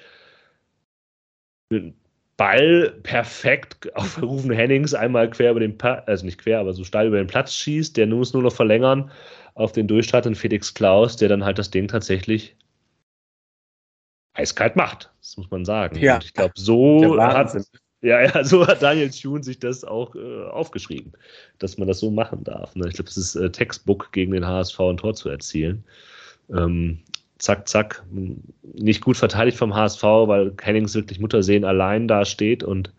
Ball 2.36 2.96
perfekt 3.04 3.96
auf 3.96 4.22
Rufen 4.22 4.52
Hennings 4.52 4.96
einmal 4.96 5.30
quer 5.30 5.52
über 5.52 5.60
den 5.60 5.78
Platz, 5.78 6.04
also 6.08 6.26
nicht 6.26 6.40
quer, 6.40 6.60
aber 6.60 6.74
so 6.74 6.84
steil 6.84 7.08
über 7.08 7.18
den 7.18 7.28
Platz 7.28 7.54
schießt. 7.54 7.96
Der 7.96 8.08
muss 8.08 8.34
nur 8.34 8.42
noch 8.42 8.54
verlängern 8.54 9.12
auf 9.54 9.72
den 9.72 9.88
Durchstartenden 9.88 10.40
Felix 10.40 10.74
Klaus, 10.74 11.16
der 11.16 11.30
dann 11.30 11.46
halt 11.46 11.60
das 11.60 11.70
Ding 11.70 11.88
tatsächlich 11.88 12.56
eiskalt 14.34 14.76
macht. 14.76 15.12
Das 15.20 15.38
muss 15.38 15.52
man 15.52 15.64
sagen. 15.64 15.98
Ja. 16.00 16.16
Und 16.16 16.24
ich 16.24 16.34
glaube, 16.34 16.54
so 16.56 17.22
hat, 17.22 17.56
ja, 18.04 18.22
ja, 18.22 18.44
so 18.44 18.68
hat 18.68 18.82
Daniel 18.82 19.10
Thune 19.10 19.44
sich 19.44 19.60
das 19.60 19.84
auch 19.84 20.14
äh, 20.16 20.44
aufgeschrieben, 20.50 21.14
dass 21.60 21.78
man 21.78 21.88
das 21.88 22.00
so 22.00 22.12
machen 22.12 22.44
darf. 22.44 22.76
Ne? 22.76 22.88
Ich 22.90 22.96
glaube, 22.96 23.10
es 23.10 23.18
ist 23.18 23.36
äh, 23.36 23.50
Textbook 23.50 24.12
gegen 24.12 24.34
den 24.34 24.46
HSV 24.46 24.80
ein 24.82 24.98
Tor 24.98 25.16
zu 25.16 25.30
erzielen. 25.30 25.86
Ähm, 26.54 27.00
zack, 27.38 27.68
zack, 27.70 28.04
nicht 28.62 29.02
gut 29.02 29.16
verteidigt 29.16 29.58
vom 29.58 29.74
HSV, 29.74 30.04
weil 30.04 30.54
Hennings 30.62 30.96
wirklich 30.96 31.20
Muttersehen 31.20 31.64
allein 31.64 32.10
da 32.10 32.26
steht 32.26 32.62
und 32.62 32.92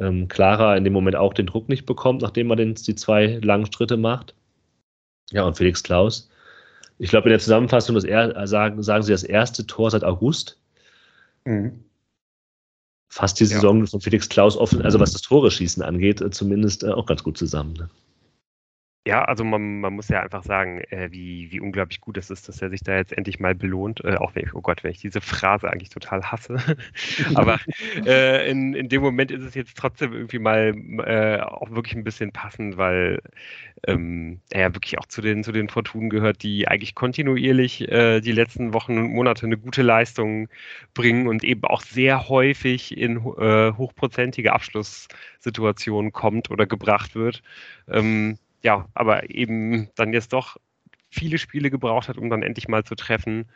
ähm, 0.00 0.26
Clara 0.26 0.76
in 0.76 0.84
dem 0.84 0.92
Moment 0.92 1.16
auch 1.16 1.32
den 1.32 1.46
Druck 1.46 1.68
nicht 1.68 1.86
bekommt, 1.86 2.22
nachdem 2.22 2.50
er 2.50 2.56
den, 2.56 2.74
die 2.74 2.94
zwei 2.96 3.38
langen 3.42 3.72
Schritte 3.72 3.96
macht. 3.96 4.34
Ja, 5.30 5.44
und 5.44 5.56
Felix 5.56 5.82
Klaus. 5.82 6.28
Ich 6.98 7.10
glaube, 7.10 7.28
in 7.28 7.30
der 7.30 7.38
Zusammenfassung 7.38 7.94
das 7.94 8.04
er, 8.04 8.46
sagen, 8.48 8.82
sagen 8.82 9.04
sie 9.04 9.12
das 9.12 9.22
erste 9.22 9.64
Tor 9.66 9.92
seit 9.92 10.02
August. 10.02 10.58
Mhm. 11.44 11.84
Fast 13.08 13.40
die 13.40 13.46
Saison 13.46 13.80
ja. 13.80 13.86
von 13.86 14.00
Felix 14.00 14.28
Klaus 14.28 14.56
offen, 14.56 14.82
also 14.82 15.00
was 15.00 15.12
das 15.12 15.22
Tore 15.22 15.50
schießen 15.50 15.82
angeht, 15.82 16.20
äh, 16.20 16.30
zumindest 16.30 16.84
äh, 16.84 16.90
auch 16.90 17.06
ganz 17.06 17.22
gut 17.22 17.38
zusammen. 17.38 17.72
Ne? 17.74 17.88
Ja, 19.06 19.24
also 19.24 19.42
man, 19.42 19.80
man 19.80 19.94
muss 19.94 20.08
ja 20.08 20.20
einfach 20.20 20.42
sagen, 20.42 20.80
äh, 20.90 21.08
wie, 21.10 21.50
wie 21.50 21.60
unglaublich 21.60 22.00
gut 22.02 22.18
es 22.18 22.28
ist, 22.28 22.46
dass 22.46 22.60
er 22.60 22.68
sich 22.68 22.82
da 22.82 22.96
jetzt 22.96 23.12
endlich 23.16 23.40
mal 23.40 23.54
belohnt. 23.54 24.04
Äh, 24.04 24.16
auch 24.16 24.34
wenn 24.34 24.44
ich, 24.44 24.54
oh 24.54 24.60
Gott, 24.60 24.84
wenn 24.84 24.90
ich 24.90 25.00
diese 25.00 25.22
Phrase 25.22 25.70
eigentlich 25.70 25.88
total 25.88 26.22
hasse. 26.24 26.58
Aber 27.34 27.58
äh, 28.06 28.50
in, 28.50 28.74
in 28.74 28.90
dem 28.90 29.00
Moment 29.00 29.30
ist 29.30 29.42
es 29.44 29.54
jetzt 29.54 29.78
trotzdem 29.78 30.12
irgendwie 30.12 30.38
mal 30.38 30.74
äh, 31.06 31.40
auch 31.40 31.70
wirklich 31.70 31.94
ein 31.96 32.04
bisschen 32.04 32.32
passend, 32.32 32.76
weil 32.76 33.22
ähm, 33.86 34.40
er 34.50 34.60
ja 34.62 34.74
wirklich 34.74 34.98
auch 34.98 35.06
zu 35.06 35.22
den, 35.22 35.42
zu 35.42 35.52
den 35.52 35.70
Fortunen 35.70 36.10
gehört, 36.10 36.42
die 36.42 36.68
eigentlich 36.68 36.94
kontinuierlich 36.94 37.88
äh, 37.90 38.20
die 38.20 38.32
letzten 38.32 38.74
Wochen 38.74 38.98
und 38.98 39.10
Monate 39.12 39.46
eine 39.46 39.56
gute 39.56 39.82
Leistung 39.82 40.48
bringen 40.92 41.28
und 41.28 41.44
eben 41.44 41.64
auch 41.64 41.80
sehr 41.80 42.28
häufig 42.28 42.96
in 42.98 43.16
äh, 43.38 43.72
hochprozentige 43.72 44.52
Abschlusssituationen 44.52 46.12
kommt 46.12 46.50
oder 46.50 46.66
gebracht 46.66 47.14
wird. 47.14 47.42
Ähm, 47.88 48.38
ja, 48.62 48.88
aber 48.94 49.30
eben 49.30 49.88
dann 49.94 50.12
jetzt 50.12 50.32
doch 50.32 50.56
viele 51.10 51.38
Spiele 51.38 51.70
gebraucht 51.70 52.08
hat, 52.08 52.18
um 52.18 52.28
dann 52.28 52.42
endlich 52.42 52.68
mal 52.68 52.84
zu 52.84 52.94
treffen. 52.94 53.46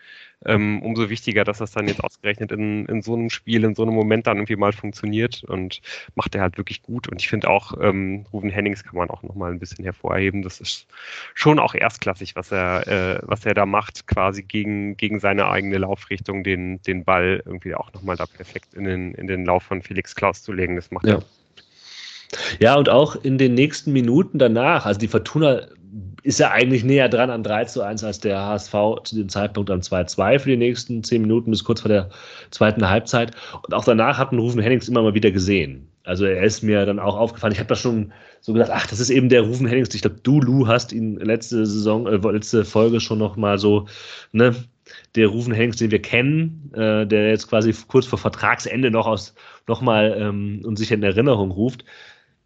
Ähm, 0.45 0.83
umso 0.83 1.11
wichtiger, 1.11 1.45
dass 1.45 1.59
das 1.59 1.71
dann 1.71 1.87
jetzt 1.87 2.03
ausgerechnet 2.03 2.51
in, 2.51 2.87
in 2.87 3.03
so 3.03 3.15
einem 3.15 3.31
Spiel, 3.31 3.65
in 3.65 3.75
so 3.75 3.83
einem 3.83 3.95
Moment 3.95 4.27
dann 4.27 4.39
irgendwie 4.39 4.57
mal 4.57 4.73
funktioniert 4.73 5.45
und 5.45 5.81
macht 6.15 6.35
er 6.35 6.41
halt 6.41 6.57
wirklich 6.57 6.83
gut. 6.83 7.09
Und 7.09 7.21
ich 7.21 7.29
finde 7.29 7.49
auch, 7.49 7.75
ähm, 7.81 8.25
Ruven 8.33 8.51
Hennings 8.51 8.83
kann 8.83 8.97
man 8.97 9.11
auch 9.11 9.23
nochmal 9.23 9.53
ein 9.53 9.59
bisschen 9.59 9.85
hervorheben. 9.85 10.43
Das 10.43 10.61
ist 10.61 10.87
schon 11.35 11.59
auch 11.59 11.75
erstklassig, 11.75 12.35
was 12.35 12.51
er, 12.51 12.87
äh, 12.89 13.21
was 13.23 13.45
er 13.45 13.55
da 13.55 13.67
macht, 13.67 14.07
quasi 14.07 14.43
gegen, 14.43 14.97
gegen 14.97 15.21
seine 15.21 15.49
eigene 15.49 15.79
Laufrichtung, 15.79 16.43
den, 16.43 16.81
den 16.83 17.05
Ball 17.05 17.43
irgendwie 17.45 17.75
auch 17.75 17.93
nochmal 17.93 18.17
da 18.17 18.27
perfekt 18.27 18.75
in 18.75 18.85
den, 18.85 19.15
in 19.15 19.27
den 19.27 19.45
Lauf 19.45 19.63
von 19.63 19.83
Felix 19.83 20.15
Klaus 20.15 20.43
zu 20.43 20.53
legen. 20.53 20.77
Das 20.77 20.91
macht 20.91 21.07
ja. 21.07 21.17
er 21.17 21.25
ja, 22.61 22.77
und 22.77 22.89
auch 22.89 23.17
in 23.17 23.39
den 23.39 23.55
nächsten 23.55 23.93
Minuten 23.93 24.39
danach, 24.39 24.87
also 24.87 24.99
die 24.99 25.09
Fortuna 25.09 25.63
ist 26.23 26.39
ja 26.39 26.51
eigentlich 26.51 26.85
näher 26.85 27.09
dran 27.09 27.31
an 27.31 27.43
3 27.43 27.65
zu 27.65 27.83
1 27.83 28.05
als 28.05 28.21
der 28.21 28.39
HSV 28.39 28.73
zu 29.05 29.17
dem 29.17 29.29
Zeitpunkt 29.29 29.71
an 29.71 29.81
2-2 29.81 30.39
für 30.39 30.51
die 30.51 30.57
nächsten 30.57 31.03
10 31.03 31.23
Minuten 31.23 31.51
bis 31.51 31.65
kurz 31.65 31.81
vor 31.81 31.89
der 31.89 32.11
zweiten 32.51 32.89
Halbzeit. 32.89 33.33
Und 33.63 33.75
auch 33.75 33.85
danach 33.85 34.19
hat 34.19 34.33
Rufen 34.33 34.63
Hennings 34.63 34.89
immer 34.89 35.03
mal 35.03 35.15
wieder 35.15 35.33
gesehen. 35.33 35.89
Also 36.05 36.25
er 36.25 36.43
ist 36.43 36.63
mir 36.63 36.87
dann 36.87 36.99
auch 36.99 37.17
aufgefallen. 37.17 37.53
Ich 37.53 37.59
habe 37.59 37.69
da 37.69 37.77
schon 37.77 38.13
so 38.41 38.53
gedacht, 38.53 38.71
ach, 38.73 38.87
das 38.87 39.01
ist 39.01 39.11
eben 39.11 39.29
der 39.29 39.43
Rufen 39.43 39.67
Hennings. 39.67 39.95
Ich 39.95 40.03
glaube, 40.03 40.21
du, 40.23 40.41
Lou, 40.41 40.67
hast 40.67 40.93
ihn 40.93 41.17
letzte 41.17 41.67
Saison, 41.67 42.07
äh, 42.07 42.17
letzte 42.33 42.65
Folge 42.65 43.01
schon 43.01 43.19
noch 43.19 43.37
mal 43.37 43.59
so, 43.59 43.87
ne, 44.33 44.55
der 45.17 45.29
Rufen 45.29 45.53
Hennings, 45.53 45.77
den 45.77 45.91
wir 45.91 46.03
kennen, 46.03 46.71
äh, 46.75 47.07
der 47.07 47.31
jetzt 47.31 47.49
quasi 47.49 47.75
kurz 47.89 48.07
vor 48.07 48.19
Vertragsende 48.19 48.91
noch 48.91 49.07
aus 49.07 49.35
noch 49.67 49.81
mal 49.81 50.17
ähm, 50.19 50.63
uns 50.65 50.81
sicher 50.81 50.95
in 50.95 51.03
Erinnerung 51.03 51.51
ruft 51.51 51.85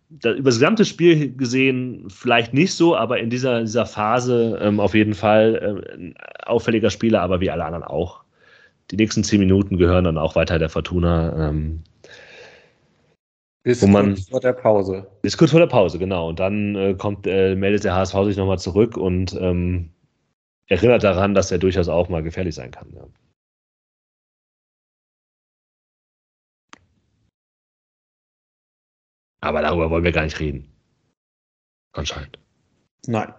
da, 0.08 0.32
über 0.32 0.50
das 0.50 0.56
gesamte 0.56 0.84
Spiel 0.84 1.34
gesehen 1.34 2.08
vielleicht 2.08 2.54
nicht 2.54 2.74
so, 2.74 2.96
aber 2.96 3.18
in 3.18 3.30
dieser, 3.30 3.60
dieser 3.60 3.86
Phase 3.86 4.58
ähm, 4.60 4.80
auf 4.80 4.94
jeden 4.94 5.14
Fall 5.14 5.82
äh, 5.88 5.94
ein 5.94 6.14
auffälliger 6.44 6.90
Spieler, 6.90 7.22
aber 7.22 7.40
wie 7.40 7.50
alle 7.50 7.64
anderen 7.64 7.84
auch. 7.84 8.24
Die 8.90 8.96
nächsten 8.96 9.24
zehn 9.24 9.40
Minuten 9.40 9.78
gehören 9.78 10.04
dann 10.04 10.18
auch 10.18 10.36
weiter 10.36 10.58
der 10.58 10.68
Fortuna. 10.68 11.48
Ähm, 11.48 11.82
bis 13.64 13.84
man, 13.84 14.14
kurz 14.14 14.28
vor 14.28 14.40
der 14.40 14.52
Pause. 14.52 15.06
Bis 15.22 15.36
kurz 15.36 15.50
vor 15.50 15.58
der 15.58 15.66
Pause, 15.66 15.98
genau. 15.98 16.28
Und 16.28 16.38
dann 16.38 16.76
äh, 16.76 16.94
kommt, 16.94 17.26
äh, 17.26 17.56
meldet 17.56 17.82
der 17.82 17.96
HSV 17.96 18.14
sich 18.24 18.36
nochmal 18.36 18.60
zurück 18.60 18.96
und 18.96 19.36
ähm, 19.40 19.90
erinnert 20.68 21.02
daran, 21.02 21.34
dass 21.34 21.50
er 21.50 21.58
durchaus 21.58 21.88
auch 21.88 22.08
mal 22.08 22.22
gefährlich 22.22 22.54
sein 22.54 22.70
kann. 22.70 22.92
Ja. 22.94 23.06
Aber 29.46 29.62
darüber 29.62 29.90
wollen 29.90 30.02
wir 30.02 30.10
gar 30.10 30.24
nicht 30.24 30.40
reden. 30.40 30.66
Anscheinend. 31.92 32.38
Nein. 33.06 33.32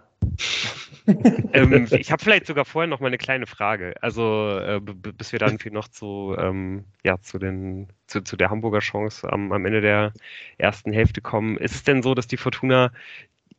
ähm, 1.53 1.87
ich 1.91 2.11
habe 2.11 2.23
vielleicht 2.23 2.47
sogar 2.47 2.63
vorher 2.63 2.87
noch 2.87 3.01
mal 3.01 3.07
eine 3.07 3.17
kleine 3.17 3.45
Frage. 3.45 3.93
Also 4.01 4.57
äh, 4.57 4.79
bis 4.79 5.33
wir 5.33 5.39
dann 5.39 5.59
noch 5.71 5.89
zu, 5.89 6.33
ähm, 6.39 6.85
ja, 7.03 7.19
zu, 7.19 7.39
den, 7.39 7.87
zu, 8.07 8.21
zu 8.21 8.37
der 8.37 8.49
Hamburger 8.49 8.79
Chance 8.79 9.31
am, 9.31 9.51
am 9.51 9.65
Ende 9.65 9.81
der 9.81 10.13
ersten 10.57 10.93
Hälfte 10.93 11.19
kommen. 11.19 11.57
Ist 11.57 11.75
es 11.75 11.83
denn 11.83 12.01
so, 12.01 12.15
dass 12.15 12.27
die 12.27 12.37
Fortuna 12.37 12.91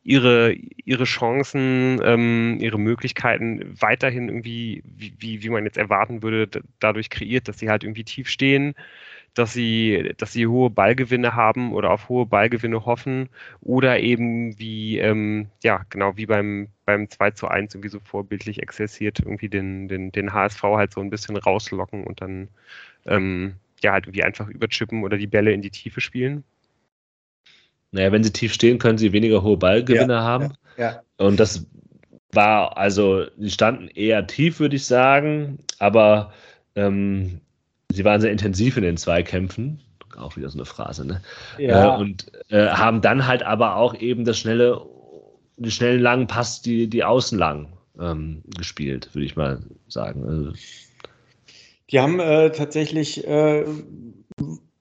ihre, 0.03 0.53
ihre 0.53 1.03
Chancen, 1.03 2.01
ähm, 2.03 2.57
ihre 2.59 2.79
Möglichkeiten 2.79 3.79
weiterhin 3.79 4.27
irgendwie, 4.27 4.81
wie, 4.85 5.43
wie 5.43 5.49
man 5.49 5.65
jetzt 5.65 5.77
erwarten 5.77 6.23
würde, 6.23 6.49
dadurch 6.79 7.11
kreiert, 7.11 7.47
dass 7.47 7.59
sie 7.59 7.69
halt 7.69 7.83
irgendwie 7.83 8.05
tief 8.05 8.27
stehen? 8.27 8.73
Dass 9.33 9.53
sie, 9.53 10.13
dass 10.17 10.33
sie 10.33 10.47
hohe 10.47 10.69
Ballgewinne 10.69 11.35
haben 11.35 11.73
oder 11.73 11.91
auf 11.91 12.09
hohe 12.09 12.25
Ballgewinne 12.25 12.85
hoffen 12.85 13.29
oder 13.61 13.99
eben 13.99 14.57
wie, 14.59 14.99
ähm, 14.99 15.47
ja, 15.63 15.85
genau 15.89 16.17
wie 16.17 16.25
beim, 16.25 16.69
beim 16.85 17.09
2 17.09 17.31
zu 17.31 17.47
1 17.47 17.75
irgendwie 17.75 17.89
so 17.89 17.99
vorbildlich 17.99 18.61
exerziert, 18.61 19.19
irgendwie 19.19 19.49
den, 19.49 19.87
den, 19.87 20.11
den 20.11 20.33
HSV 20.33 20.63
halt 20.63 20.93
so 20.93 21.01
ein 21.01 21.09
bisschen 21.09 21.37
rauslocken 21.37 22.03
und 22.03 22.21
dann 22.21 22.49
ähm, 23.05 23.55
ja 23.81 23.93
halt 23.93 24.05
irgendwie 24.05 24.23
einfach 24.23 24.47
überchippen 24.47 25.03
oder 25.03 25.17
die 25.17 25.27
Bälle 25.27 25.51
in 25.51 25.61
die 25.61 25.71
Tiefe 25.71 26.01
spielen. 26.01 26.43
Naja, 27.91 28.11
wenn 28.11 28.23
sie 28.23 28.31
tief 28.31 28.53
stehen, 28.53 28.77
können 28.77 28.97
sie 28.97 29.13
weniger 29.13 29.41
hohe 29.41 29.57
Ballgewinne 29.57 30.13
ja, 30.13 30.23
haben. 30.23 30.53
Ja, 30.77 30.83
ja. 30.91 31.03
Und 31.17 31.39
das 31.39 31.65
war, 32.31 32.77
also, 32.77 33.25
sie 33.37 33.49
standen 33.49 33.87
eher 33.87 34.27
tief, 34.27 34.59
würde 34.59 34.75
ich 34.75 34.85
sagen, 34.85 35.59
aber 35.79 36.33
ähm, 36.75 37.41
sie 37.91 38.05
waren 38.05 38.21
sehr 38.21 38.31
intensiv 38.31 38.77
in 38.77 38.83
den 38.83 38.97
Zweikämpfen. 38.97 39.81
Auch 40.17 40.35
wieder 40.35 40.49
so 40.49 40.57
eine 40.57 40.65
Phrase, 40.65 41.05
ne? 41.05 41.21
Ja. 41.57 41.95
Äh, 41.95 41.99
und 41.99 42.31
äh, 42.49 42.67
haben 42.67 43.01
dann 43.01 43.27
halt 43.27 43.43
aber 43.43 43.75
auch 43.75 43.95
eben 43.95 44.25
das 44.25 44.39
schnelle, 44.39 44.81
den 45.57 45.71
schnellen 45.71 46.01
langen 46.01 46.27
Pass, 46.27 46.61
die, 46.61 46.87
die 46.87 47.03
Außen 47.03 47.37
lang 47.37 47.67
ähm, 47.99 48.43
gespielt, 48.57 49.09
würde 49.13 49.25
ich 49.25 49.35
mal 49.35 49.59
sagen. 49.87 50.25
Also, 50.27 50.53
die 51.91 51.99
haben 51.99 52.19
äh, 52.19 52.51
tatsächlich, 52.51 53.25
äh, 53.27 53.65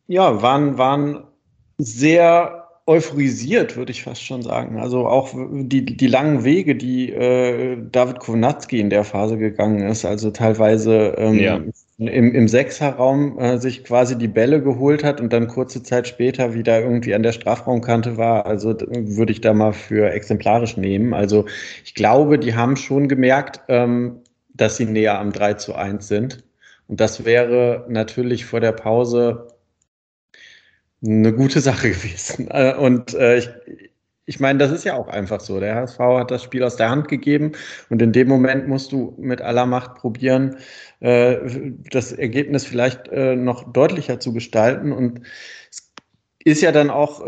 ja, 0.06 0.42
waren, 0.42 0.78
waren 0.78 1.24
sehr 1.78 2.68
euphorisiert, 2.86 3.76
würde 3.76 3.92
ich 3.92 4.02
fast 4.02 4.24
schon 4.24 4.42
sagen. 4.42 4.78
Also 4.78 5.06
auch 5.06 5.34
die, 5.34 5.84
die 5.84 6.06
langen 6.06 6.42
Wege, 6.42 6.74
die 6.74 7.12
äh, 7.12 7.76
David 7.92 8.18
Kownatski 8.18 8.80
in 8.80 8.88
der 8.88 9.04
Phase 9.04 9.36
gegangen 9.36 9.86
ist, 9.86 10.06
also 10.06 10.30
teilweise 10.30 11.14
ähm, 11.18 11.38
ja. 11.38 11.61
Im, 11.99 12.32
im 12.32 12.46
Sechserraum 12.46 13.38
äh, 13.38 13.59
sich 13.59 13.82
quasi 13.82 14.16
die 14.16 14.28
Bälle 14.28 14.62
geholt 14.62 15.03
hat 15.03 15.20
und 15.20 15.32
dann 15.32 15.49
kurze 15.49 15.82
Zeit 15.82 16.07
später 16.07 16.55
wieder 16.55 16.80
irgendwie 16.80 17.14
an 17.14 17.24
der 17.24 17.32
Strafraumkante 17.32 18.16
war. 18.16 18.46
Also 18.46 18.76
würde 18.78 19.32
ich 19.32 19.40
da 19.40 19.53
mal 19.53 19.72
für 19.72 20.11
exemplarisch 20.12 20.76
nehmen. 20.76 21.12
Also 21.12 21.46
ich 21.84 21.94
glaube, 21.94 22.38
die 22.38 22.55
haben 22.55 22.76
schon 22.76 23.09
gemerkt, 23.09 23.61
ähm, 23.68 24.20
dass 24.55 24.76
sie 24.76 24.86
näher 24.86 25.18
am 25.18 25.32
3 25.32 25.55
zu 25.55 25.74
1 25.74 26.07
sind. 26.07 26.44
Und 26.86 27.01
das 27.01 27.24
wäre 27.24 27.84
natürlich 27.88 28.44
vor 28.46 28.61
der 28.61 28.72
Pause 28.72 29.49
eine 31.05 31.32
gute 31.32 31.61
Sache 31.61 31.90
gewesen. 31.90 32.49
Äh, 32.51 32.74
und 32.76 33.14
äh, 33.14 33.38
ich, 33.38 33.51
ich 34.29 34.41
meine, 34.41 34.59
das 34.59 34.70
ist 34.70 34.85
ja 34.85 34.95
auch 34.95 35.09
einfach 35.09 35.41
so. 35.41 35.59
Der 35.59 35.74
HSV 35.74 35.99
hat 35.99 36.31
das 36.31 36.43
Spiel 36.43 36.62
aus 36.62 36.76
der 36.76 36.91
Hand 36.91 37.09
gegeben 37.09 37.53
und 37.89 38.03
in 38.03 38.12
dem 38.12 38.29
Moment 38.29 38.68
musst 38.68 38.93
du 38.93 39.14
mit 39.18 39.41
aller 39.41 39.66
Macht 39.66 39.95
probieren, 39.97 40.57
äh, 41.01 41.39
das 41.91 42.12
Ergebnis 42.12 42.64
vielleicht 42.64 43.11
noch 43.11 43.72
deutlicher 43.72 44.20
zu 44.20 44.33
gestalten. 44.33 44.93
Und 44.93 45.22
es 45.70 45.93
ist 46.45 46.62
ja 46.62 46.72
dann 46.72 46.91
auch 46.91 47.22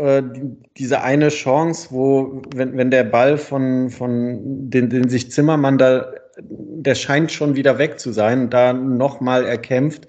diese 0.77 1.01
eine 1.01 1.29
Chance, 1.29 1.89
wo, 1.91 2.41
wenn, 2.55 2.77
wenn 2.77 2.91
der 2.91 3.03
Ball 3.03 3.37
von, 3.37 3.89
von 3.89 4.69
den, 4.69 4.89
den 4.89 5.09
sich 5.09 5.31
Zimmermann 5.31 5.77
da, 5.77 6.11
der 6.39 6.95
scheint 6.95 7.31
schon 7.31 7.55
wieder 7.55 7.77
weg 7.77 7.99
zu 7.99 8.11
sein, 8.11 8.49
da 8.49 8.73
nochmal 8.73 9.45
erkämpft. 9.45 10.07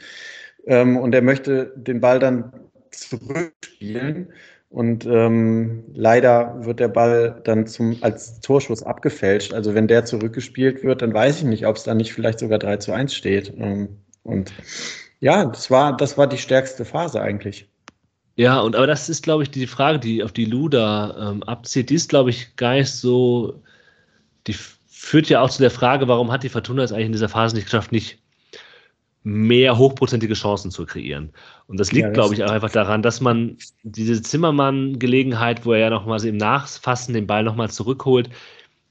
Ähm, 0.67 0.97
und 0.97 1.15
er 1.15 1.23
möchte 1.23 1.73
den 1.77 2.01
Ball 2.01 2.19
dann 2.19 2.53
zurückspielen. 2.91 4.33
Und 4.73 5.05
ähm, 5.05 5.85
leider 5.93 6.65
wird 6.65 6.81
der 6.81 6.89
Ball 6.89 7.43
dann 7.45 7.67
zum, 7.67 7.99
als 8.01 8.41
Torschuss 8.41 8.83
abgefälscht. 8.83 9.53
Also 9.53 9.75
wenn 9.75 9.87
der 9.87 10.07
zurückgespielt 10.07 10.83
wird, 10.83 11.03
dann 11.03 11.13
weiß 11.13 11.39
ich 11.39 11.45
nicht, 11.45 11.67
ob 11.67 11.77
es 11.77 11.83
dann 11.83 11.99
nicht 11.99 12.15
vielleicht 12.15 12.39
sogar 12.39 12.59
3 12.59 12.79
zu 12.79 12.93
1 12.93 13.15
steht. 13.15 13.53
Ähm, 13.59 13.99
und 14.23 14.51
ja, 15.21 15.45
das 15.45 15.71
war, 15.71 15.95
das 15.95 16.17
war 16.17 16.27
die 16.27 16.39
stärkste 16.39 16.87
Phase 16.87 17.21
eigentlich. 17.21 17.69
Ja, 18.37 18.61
und 18.61 18.75
aber 18.75 18.87
das 18.87 19.11
ist, 19.11 19.23
glaube 19.23 19.43
ich, 19.43 19.51
die 19.51 19.67
Frage, 19.67 19.99
die 19.99 20.25
auf 20.25 20.33
die 20.33 20.47
Luda 20.47 21.33
ähm, 21.33 21.43
abzieht, 21.43 21.91
die 21.91 21.97
ist, 21.97 22.09
glaube 22.09 22.31
ich, 22.31 22.57
gar 22.57 22.73
nicht 22.73 22.91
so. 22.91 23.63
Die 24.47 24.57
führt 24.89 25.29
ja 25.29 25.43
auch 25.43 25.51
zu 25.51 25.61
der 25.61 25.71
Frage, 25.71 26.09
warum 26.09 26.33
hat 26.33 26.45
die 26.45 26.49
Fortuna 26.49 26.83
es 26.83 26.93
eigentlich 26.93 27.07
in 27.07 27.13
dieser 27.13 27.29
Phase 27.29 27.55
nicht 27.55 27.67
geschafft, 27.67 27.93
nicht 27.93 28.22
mehr 29.25 29.79
hochprozentige 29.79 30.35
Chancen 30.35 30.71
zu 30.71 30.85
kreieren. 30.85 31.31
Und 31.69 31.79
das 31.79 31.93
liegt, 31.93 32.09
ja, 32.09 32.13
glaube 32.13 32.35
ich, 32.35 32.43
auch 32.43 32.51
einfach 32.51 32.71
daran, 32.71 33.03
dass 33.03 33.21
man 33.21 33.57
diese 33.83 34.21
Zimmermann-Gelegenheit, 34.21 35.65
wo 35.65 35.73
er 35.73 35.79
ja 35.79 35.91
nochmal 35.91 36.25
im 36.25 36.37
Nachfassen 36.37 37.15
den 37.15 37.27
Ball 37.27 37.45
nochmal 37.45 37.71
zurückholt, 37.71 38.31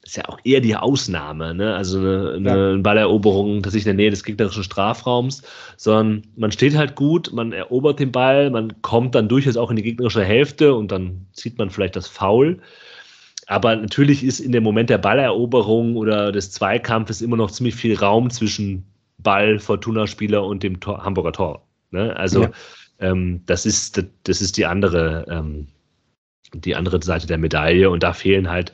ist 0.04 0.16
ja 0.16 0.28
auch 0.28 0.38
eher 0.42 0.60
die 0.60 0.74
Ausnahme, 0.74 1.54
ne? 1.54 1.76
Also 1.76 1.98
eine, 1.98 2.32
eine 2.34 2.72
ja. 2.72 2.76
Balleroberung 2.78 3.62
tatsächlich 3.62 3.86
in 3.86 3.96
der 3.96 4.04
Nähe 4.04 4.10
des 4.10 4.24
gegnerischen 4.24 4.64
Strafraums, 4.64 5.42
sondern 5.76 6.24
man 6.34 6.50
steht 6.50 6.76
halt 6.76 6.96
gut, 6.96 7.32
man 7.32 7.52
erobert 7.52 8.00
den 8.00 8.10
Ball, 8.10 8.50
man 8.50 8.82
kommt 8.82 9.14
dann 9.14 9.28
durchaus 9.28 9.56
auch 9.56 9.70
in 9.70 9.76
die 9.76 9.82
gegnerische 9.82 10.24
Hälfte 10.24 10.74
und 10.74 10.90
dann 10.90 11.26
zieht 11.32 11.56
man 11.56 11.70
vielleicht 11.70 11.94
das 11.94 12.08
Foul. 12.08 12.58
Aber 13.46 13.76
natürlich 13.76 14.24
ist 14.24 14.40
in 14.40 14.50
dem 14.50 14.64
Moment 14.64 14.90
der 14.90 14.98
Balleroberung 14.98 15.96
oder 15.96 16.32
des 16.32 16.50
Zweikampfes 16.50 17.22
immer 17.22 17.36
noch 17.36 17.50
ziemlich 17.50 17.74
viel 17.74 17.96
Raum 17.96 18.30
zwischen 18.30 18.84
Ball, 19.22 19.58
Fortuna-Spieler 19.58 20.44
und 20.44 20.62
dem 20.62 20.80
Tor, 20.80 21.04
Hamburger 21.04 21.32
Tor. 21.32 21.66
Ne? 21.90 22.16
Also 22.16 22.44
ja. 22.44 22.50
ähm, 23.00 23.42
das 23.46 23.66
ist 23.66 24.02
das 24.24 24.40
ist 24.40 24.56
die 24.56 24.66
andere 24.66 25.26
ähm, 25.28 25.68
die 26.54 26.74
andere 26.74 27.02
Seite 27.02 27.26
der 27.26 27.38
Medaille 27.38 27.90
und 27.90 28.02
da 28.02 28.12
fehlen 28.12 28.48
halt. 28.50 28.72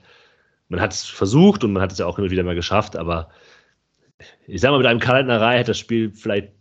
Man 0.70 0.82
hat 0.82 0.92
es 0.92 1.05
versucht 1.05 1.64
und 1.64 1.72
man 1.72 1.82
hat 1.82 1.92
es 1.92 1.99
ja 1.99 2.05
auch 2.05 2.18
immer 2.18 2.30
wieder 2.30 2.42
mal 2.42 2.55
geschafft, 2.55 2.94
aber 2.94 3.30
ich 4.46 4.61
sag 4.61 4.70
mal, 4.70 4.78
mit 4.78 4.86
einem 4.86 5.01
Kalendnerei 5.01 5.57
hätte 5.57 5.70
das 5.70 5.78
Spiel 5.78 6.11
vielleicht 6.12 6.53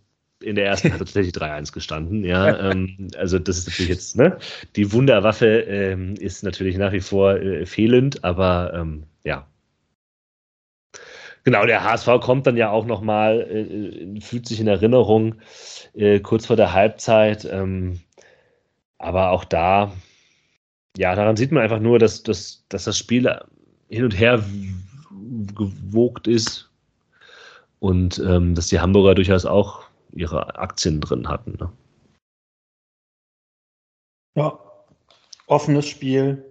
in 0.41 0.55
der 0.55 0.65
ersten 0.65 0.91
hat 0.91 0.99
tatsächlich 0.99 1.33
3-1 1.33 1.73
gestanden. 1.73 2.23
Ja, 2.23 2.71
ähm, 2.71 3.09
also 3.17 3.39
das 3.39 3.57
ist 3.57 3.67
natürlich 3.67 3.89
jetzt, 3.89 4.15
ne? 4.15 4.37
Die 4.75 4.91
Wunderwaffe 4.91 5.61
ähm, 5.61 6.13
ist 6.15 6.43
natürlich 6.43 6.77
nach 6.77 6.91
wie 6.91 7.01
vor 7.01 7.35
äh, 7.35 7.65
fehlend, 7.65 8.23
aber 8.23 8.73
ähm, 8.75 9.03
ja, 9.23 9.47
Genau, 11.47 11.65
der 11.65 11.81
HSV 11.81 12.19
kommt 12.19 12.45
dann 12.45 12.57
ja 12.57 12.71
auch 12.71 12.85
nochmal, 12.85 13.39
äh, 13.39 14.19
fühlt 14.19 14.45
sich 14.45 14.59
in 14.59 14.67
Erinnerung, 14.67 15.35
äh, 15.93 16.19
kurz 16.19 16.45
vor 16.45 16.57
der 16.57 16.73
Halbzeit. 16.73 17.45
Ähm, 17.45 18.01
aber 18.97 19.31
auch 19.31 19.45
da, 19.45 19.93
ja, 20.97 21.15
daran 21.15 21.37
sieht 21.37 21.53
man 21.53 21.63
einfach 21.63 21.79
nur, 21.79 21.99
dass, 21.99 22.21
dass, 22.21 22.65
dass 22.67 22.83
das 22.83 22.97
Spiel 22.97 23.33
hin 23.87 24.03
und 24.03 24.19
her 24.19 24.43
gewogt 25.55 26.27
ist 26.27 26.69
und 27.79 28.19
ähm, 28.19 28.53
dass 28.53 28.67
die 28.67 28.81
Hamburger 28.81 29.15
durchaus 29.15 29.45
auch 29.45 29.85
ihre 30.11 30.57
Aktien 30.57 30.99
drin 30.99 31.29
hatten. 31.29 31.53
Ne? 31.61 31.71
Ja, 34.35 34.59
offenes 35.45 35.87
Spiel. 35.87 36.43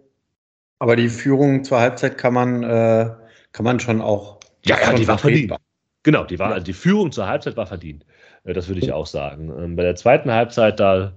Aber 0.78 0.96
die 0.96 1.10
Führung 1.10 1.64
zur 1.64 1.80
Halbzeit 1.80 2.16
kann 2.16 2.32
man, 2.32 2.62
äh, 2.62 3.14
kann 3.52 3.64
man 3.64 3.78
schon 3.78 4.00
auch. 4.00 4.35
Ja, 4.66 4.80
ja, 4.80 4.92
die 4.92 5.06
war 5.06 5.18
verdient. 5.18 5.54
Genau, 6.02 6.24
die, 6.24 6.38
war, 6.38 6.50
ja. 6.50 6.60
die 6.60 6.72
Führung 6.72 7.10
zur 7.10 7.26
Halbzeit 7.26 7.56
war 7.56 7.66
verdient. 7.66 8.04
Äh, 8.44 8.52
das 8.52 8.68
würde 8.68 8.80
ich 8.80 8.92
auch 8.92 9.06
sagen. 9.06 9.52
Ähm, 9.58 9.76
bei 9.76 9.82
der 9.82 9.96
zweiten 9.96 10.30
Halbzeit, 10.30 10.78
da 10.80 11.12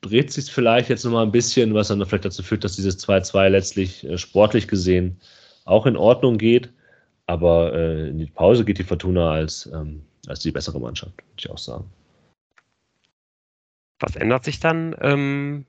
dreht 0.00 0.32
sich 0.32 0.50
vielleicht 0.50 0.88
jetzt 0.88 1.04
nochmal 1.04 1.24
ein 1.24 1.32
bisschen, 1.32 1.74
was 1.74 1.88
dann 1.88 2.04
vielleicht 2.04 2.24
dazu 2.24 2.42
führt, 2.42 2.64
dass 2.64 2.76
dieses 2.76 2.98
2-2 3.06 3.48
letztlich 3.48 4.04
äh, 4.04 4.18
sportlich 4.18 4.68
gesehen 4.68 5.20
auch 5.64 5.86
in 5.86 5.96
Ordnung 5.96 6.38
geht. 6.38 6.72
Aber 7.26 7.72
äh, 7.72 8.08
in 8.08 8.18
die 8.18 8.26
Pause 8.26 8.64
geht 8.64 8.78
die 8.78 8.84
Fortuna 8.84 9.30
als, 9.30 9.70
ähm, 9.72 10.02
als 10.26 10.40
die 10.40 10.50
bessere 10.50 10.80
Mannschaft, 10.80 11.16
würde 11.16 11.38
ich 11.38 11.50
auch 11.50 11.58
sagen. 11.58 11.84
Was 14.00 14.16
ändert 14.16 14.44
sich 14.44 14.58
dann 14.58 14.96
ähm, 15.00 15.64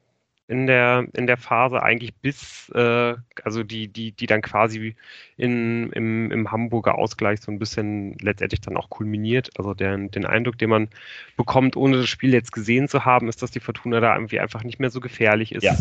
in 0.47 0.67
der, 0.67 1.07
in 1.13 1.25
der 1.25 1.37
Phase 1.37 1.81
eigentlich 1.81 2.13
bis, 2.15 2.69
äh, 2.75 3.15
also 3.43 3.63
die, 3.63 3.87
die, 3.87 4.11
die 4.11 4.25
dann 4.25 4.41
quasi 4.41 4.95
in, 5.37 5.91
im, 5.93 6.31
im 6.31 6.51
Hamburger 6.51 6.95
Ausgleich 6.95 7.39
so 7.41 7.51
ein 7.51 7.59
bisschen 7.59 8.17
letztendlich 8.19 8.59
dann 8.59 8.75
auch 8.75 8.89
kulminiert. 8.89 9.51
Also 9.57 9.73
der, 9.73 9.97
den 9.97 10.25
Eindruck, 10.25 10.57
den 10.57 10.69
man 10.69 10.89
bekommt, 11.37 11.77
ohne 11.77 11.97
das 11.97 12.09
Spiel 12.09 12.33
jetzt 12.33 12.51
gesehen 12.51 12.89
zu 12.89 13.05
haben, 13.05 13.29
ist, 13.29 13.41
dass 13.41 13.51
die 13.51 13.61
Fortuna 13.61 14.01
da 14.01 14.15
irgendwie 14.15 14.39
einfach 14.39 14.63
nicht 14.63 14.79
mehr 14.79 14.89
so 14.89 14.99
gefährlich 14.99 15.53
ist. 15.53 15.63
Ja. 15.63 15.77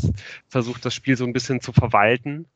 Versucht 0.48 0.84
das 0.84 0.94
Spiel 0.94 1.16
so 1.16 1.24
ein 1.24 1.32
bisschen 1.32 1.60
zu 1.60 1.72
verwalten. 1.72 2.46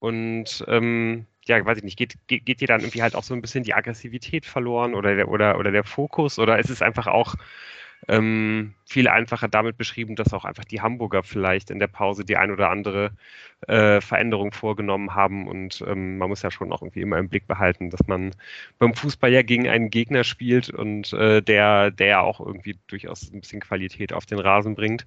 Und 0.00 0.64
ähm, 0.68 1.26
ja, 1.46 1.64
weiß 1.64 1.78
ich 1.78 1.84
nicht, 1.84 1.96
geht, 1.96 2.16
geht, 2.26 2.44
geht 2.44 2.60
dir 2.60 2.68
dann 2.68 2.80
irgendwie 2.80 3.02
halt 3.02 3.14
auch 3.14 3.22
so 3.22 3.34
ein 3.34 3.40
bisschen 3.40 3.64
die 3.64 3.74
Aggressivität 3.74 4.44
verloren 4.44 4.94
oder 4.94 5.14
der, 5.14 5.28
oder, 5.28 5.58
oder 5.58 5.70
der 5.70 5.84
Fokus? 5.84 6.38
Oder 6.38 6.58
ist 6.58 6.70
es 6.70 6.82
einfach 6.82 7.06
auch 7.06 7.36
ähm, 8.08 8.74
viel 8.84 9.08
einfacher 9.08 9.48
damit 9.48 9.76
beschrieben, 9.76 10.16
dass 10.16 10.32
auch 10.32 10.44
einfach 10.44 10.64
die 10.64 10.80
Hamburger 10.80 11.22
vielleicht 11.22 11.70
in 11.70 11.78
der 11.78 11.86
Pause 11.86 12.24
die 12.24 12.36
ein 12.36 12.50
oder 12.50 12.70
andere 12.70 13.12
äh, 13.68 14.00
Veränderung 14.00 14.52
vorgenommen 14.52 15.14
haben. 15.14 15.46
Und 15.46 15.84
ähm, 15.86 16.18
man 16.18 16.28
muss 16.28 16.42
ja 16.42 16.50
schon 16.50 16.72
auch 16.72 16.82
irgendwie 16.82 17.02
immer 17.02 17.18
im 17.18 17.28
Blick 17.28 17.46
behalten, 17.46 17.90
dass 17.90 18.06
man 18.06 18.34
beim 18.78 18.94
Fußball 18.94 19.32
ja 19.32 19.42
gegen 19.42 19.68
einen 19.68 19.90
Gegner 19.90 20.24
spielt 20.24 20.70
und 20.70 21.12
äh, 21.12 21.42
der, 21.42 21.90
der 21.90 22.06
ja 22.06 22.20
auch 22.20 22.40
irgendwie 22.40 22.76
durchaus 22.88 23.32
ein 23.32 23.40
bisschen 23.40 23.60
Qualität 23.60 24.12
auf 24.12 24.26
den 24.26 24.38
Rasen 24.38 24.74
bringt. 24.74 25.06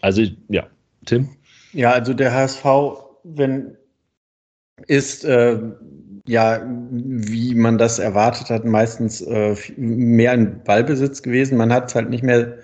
Also, 0.00 0.22
ja, 0.48 0.66
Tim? 1.06 1.28
Ja, 1.72 1.92
also 1.92 2.14
der 2.14 2.32
HSV, 2.32 2.64
wenn 3.22 3.76
ist 4.86 5.24
äh, 5.24 5.58
ja, 6.26 6.62
wie 6.90 7.54
man 7.54 7.78
das 7.78 7.98
erwartet 7.98 8.48
hat, 8.50 8.64
meistens 8.64 9.20
äh, 9.20 9.54
mehr 9.76 10.32
in 10.32 10.62
Ballbesitz 10.64 11.22
gewesen. 11.22 11.58
Man 11.58 11.72
hat 11.72 11.88
es 11.88 11.94
halt 11.94 12.08
nicht 12.08 12.24
mehr 12.24 12.58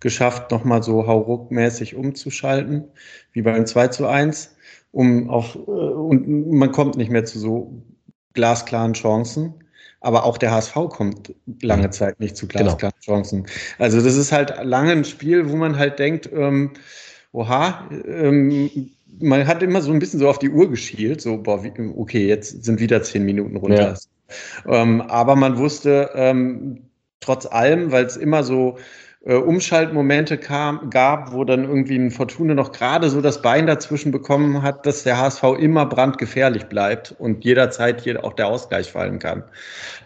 geschafft, 0.00 0.50
nochmal 0.50 0.82
so 0.82 1.06
hauruckmäßig 1.06 1.94
umzuschalten, 1.96 2.84
wie 3.32 3.42
beim 3.42 3.64
2 3.64 3.88
zu 3.88 4.06
1. 4.06 4.54
Um 4.92 5.30
auf, 5.30 5.54
äh, 5.54 5.58
und 5.58 6.50
man 6.50 6.72
kommt 6.72 6.96
nicht 6.96 7.10
mehr 7.10 7.24
zu 7.24 7.38
so 7.38 7.82
glasklaren 8.34 8.92
Chancen. 8.92 9.54
Aber 10.00 10.24
auch 10.24 10.36
der 10.36 10.52
HSV 10.52 10.74
kommt 10.90 11.34
lange 11.62 11.90
Zeit 11.90 12.20
nicht 12.20 12.36
zu 12.36 12.46
genau. 12.46 12.64
glasklaren 12.64 12.94
genau. 13.00 13.16
Chancen. 13.16 13.46
Also 13.78 14.00
das 14.02 14.14
ist 14.14 14.30
halt 14.30 14.54
lange 14.62 14.92
ein 14.92 15.04
Spiel, 15.04 15.50
wo 15.50 15.56
man 15.56 15.78
halt 15.78 15.98
denkt, 15.98 16.30
ähm, 16.32 16.74
oha, 17.32 17.88
ähm, 18.06 18.90
man 19.18 19.46
hat 19.46 19.62
immer 19.62 19.80
so 19.80 19.92
ein 19.92 19.98
bisschen 19.98 20.20
so 20.20 20.28
auf 20.28 20.38
die 20.38 20.50
Uhr 20.50 20.68
geschielt, 20.70 21.20
so, 21.20 21.38
boah, 21.38 21.62
wie, 21.64 21.72
okay, 21.96 22.26
jetzt 22.26 22.64
sind 22.64 22.80
wieder 22.80 23.02
zehn 23.02 23.24
Minuten 23.24 23.56
runter. 23.56 23.94
Ja. 24.66 24.82
Ähm, 24.82 25.00
aber 25.02 25.36
man 25.36 25.58
wusste 25.58 26.10
ähm, 26.14 26.82
trotz 27.20 27.46
allem, 27.46 27.92
weil 27.92 28.04
es 28.04 28.16
immer 28.16 28.42
so 28.42 28.78
äh, 29.24 29.34
Umschaltmomente 29.34 30.38
kam, 30.38 30.90
gab, 30.90 31.32
wo 31.32 31.44
dann 31.44 31.64
irgendwie 31.64 31.96
ein 31.96 32.10
Fortuna 32.10 32.54
noch 32.54 32.72
gerade 32.72 33.10
so 33.10 33.20
das 33.20 33.42
Bein 33.42 33.66
dazwischen 33.66 34.12
bekommen 34.12 34.62
hat, 34.62 34.86
dass 34.86 35.02
der 35.02 35.18
HSV 35.18 35.42
immer 35.58 35.86
brandgefährlich 35.86 36.66
bleibt 36.66 37.14
und 37.18 37.44
jederzeit 37.44 38.00
hier 38.00 38.24
auch 38.24 38.34
der 38.34 38.48
Ausgleich 38.48 38.92
fallen 38.92 39.18
kann, 39.18 39.44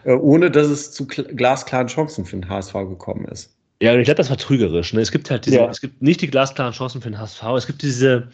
äh, 0.03 0.13
ohne 0.13 0.51
dass 0.51 0.67
es 0.67 0.91
zu 0.91 1.05
glasklaren 1.07 1.87
Chancen 1.87 2.25
für 2.25 2.37
den 2.37 2.49
HSV 2.49 2.73
gekommen 2.73 3.25
ist. 3.25 3.55
Ja, 3.81 3.93
und 3.93 3.99
ich 3.99 4.05
glaube, 4.05 4.17
das 4.17 4.29
war 4.29 4.37
trügerisch. 4.37 4.93
Ne? 4.93 5.01
Es 5.01 5.11
gibt 5.11 5.31
halt 5.31 5.45
diese, 5.47 5.57
ja. 5.57 5.69
es 5.69 5.81
gibt 5.81 6.01
nicht 6.03 6.21
die 6.21 6.27
glasklaren 6.29 6.73
Chancen 6.73 7.01
für 7.01 7.09
den 7.09 7.19
HSV. 7.19 7.43
Es 7.57 7.65
gibt 7.65 7.81
diese, 7.81 8.27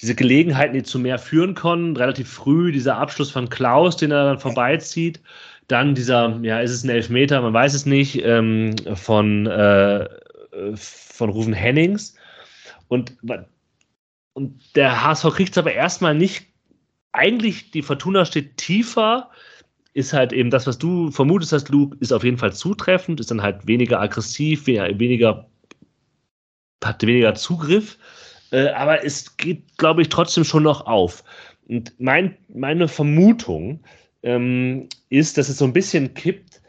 diese 0.00 0.14
Gelegenheiten, 0.14 0.74
die 0.74 0.82
zu 0.82 0.98
mehr 0.98 1.18
führen 1.18 1.54
konnten. 1.54 1.96
Relativ 1.96 2.28
früh 2.28 2.72
dieser 2.72 2.96
Abschluss 2.96 3.30
von 3.30 3.48
Klaus, 3.48 3.96
den 3.96 4.10
er 4.10 4.24
dann 4.24 4.38
vorbeizieht. 4.38 5.20
Dann 5.68 5.94
dieser, 5.94 6.38
ja, 6.42 6.60
ist 6.60 6.70
es 6.70 6.84
ein 6.84 6.90
Elfmeter, 6.90 7.42
man 7.42 7.52
weiß 7.52 7.74
es 7.74 7.84
nicht, 7.84 8.22
ähm, 8.24 8.74
von, 8.94 9.46
äh, 9.46 10.08
von 10.74 11.30
Rufen 11.30 11.52
Hennings. 11.52 12.14
Und, 12.88 13.16
und 14.32 14.76
der 14.76 15.04
HSV 15.04 15.30
kriegt 15.34 15.52
es 15.52 15.58
aber 15.58 15.72
erstmal 15.72 16.14
nicht. 16.14 16.46
Eigentlich, 17.12 17.70
die 17.70 17.82
Fortuna 17.82 18.24
steht 18.24 18.56
tiefer, 18.56 19.30
ist 19.92 20.12
halt 20.12 20.32
eben 20.32 20.50
das, 20.50 20.66
was 20.66 20.78
du 20.78 21.10
vermutest 21.10 21.52
hast, 21.52 21.68
Luke, 21.68 21.96
ist 22.00 22.12
auf 22.12 22.24
jeden 22.24 22.38
Fall 22.38 22.52
zutreffend, 22.52 23.20
ist 23.20 23.30
dann 23.30 23.42
halt 23.42 23.66
weniger 23.66 24.00
aggressiv, 24.00 24.66
weniger, 24.66 25.48
hat 26.82 27.04
weniger 27.04 27.34
Zugriff. 27.34 27.98
Äh, 28.50 28.68
aber 28.68 29.04
es 29.04 29.36
geht, 29.36 29.76
glaube 29.76 30.02
ich, 30.02 30.08
trotzdem 30.08 30.44
schon 30.44 30.62
noch 30.62 30.86
auf. 30.86 31.22
Und 31.68 31.92
mein, 31.98 32.36
meine 32.48 32.88
Vermutung 32.88 33.80
ähm, 34.22 34.88
ist, 35.10 35.38
dass 35.38 35.48
es 35.48 35.58
so 35.58 35.64
ein 35.64 35.72
bisschen 35.72 36.14
kippt 36.14 36.60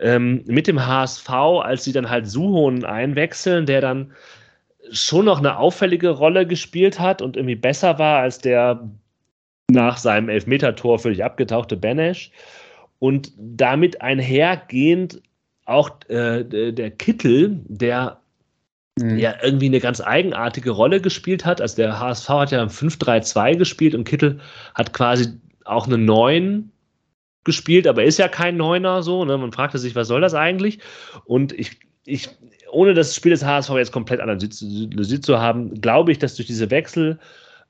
ähm, 0.00 0.42
mit 0.46 0.66
dem 0.66 0.84
HSV, 0.84 1.30
als 1.30 1.84
sie 1.84 1.92
dann 1.92 2.10
halt 2.10 2.28
Suhonen 2.28 2.84
einwechseln, 2.84 3.66
der 3.66 3.80
dann 3.80 4.12
schon 4.90 5.26
noch 5.26 5.38
eine 5.38 5.58
auffällige 5.58 6.10
Rolle 6.10 6.46
gespielt 6.46 6.98
hat 6.98 7.20
und 7.22 7.36
irgendwie 7.36 7.56
besser 7.56 7.98
war 7.98 8.20
als 8.20 8.38
der 8.38 8.88
nach 9.70 9.98
seinem 9.98 10.28
Elfmeter-Tor 10.28 10.98
völlig 10.98 11.24
abgetauchte 11.24 11.76
Benesch. 11.76 12.30
Und 13.00 13.32
damit 13.36 14.00
einhergehend 14.00 15.22
auch 15.66 15.90
äh, 16.08 16.44
der 16.44 16.90
Kittel, 16.90 17.60
der. 17.66 18.20
Ja 19.18 19.34
irgendwie 19.42 19.66
eine 19.66 19.80
ganz 19.80 20.00
eigenartige 20.00 20.70
Rolle 20.70 21.00
gespielt 21.00 21.44
hat. 21.44 21.60
Also 21.60 21.76
der 21.76 21.98
HSV 21.98 22.28
hat 22.28 22.50
ja 22.50 22.64
5-3-2 22.64 23.56
gespielt 23.56 23.94
und 23.94 24.04
Kittel 24.04 24.40
hat 24.74 24.92
quasi 24.92 25.28
auch 25.64 25.86
eine 25.86 25.98
9 25.98 26.70
gespielt, 27.44 27.86
aber 27.86 28.04
ist 28.04 28.18
ja 28.18 28.28
kein 28.28 28.56
Neuner 28.56 29.02
so. 29.02 29.24
Ne? 29.24 29.38
Man 29.38 29.52
fragte 29.52 29.78
sich, 29.78 29.94
was 29.94 30.08
soll 30.08 30.20
das 30.20 30.34
eigentlich? 30.34 30.78
Und 31.24 31.52
ich, 31.52 31.78
ich 32.04 32.28
ohne 32.70 32.94
das 32.94 33.14
Spiel 33.14 33.30
des 33.30 33.44
HSV 33.44 33.70
jetzt 33.76 33.92
komplett 33.92 34.20
analysiert 34.20 35.24
zu 35.24 35.38
haben, 35.38 35.80
glaube 35.80 36.12
ich, 36.12 36.18
dass 36.18 36.34
durch 36.34 36.46
diese 36.46 36.70
Wechsel 36.70 37.18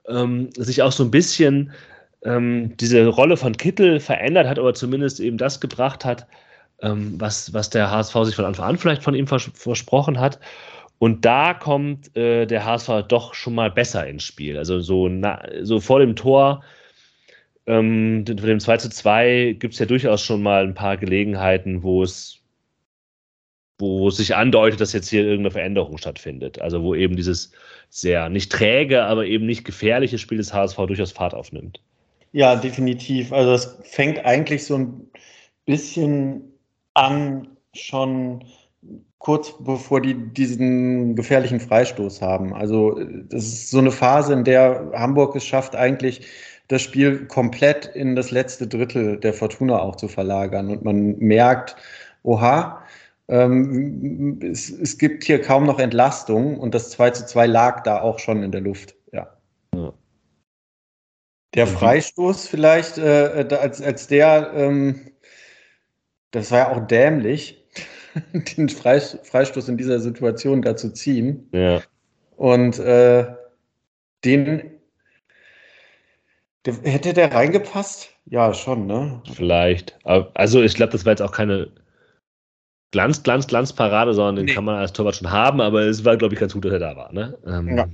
ähm, 0.08 0.50
sich 0.56 0.82
auch 0.82 0.92
so 0.92 1.04
ein 1.04 1.10
bisschen 1.10 1.72
ähm, 2.24 2.76
diese 2.78 3.06
Rolle 3.06 3.36
von 3.36 3.56
Kittel 3.56 4.00
verändert 4.00 4.46
hat, 4.48 4.58
aber 4.58 4.74
zumindest 4.74 5.20
eben 5.20 5.38
das 5.38 5.60
gebracht 5.60 6.04
hat, 6.04 6.26
ähm, 6.80 7.14
was, 7.18 7.52
was 7.52 7.70
der 7.70 7.90
HSV 7.90 8.16
sich 8.24 8.36
von 8.36 8.44
Anfang 8.44 8.66
an 8.66 8.78
vielleicht 8.78 9.02
von 9.02 9.14
ihm 9.14 9.26
vers 9.26 9.50
versprochen 9.54 10.18
hat. 10.18 10.38
Und 10.98 11.24
da 11.24 11.54
kommt 11.54 12.16
äh, 12.16 12.46
der 12.46 12.64
HSV 12.64 13.06
doch 13.08 13.34
schon 13.34 13.54
mal 13.54 13.70
besser 13.70 14.06
ins 14.06 14.24
Spiel. 14.24 14.58
Also 14.58 14.80
so, 14.80 15.08
na, 15.08 15.42
so 15.62 15.80
vor 15.80 16.00
dem 16.00 16.16
Tor, 16.16 16.64
ähm, 17.66 18.24
vor 18.26 18.46
dem 18.46 18.60
2 18.60 18.76
zu 18.78 18.90
2 18.90 19.56
gibt 19.58 19.74
es 19.74 19.80
ja 19.80 19.86
durchaus 19.86 20.22
schon 20.22 20.42
mal 20.42 20.64
ein 20.64 20.74
paar 20.74 20.96
Gelegenheiten, 20.96 21.82
wo 21.82 22.02
es 22.02 22.38
wo 23.80 24.08
es 24.08 24.16
sich 24.16 24.34
andeutet, 24.34 24.80
dass 24.80 24.92
jetzt 24.92 25.08
hier 25.08 25.22
irgendeine 25.22 25.52
Veränderung 25.52 25.98
stattfindet. 25.98 26.60
Also 26.60 26.82
wo 26.82 26.94
eben 26.94 27.14
dieses 27.14 27.52
sehr 27.90 28.28
nicht 28.28 28.50
träge, 28.50 29.04
aber 29.04 29.24
eben 29.24 29.46
nicht 29.46 29.64
gefährliche 29.64 30.18
Spiel 30.18 30.38
des 30.38 30.52
HSV 30.52 30.76
durchaus 30.76 31.12
Fahrt 31.12 31.32
aufnimmt. 31.32 31.80
Ja, 32.32 32.56
definitiv. 32.56 33.32
Also 33.32 33.52
es 33.52 33.78
fängt 33.84 34.24
eigentlich 34.24 34.64
so 34.64 34.78
ein 34.78 35.08
bisschen 35.64 36.42
an, 36.94 37.48
schon 37.74 38.44
kurz 39.18 39.52
bevor 39.58 40.00
die 40.00 40.14
diesen 40.14 41.16
gefährlichen 41.16 41.60
Freistoß 41.60 42.22
haben. 42.22 42.54
Also 42.54 42.98
das 43.28 43.44
ist 43.44 43.70
so 43.70 43.78
eine 43.78 43.90
Phase, 43.90 44.32
in 44.32 44.44
der 44.44 44.92
Hamburg 44.94 45.34
es 45.36 45.44
schafft, 45.44 45.74
eigentlich 45.74 46.26
das 46.68 46.82
Spiel 46.82 47.26
komplett 47.26 47.86
in 47.86 48.14
das 48.14 48.30
letzte 48.30 48.66
Drittel 48.66 49.18
der 49.18 49.32
Fortuna 49.32 49.80
auch 49.80 49.96
zu 49.96 50.06
verlagern. 50.06 50.70
Und 50.70 50.84
man 50.84 51.18
merkt, 51.18 51.76
oha, 52.22 52.82
ähm, 53.28 54.38
es, 54.42 54.70
es, 54.70 54.98
gibt 54.98 55.24
hier 55.24 55.40
kaum 55.40 55.64
noch 55.64 55.78
Entlastung 55.78 56.58
und 56.58 56.74
das 56.74 56.90
2 56.90 57.10
zu 57.10 57.26
2 57.26 57.46
lag 57.46 57.82
da 57.82 58.00
auch 58.00 58.18
schon 58.18 58.42
in 58.42 58.52
der 58.52 58.60
Luft. 58.60 58.94
Ja. 59.12 59.36
Der 61.54 61.66
Freistoß 61.66 62.46
vielleicht, 62.46 62.98
äh, 62.98 63.46
als, 63.50 63.82
als 63.82 64.06
der, 64.06 64.52
ähm, 64.54 65.12
das 66.30 66.50
war 66.50 66.58
ja 66.58 66.72
auch 66.72 66.86
dämlich, 66.86 67.57
den 68.56 68.68
Freistoß 68.68 69.68
in 69.68 69.76
dieser 69.76 70.00
Situation 70.00 70.62
da 70.62 70.76
zu 70.76 70.92
ziehen. 70.92 71.48
Ja. 71.52 71.82
Und 72.36 72.78
äh, 72.78 73.26
den 74.24 74.78
der, 76.66 76.74
hätte 76.82 77.12
der 77.14 77.32
reingepasst? 77.32 78.10
Ja, 78.26 78.52
schon, 78.52 78.86
ne? 78.86 79.22
Vielleicht. 79.32 79.98
Also 80.04 80.62
ich 80.62 80.74
glaube, 80.74 80.92
das 80.92 81.04
war 81.04 81.12
jetzt 81.12 81.22
auch 81.22 81.32
keine 81.32 81.70
Glanz, 82.90 83.22
Glanz, 83.22 83.46
Glanzparade, 83.46 84.14
sondern 84.14 84.36
den 84.36 84.46
nee. 84.46 84.54
kann 84.54 84.64
man 84.64 84.76
als 84.76 84.92
Torwart 84.92 85.16
schon 85.16 85.30
haben, 85.30 85.60
aber 85.60 85.82
es 85.82 86.04
war, 86.04 86.16
glaube 86.16 86.34
ich, 86.34 86.40
ganz 86.40 86.54
gut, 86.54 86.64
dass 86.64 86.72
er 86.72 86.78
da 86.78 86.96
war. 86.96 87.12
Ne? 87.12 87.38
Ähm, 87.46 87.76
ja. 87.76 87.86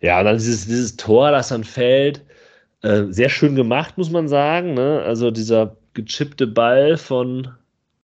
ja, 0.00 0.18
und 0.18 0.24
dann 0.26 0.36
dieses, 0.36 0.66
dieses 0.66 0.96
Tor, 0.96 1.30
das 1.30 1.48
dann 1.48 1.64
fällt, 1.64 2.24
äh, 2.82 3.04
sehr 3.10 3.28
schön 3.28 3.56
gemacht, 3.56 3.98
muss 3.98 4.10
man 4.10 4.28
sagen. 4.28 4.74
Ne? 4.74 5.02
Also 5.04 5.30
dieser 5.30 5.76
gechippte 5.94 6.46
Ball 6.46 6.96
von 6.96 7.48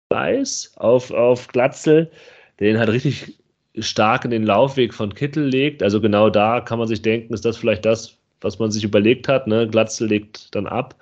Weiß 0.10 0.74
auf, 0.78 1.12
auf 1.12 1.48
Glatzel, 1.48 2.12
den 2.60 2.78
halt 2.78 2.90
richtig 2.90 3.38
stark 3.78 4.26
in 4.26 4.32
den 4.32 4.44
Laufweg 4.44 4.94
von 4.94 5.14
Kittel 5.14 5.46
legt. 5.48 5.84
Also 5.84 6.00
genau 6.00 6.30
da 6.30 6.62
kann 6.62 6.80
man 6.80 6.88
sich 6.88 7.02
denken, 7.02 7.34
ist 7.34 7.46
das 7.46 7.58
vielleicht 7.58 7.86
das, 7.86 8.18
was 8.42 8.60
man 8.60 8.72
sich 8.72 8.84
überlegt 8.84 9.28
hat. 9.28 9.48
Ne? 9.48 9.68
Glatzel 9.68 10.08
legt 10.08 10.54
dann 10.56 10.68
ab. 10.68 10.96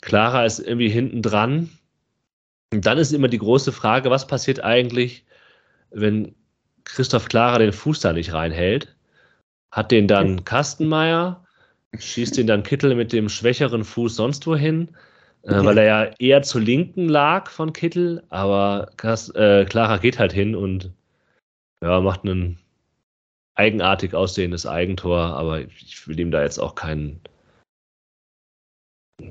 Clara 0.00 0.44
ist 0.44 0.60
irgendwie 0.60 0.88
hinten 0.88 1.22
dran. 1.22 1.70
Und 2.72 2.86
dann 2.86 2.98
ist 2.98 3.12
immer 3.12 3.28
die 3.28 3.38
große 3.38 3.72
Frage, 3.72 4.10
was 4.10 4.26
passiert 4.26 4.62
eigentlich, 4.62 5.24
wenn 5.90 6.34
Christoph 6.84 7.28
Clara 7.28 7.58
den 7.58 7.72
Fuß 7.72 8.00
da 8.00 8.12
nicht 8.12 8.32
reinhält? 8.32 8.94
Hat 9.70 9.90
den 9.90 10.08
dann 10.08 10.44
Kastenmeier? 10.44 11.44
Schießt 11.98 12.36
den 12.36 12.46
dann 12.46 12.62
Kittel 12.62 12.94
mit 12.94 13.12
dem 13.12 13.28
schwächeren 13.28 13.84
Fuß 13.84 14.16
sonst 14.16 14.46
wohin? 14.46 14.96
Äh, 15.46 15.64
weil 15.64 15.78
er 15.78 15.84
ja 15.84 16.04
eher 16.18 16.42
zur 16.42 16.60
Linken 16.60 17.08
lag 17.08 17.50
von 17.50 17.72
Kittel, 17.72 18.24
aber 18.30 18.90
Kast, 18.96 19.34
äh, 19.36 19.64
Clara 19.64 19.98
geht 19.98 20.18
halt 20.18 20.32
hin 20.32 20.56
und 20.56 20.92
ja, 21.80 22.00
macht 22.00 22.24
ein 22.24 22.58
eigenartig 23.54 24.14
aussehendes 24.14 24.66
Eigentor, 24.66 25.20
aber 25.20 25.60
ich 25.60 26.06
will 26.08 26.18
ihm 26.18 26.32
da 26.32 26.42
jetzt 26.42 26.58
auch 26.58 26.74
keinen 26.74 27.20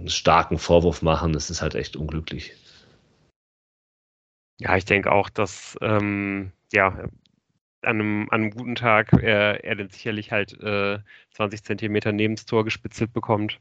starken 0.07 0.57
Vorwurf 0.57 1.01
machen. 1.01 1.35
Es 1.35 1.49
ist 1.49 1.61
halt 1.61 1.75
echt 1.75 1.97
unglücklich. 1.97 2.53
Ja, 4.59 4.77
ich 4.77 4.85
denke 4.85 5.11
auch, 5.11 5.29
dass 5.29 5.77
ähm, 5.81 6.53
ja, 6.71 7.09
an 7.85 7.99
einem, 7.99 8.27
an 8.31 8.41
einem 8.41 8.51
guten 8.51 8.75
Tag 8.75 9.13
er, 9.13 9.63
er 9.63 9.75
dann 9.75 9.89
sicherlich 9.89 10.31
halt 10.31 10.59
äh, 10.61 10.99
20 11.31 11.63
Zentimeter 11.63 12.11
neben 12.11 12.35
das 12.35 12.45
Tor 12.45 12.63
gespitzelt 12.65 13.13
bekommt 13.13 13.59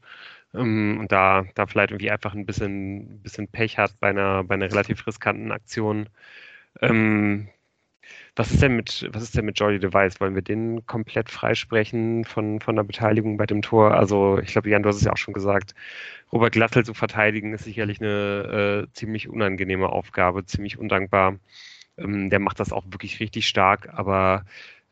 ähm, 0.53 0.97
und 0.99 1.11
da, 1.11 1.45
da 1.55 1.67
vielleicht 1.67 1.91
irgendwie 1.91 2.11
einfach 2.11 2.33
ein 2.33 2.45
bisschen, 2.45 3.21
bisschen 3.21 3.47
Pech 3.47 3.77
hat 3.77 3.99
bei 3.99 4.09
einer, 4.09 4.43
bei 4.43 4.55
einer 4.55 4.71
relativ 4.71 5.05
riskanten 5.07 5.51
Aktion. 5.51 6.09
Ähm, 6.81 7.49
was 8.35 8.51
ist 8.51 8.61
denn 8.61 8.75
mit, 8.75 9.07
was 9.13 9.23
ist 9.23 9.37
denn 9.37 9.45
mit 9.45 9.59
Jordi 9.59 9.79
Device? 9.79 10.19
Wollen 10.19 10.35
wir 10.35 10.41
den 10.41 10.85
komplett 10.85 11.29
freisprechen 11.29 12.25
von, 12.25 12.59
von 12.59 12.75
der 12.75 12.83
Beteiligung 12.83 13.37
bei 13.37 13.45
dem 13.45 13.61
Tor? 13.61 13.91
Also, 13.95 14.39
ich 14.39 14.49
glaube, 14.49 14.69
Jan, 14.69 14.83
du 14.83 14.89
hast 14.89 14.97
es 14.97 15.03
ja 15.05 15.13
auch 15.13 15.17
schon 15.17 15.33
gesagt. 15.33 15.73
Robert 16.31 16.53
Glatzel 16.53 16.83
zu 16.85 16.93
verteidigen 16.93 17.53
ist 17.53 17.63
sicherlich 17.63 18.01
eine 18.01 18.87
äh, 18.89 18.93
ziemlich 18.93 19.29
unangenehme 19.29 19.89
Aufgabe, 19.89 20.45
ziemlich 20.45 20.77
undankbar. 20.77 21.39
Ähm, 21.97 22.29
der 22.29 22.39
macht 22.39 22.59
das 22.59 22.71
auch 22.71 22.85
wirklich 22.89 23.19
richtig 23.19 23.47
stark, 23.47 23.89
aber 23.93 24.45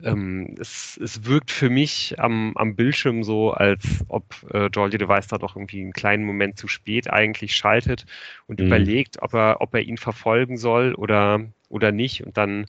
ähm, 0.04 0.56
es, 0.60 1.00
es 1.02 1.26
wirkt 1.26 1.52
für 1.52 1.70
mich 1.70 2.20
am, 2.20 2.54
am 2.56 2.76
Bildschirm 2.76 3.24
so, 3.24 3.52
als 3.52 4.04
ob 4.08 4.36
äh, 4.52 4.68
Jordi 4.68 4.98
Device 4.98 5.28
da 5.28 5.38
doch 5.38 5.56
irgendwie 5.56 5.82
einen 5.82 5.94
kleinen 5.94 6.26
Moment 6.26 6.58
zu 6.58 6.68
spät 6.68 7.10
eigentlich 7.10 7.56
schaltet 7.56 8.06
und 8.48 8.60
mhm. 8.60 8.68
überlegt, 8.68 9.22
ob 9.22 9.34
er, 9.34 9.62
ob 9.62 9.74
er 9.74 9.82
ihn 9.82 9.98
verfolgen 9.98 10.58
soll 10.58 10.94
oder, 10.96 11.46
oder 11.70 11.92
nicht 11.92 12.26
und 12.26 12.38
dann 12.38 12.66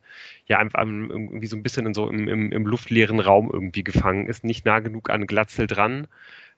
ja 0.46 0.58
einfach 0.58 0.82
irgendwie 0.82 1.46
so 1.46 1.56
ein 1.56 1.62
bisschen 1.62 1.86
in 1.86 1.94
so 1.94 2.08
im, 2.08 2.28
im, 2.28 2.52
im 2.52 2.66
luftleeren 2.66 3.20
Raum 3.20 3.50
irgendwie 3.52 3.84
gefangen 3.84 4.26
ist, 4.26 4.44
nicht 4.44 4.64
nah 4.64 4.80
genug 4.80 5.10
an 5.10 5.26
Glatzel 5.26 5.66
dran 5.66 6.06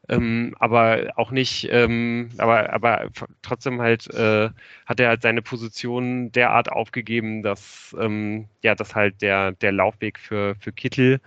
ähm, 0.09 0.55
aber 0.59 1.13
auch 1.17 1.31
nicht, 1.31 1.69
ähm, 1.71 2.31
aber, 2.39 2.73
aber 2.73 3.09
trotzdem 3.43 3.81
halt 3.81 4.13
äh, 4.15 4.51
hat 4.87 5.01
er 5.01 5.09
halt 5.09 5.23
seine 5.23 5.43
Position 5.43 6.31
derart 6.33 6.71
aufgegeben, 6.71 7.43
dass 7.43 7.95
ähm, 7.99 8.49
ja, 8.63 8.75
dass 8.75 8.95
halt 8.95 9.21
der, 9.23 9.53
der 9.53 9.73
Laufweg 9.73 10.19
für, 10.19 10.55
für 10.61 10.73
Kittel 10.73 11.21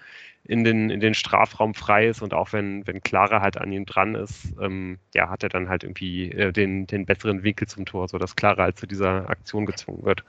in 0.45 0.63
den, 0.63 0.89
in 0.89 0.99
den 0.99 1.13
Strafraum 1.13 1.75
frei 1.75 2.07
ist 2.07 2.21
und 2.21 2.33
auch 2.33 2.53
wenn, 2.53 2.87
wenn 2.87 3.01
Clara 3.01 3.41
halt 3.41 3.57
an 3.57 3.71
ihm 3.71 3.85
dran 3.85 4.15
ist, 4.15 4.53
ähm, 4.59 4.97
ja, 5.13 5.29
hat 5.29 5.43
er 5.43 5.49
dann 5.49 5.69
halt 5.69 5.83
irgendwie 5.83 6.31
äh, 6.31 6.51
den, 6.51 6.87
den 6.87 7.05
besseren 7.05 7.43
Winkel 7.43 7.67
zum 7.67 7.85
Tor, 7.85 8.07
sodass 8.07 8.35
Clara 8.35 8.63
halt 8.63 8.79
zu 8.79 8.87
dieser 8.87 9.29
Aktion 9.29 9.65
gezwungen 9.65 10.03
wird. 10.03 10.23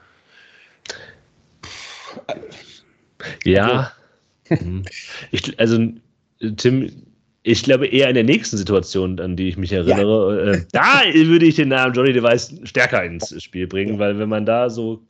Ja. 3.43 3.93
Also, 4.49 4.65
hm. 4.65 4.83
ich, 5.31 5.59
also 5.59 5.93
Tim, 6.57 6.91
ich 7.43 7.63
glaube 7.63 7.87
eher 7.87 8.09
in 8.09 8.15
der 8.15 8.23
nächsten 8.23 8.57
Situation, 8.57 9.19
an 9.19 9.35
die 9.35 9.49
ich 9.49 9.57
mich 9.57 9.71
erinnere, 9.71 10.45
ja. 10.45 10.51
äh, 10.53 10.65
da 10.71 11.01
würde 11.13 11.45
ich 11.45 11.55
den 11.55 11.69
Namen 11.69 11.93
Johnny 11.93 12.13
Device 12.13 12.53
stärker 12.63 13.03
ins 13.03 13.41
Spiel 13.41 13.67
bringen, 13.67 13.97
weil 13.99 14.19
wenn 14.19 14.29
man 14.29 14.45
da 14.45 14.69
so 14.69 15.01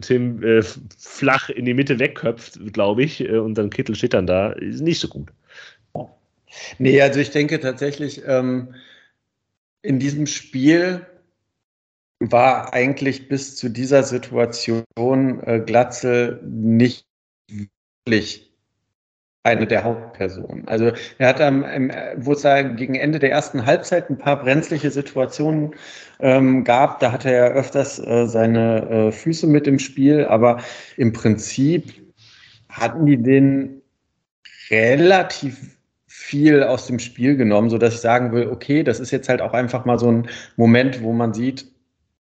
Tim 0.00 0.42
äh, 0.42 0.62
flach 0.62 1.50
in 1.50 1.64
die 1.64 1.74
Mitte 1.74 1.98
wegköpft, 1.98 2.72
glaube 2.72 3.02
ich, 3.02 3.20
äh, 3.20 3.36
und 3.36 3.56
dann 3.56 3.70
Kittel 3.70 3.94
steht 3.94 4.14
dann 4.14 4.26
da, 4.26 4.52
ist 4.52 4.80
nicht 4.80 5.00
so 5.00 5.08
gut. 5.08 5.28
Nee, 6.78 7.00
also 7.00 7.20
ich 7.20 7.30
denke 7.30 7.60
tatsächlich, 7.60 8.22
ähm, 8.26 8.74
in 9.82 9.98
diesem 9.98 10.26
Spiel 10.26 11.06
war 12.20 12.72
eigentlich 12.72 13.28
bis 13.28 13.56
zu 13.56 13.68
dieser 13.68 14.02
Situation 14.02 14.84
äh, 15.44 15.60
Glatzel 15.64 16.40
nicht 16.42 17.06
wirklich 18.04 18.47
eine 19.48 19.66
der 19.66 19.84
Hauptpersonen. 19.84 20.66
Also 20.68 20.92
er 21.18 21.28
hat 21.28 21.40
am, 21.40 21.64
ähm, 21.64 21.90
wo 22.16 22.32
es 22.32 22.42
gegen 22.42 22.94
Ende 22.94 23.18
der 23.18 23.30
ersten 23.30 23.66
Halbzeit 23.66 24.10
ein 24.10 24.18
paar 24.18 24.42
brenzliche 24.42 24.90
Situationen 24.90 25.74
ähm, 26.20 26.64
gab, 26.64 27.00
da 27.00 27.12
hatte 27.12 27.30
er 27.30 27.52
öfters 27.52 27.98
äh, 27.98 28.26
seine 28.26 28.88
äh, 28.88 29.12
Füße 29.12 29.46
mit 29.46 29.66
im 29.66 29.78
Spiel, 29.78 30.24
aber 30.24 30.58
im 30.96 31.12
Prinzip 31.12 31.92
hatten 32.68 33.06
die 33.06 33.22
den 33.22 33.82
relativ 34.70 35.78
viel 36.06 36.62
aus 36.62 36.86
dem 36.86 36.98
Spiel 36.98 37.36
genommen, 37.36 37.70
sodass 37.70 37.94
ich 37.94 38.00
sagen 38.00 38.32
will, 38.32 38.48
okay, 38.48 38.82
das 38.82 39.00
ist 39.00 39.10
jetzt 39.10 39.28
halt 39.28 39.40
auch 39.40 39.54
einfach 39.54 39.84
mal 39.84 39.98
so 39.98 40.10
ein 40.10 40.28
Moment, 40.56 41.02
wo 41.02 41.12
man 41.12 41.32
sieht, 41.32 41.66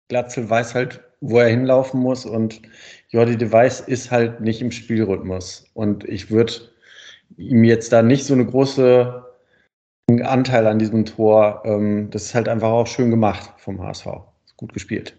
Glatzel 0.08 0.48
weiß 0.48 0.74
halt, 0.74 1.00
wo 1.20 1.38
er 1.38 1.48
hinlaufen 1.48 2.00
muss 2.00 2.24
und 2.24 2.62
Jordi 3.08 3.36
Device 3.36 3.80
ist 3.80 4.10
halt 4.10 4.40
nicht 4.40 4.62
im 4.62 4.70
Spielrhythmus. 4.70 5.66
Und 5.74 6.04
ich 6.04 6.30
würde 6.30 6.52
ihm 7.36 7.64
jetzt 7.64 7.92
da 7.92 8.02
nicht 8.02 8.24
so 8.24 8.34
eine 8.34 8.46
große 8.46 9.24
Anteil 10.22 10.66
an 10.66 10.78
diesem 10.78 11.04
Tor. 11.04 11.62
Ähm, 11.64 12.10
das 12.10 12.24
ist 12.24 12.34
halt 12.34 12.48
einfach 12.48 12.70
auch 12.70 12.86
schön 12.86 13.10
gemacht 13.10 13.50
vom 13.58 13.80
HSV. 13.82 14.06
Gut 14.56 14.72
gespielt. 14.72 15.16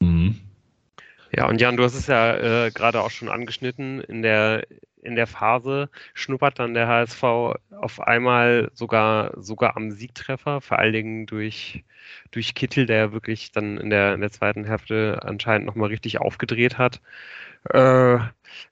Mhm. 0.00 0.36
Ja, 1.36 1.46
und 1.46 1.60
Jan, 1.60 1.76
du 1.76 1.84
hast 1.84 1.94
es 1.94 2.06
ja 2.06 2.66
äh, 2.66 2.70
gerade 2.70 3.02
auch 3.02 3.10
schon 3.10 3.28
angeschnitten. 3.28 4.00
In 4.00 4.22
der, 4.22 4.66
in 5.02 5.14
der 5.14 5.26
Phase 5.26 5.90
schnuppert 6.14 6.58
dann 6.58 6.72
der 6.72 6.88
HSV 6.88 7.22
auf 7.22 8.00
einmal 8.00 8.70
sogar, 8.72 9.32
sogar 9.36 9.76
am 9.76 9.90
Siegtreffer, 9.90 10.60
vor 10.60 10.78
allen 10.78 10.92
Dingen 10.94 11.26
durch, 11.26 11.84
durch 12.30 12.54
Kittel, 12.54 12.86
der 12.86 13.12
wirklich 13.12 13.52
dann 13.52 13.76
in 13.76 13.90
der, 13.90 14.14
in 14.14 14.20
der 14.22 14.30
zweiten 14.30 14.64
Hälfte 14.64 15.20
anscheinend 15.22 15.66
nochmal 15.66 15.88
richtig 15.88 16.18
aufgedreht 16.18 16.78
hat. 16.78 17.02
Äh, 17.64 18.18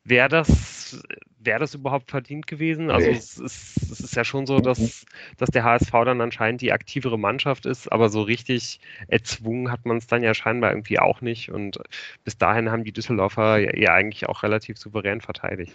Wäre 0.05 0.29
das, 0.29 1.03
wär 1.39 1.59
das 1.59 1.75
überhaupt 1.75 2.11
verdient 2.11 2.47
gewesen? 2.47 2.91
Also 2.91 3.09
nee. 3.09 3.17
es, 3.17 3.39
ist, 3.39 3.91
es 3.91 4.01
ist 4.01 4.17
ja 4.17 4.25
schon 4.25 4.47
so, 4.47 4.61
dass, 4.61 5.05
dass 5.37 5.51
der 5.51 5.65
HSV 5.65 5.91
dann 5.91 6.21
anscheinend 6.21 6.61
die 6.61 6.73
aktivere 6.73 7.19
Mannschaft 7.19 7.67
ist, 7.67 7.91
aber 7.91 8.09
so 8.09 8.23
richtig 8.23 8.81
erzwungen 9.09 9.71
hat 9.71 9.85
man 9.85 9.99
es 9.99 10.07
dann 10.07 10.23
ja 10.23 10.35
scheinbar 10.35 10.71
irgendwie 10.71 10.99
auch 10.99 11.21
nicht. 11.21 11.51
Und 11.51 11.79
bis 12.25 12.39
dahin 12.39 12.71
haben 12.71 12.85
die 12.85 12.93
Düsseldorfer 12.93 13.59
ja, 13.59 13.77
ja 13.77 13.95
eigentlich 13.95 14.29
auch 14.29 14.43
relativ 14.43 14.79
souverän 14.79 15.21
verteidigt. 15.21 15.73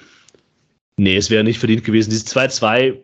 Nee, 0.97 1.15
es 1.15 1.29
wäre 1.29 1.43
nicht 1.43 1.59
verdient 1.59 1.83
gewesen. 1.83 2.09
Dieses 2.09 2.27
2-2 2.27 2.97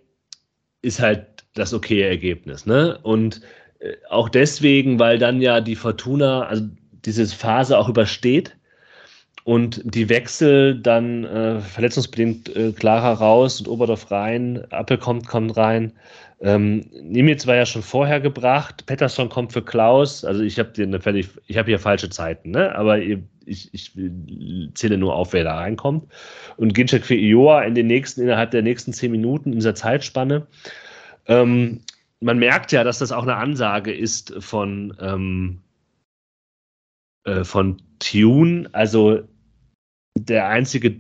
ist 0.82 1.00
halt 1.00 1.46
das 1.54 1.74
okaye 1.74 2.08
Ergebnis. 2.08 2.66
Ne? 2.66 3.00
Und 3.04 3.42
äh, 3.80 3.94
auch 4.10 4.30
deswegen, 4.30 5.00
weil 5.00 5.18
dann 5.18 5.42
ja 5.42 5.62
die 5.62 5.76
Fortuna, 5.76 6.44
also 6.44 6.68
diese 7.06 7.26
Phase 7.28 7.78
auch 7.78 7.90
übersteht 7.90 8.57
und 9.48 9.80
die 9.86 10.10
Wechsel 10.10 10.78
dann 10.78 11.24
äh, 11.24 11.62
verletzungsbedingt 11.62 12.54
äh, 12.54 12.74
raus 12.86 13.62
und 13.62 13.70
Oberdorf 13.70 14.12
rein, 14.12 14.70
Appel 14.72 14.98
kommt, 14.98 15.26
kommt 15.26 15.56
rein. 15.56 15.94
Ähm, 16.42 16.90
Nimitz 17.02 17.48
war 17.48 17.56
ja 17.56 17.66
schon 17.66 17.82
vorher 17.82 18.20
gebracht, 18.20 18.86
Pettersson 18.88 19.30
kommt 19.30 19.54
für 19.54 19.62
Klaus, 19.62 20.26
also 20.26 20.44
ich 20.44 20.60
habe 20.60 20.72
ich 20.76 21.58
habe 21.58 21.70
hier 21.70 21.80
falsche 21.80 22.10
Zeiten, 22.10 22.52
ne? 22.52 22.76
aber 22.76 23.00
ich, 23.00 23.74
ich 23.74 23.94
zähle 24.74 24.98
nur 24.98 25.16
auf, 25.16 25.32
wer 25.32 25.46
da 25.46 25.56
reinkommt. 25.56 26.12
Und 26.58 26.74
Ginczek 26.74 27.06
für 27.06 27.16
Ioa 27.16 27.62
in 27.62 27.74
den 27.74 27.88
nächsten, 27.88 28.24
innerhalb 28.24 28.52
der 28.52 28.64
nächsten 28.64 28.92
zehn 28.92 29.12
Minuten 29.12 29.54
in 29.54 29.60
dieser 29.60 29.76
Zeitspanne. 29.76 30.46
Ähm, 31.26 31.80
man 32.20 32.38
merkt 32.38 32.74
ja, 32.74 32.84
dass 32.84 33.00
das 33.00 33.14
auch 33.14 33.24
eine 33.24 33.38
Ansage 33.38 33.94
ist 33.94 34.34
von, 34.40 34.94
ähm, 35.00 35.62
äh, 37.24 37.46
von 37.46 37.82
Tune. 38.00 38.70
Also 38.74 39.24
der 40.26 40.48
einzige 40.48 40.96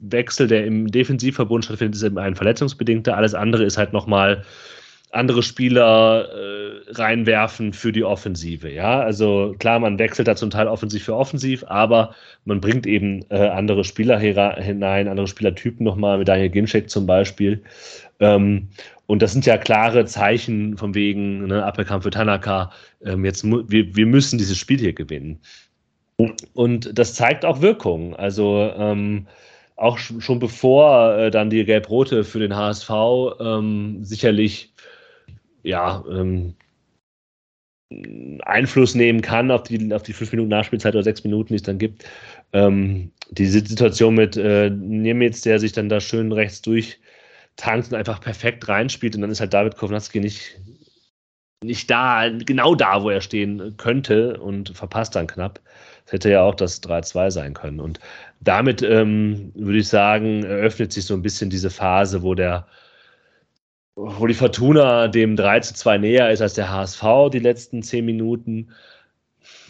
Wechsel, 0.00 0.46
der 0.46 0.66
im 0.66 0.86
Defensivverbund 0.90 1.64
stattfindet, 1.64 1.96
ist 1.96 2.02
eben 2.02 2.18
ein 2.18 2.34
verletzungsbedingter. 2.34 3.16
Alles 3.16 3.34
andere 3.34 3.64
ist 3.64 3.76
halt 3.76 3.92
nochmal 3.92 4.44
andere 5.12 5.42
Spieler 5.42 6.28
äh, 6.28 6.92
reinwerfen 6.92 7.72
für 7.72 7.90
die 7.92 8.04
Offensive. 8.04 8.70
Ja, 8.70 9.00
also 9.00 9.54
klar, 9.58 9.80
man 9.80 9.98
wechselt 9.98 10.28
da 10.28 10.36
zum 10.36 10.50
Teil 10.50 10.68
offensiv 10.68 11.04
für 11.04 11.16
offensiv, 11.16 11.64
aber 11.66 12.14
man 12.44 12.60
bringt 12.60 12.86
eben 12.86 13.24
äh, 13.28 13.48
andere 13.48 13.84
Spieler 13.84 14.18
hinein, 14.18 15.08
andere 15.08 15.26
Spielertypen 15.26 15.84
nochmal, 15.84 16.18
mit 16.18 16.28
Daniel 16.28 16.50
Ginczek 16.50 16.88
zum 16.88 17.06
Beispiel. 17.06 17.62
Ähm, 18.20 18.68
und 19.06 19.22
das 19.22 19.32
sind 19.32 19.46
ja 19.46 19.58
klare 19.58 20.04
Zeichen 20.04 20.76
von 20.76 20.94
wegen, 20.94 21.46
ne, 21.48 21.64
Appelkampf 21.64 22.04
für 22.04 22.10
Tanaka, 22.10 22.70
ähm, 23.04 23.24
jetzt 23.24 23.42
wir, 23.44 23.96
wir 23.96 24.06
müssen 24.06 24.38
dieses 24.38 24.56
Spiel 24.56 24.78
hier 24.78 24.92
gewinnen. 24.92 25.40
Und 26.54 26.98
das 26.98 27.14
zeigt 27.14 27.44
auch 27.44 27.60
Wirkung. 27.60 28.16
Also 28.16 28.70
ähm, 28.76 29.26
auch 29.76 29.98
schon 29.98 30.38
bevor 30.38 31.16
äh, 31.16 31.30
dann 31.30 31.50
die 31.50 31.64
Gelb-Rote 31.64 32.24
für 32.24 32.38
den 32.38 32.54
HSV 32.54 32.90
ähm, 33.40 34.04
sicherlich 34.04 34.72
ja, 35.62 36.04
ähm, 36.10 36.54
Einfluss 38.42 38.94
nehmen 38.94 39.20
kann 39.20 39.50
auf 39.50 39.64
die, 39.64 39.92
auf 39.92 40.02
die 40.02 40.12
fünf 40.12 40.30
Minuten 40.32 40.50
Nachspielzeit 40.50 40.94
oder 40.94 41.02
sechs 41.02 41.24
Minuten, 41.24 41.48
die 41.48 41.56
es 41.56 41.62
dann 41.62 41.78
gibt. 41.78 42.04
Ähm, 42.52 43.10
die 43.30 43.46
Situation 43.46 44.14
mit 44.14 44.36
äh, 44.36 44.70
Niemitz, 44.70 45.42
der 45.42 45.58
sich 45.58 45.72
dann 45.72 45.88
da 45.88 46.00
schön 46.00 46.32
rechts 46.32 46.62
durchtankt 46.62 47.88
und 47.88 47.94
einfach 47.94 48.20
perfekt 48.20 48.68
reinspielt 48.68 49.14
und 49.14 49.22
dann 49.22 49.30
ist 49.30 49.40
halt 49.40 49.54
David 49.54 49.76
Kovnatski 49.76 50.20
nicht, 50.20 50.60
nicht 51.64 51.90
da, 51.90 52.28
genau 52.28 52.74
da, 52.74 53.02
wo 53.02 53.10
er 53.10 53.20
stehen 53.20 53.76
könnte 53.76 54.38
und 54.40 54.76
verpasst 54.76 55.16
dann 55.16 55.26
knapp. 55.26 55.60
Das 56.10 56.14
hätte 56.14 56.30
ja 56.30 56.42
auch 56.42 56.56
das 56.56 56.82
3-2 56.82 57.30
sein 57.30 57.54
können. 57.54 57.78
Und 57.78 58.00
damit 58.40 58.82
ähm, 58.82 59.52
würde 59.54 59.78
ich 59.78 59.86
sagen, 59.86 60.42
eröffnet 60.42 60.92
sich 60.92 61.04
so 61.04 61.14
ein 61.14 61.22
bisschen 61.22 61.50
diese 61.50 61.70
Phase, 61.70 62.24
wo 62.24 62.34
der 62.34 62.66
wo 63.94 64.26
die 64.26 64.34
Fortuna 64.34 65.06
dem 65.06 65.36
3 65.36 65.60
zu 65.60 65.74
2 65.74 65.98
näher 65.98 66.30
ist 66.32 66.40
als 66.42 66.54
der 66.54 66.68
HSV 66.68 67.30
die 67.32 67.38
letzten 67.38 67.84
zehn 67.84 68.04
Minuten. 68.04 68.70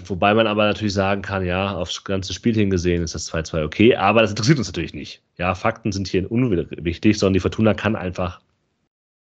Wobei 0.06 0.32
man 0.32 0.46
aber 0.46 0.64
natürlich 0.64 0.94
sagen 0.94 1.20
kann, 1.20 1.44
ja, 1.44 1.74
aufs 1.74 2.04
ganze 2.04 2.32
Spiel 2.32 2.54
hingesehen 2.54 3.02
ist 3.02 3.14
das 3.14 3.30
2-2 3.30 3.64
okay, 3.64 3.96
aber 3.96 4.22
das 4.22 4.30
interessiert 4.30 4.56
uns 4.56 4.68
natürlich 4.68 4.94
nicht. 4.94 5.22
Ja, 5.36 5.54
Fakten 5.54 5.92
sind 5.92 6.08
hier 6.08 6.30
unwichtig, 6.30 7.18
sondern 7.18 7.34
die 7.34 7.40
Fortuna 7.40 7.74
kann 7.74 7.96
einfach, 7.96 8.40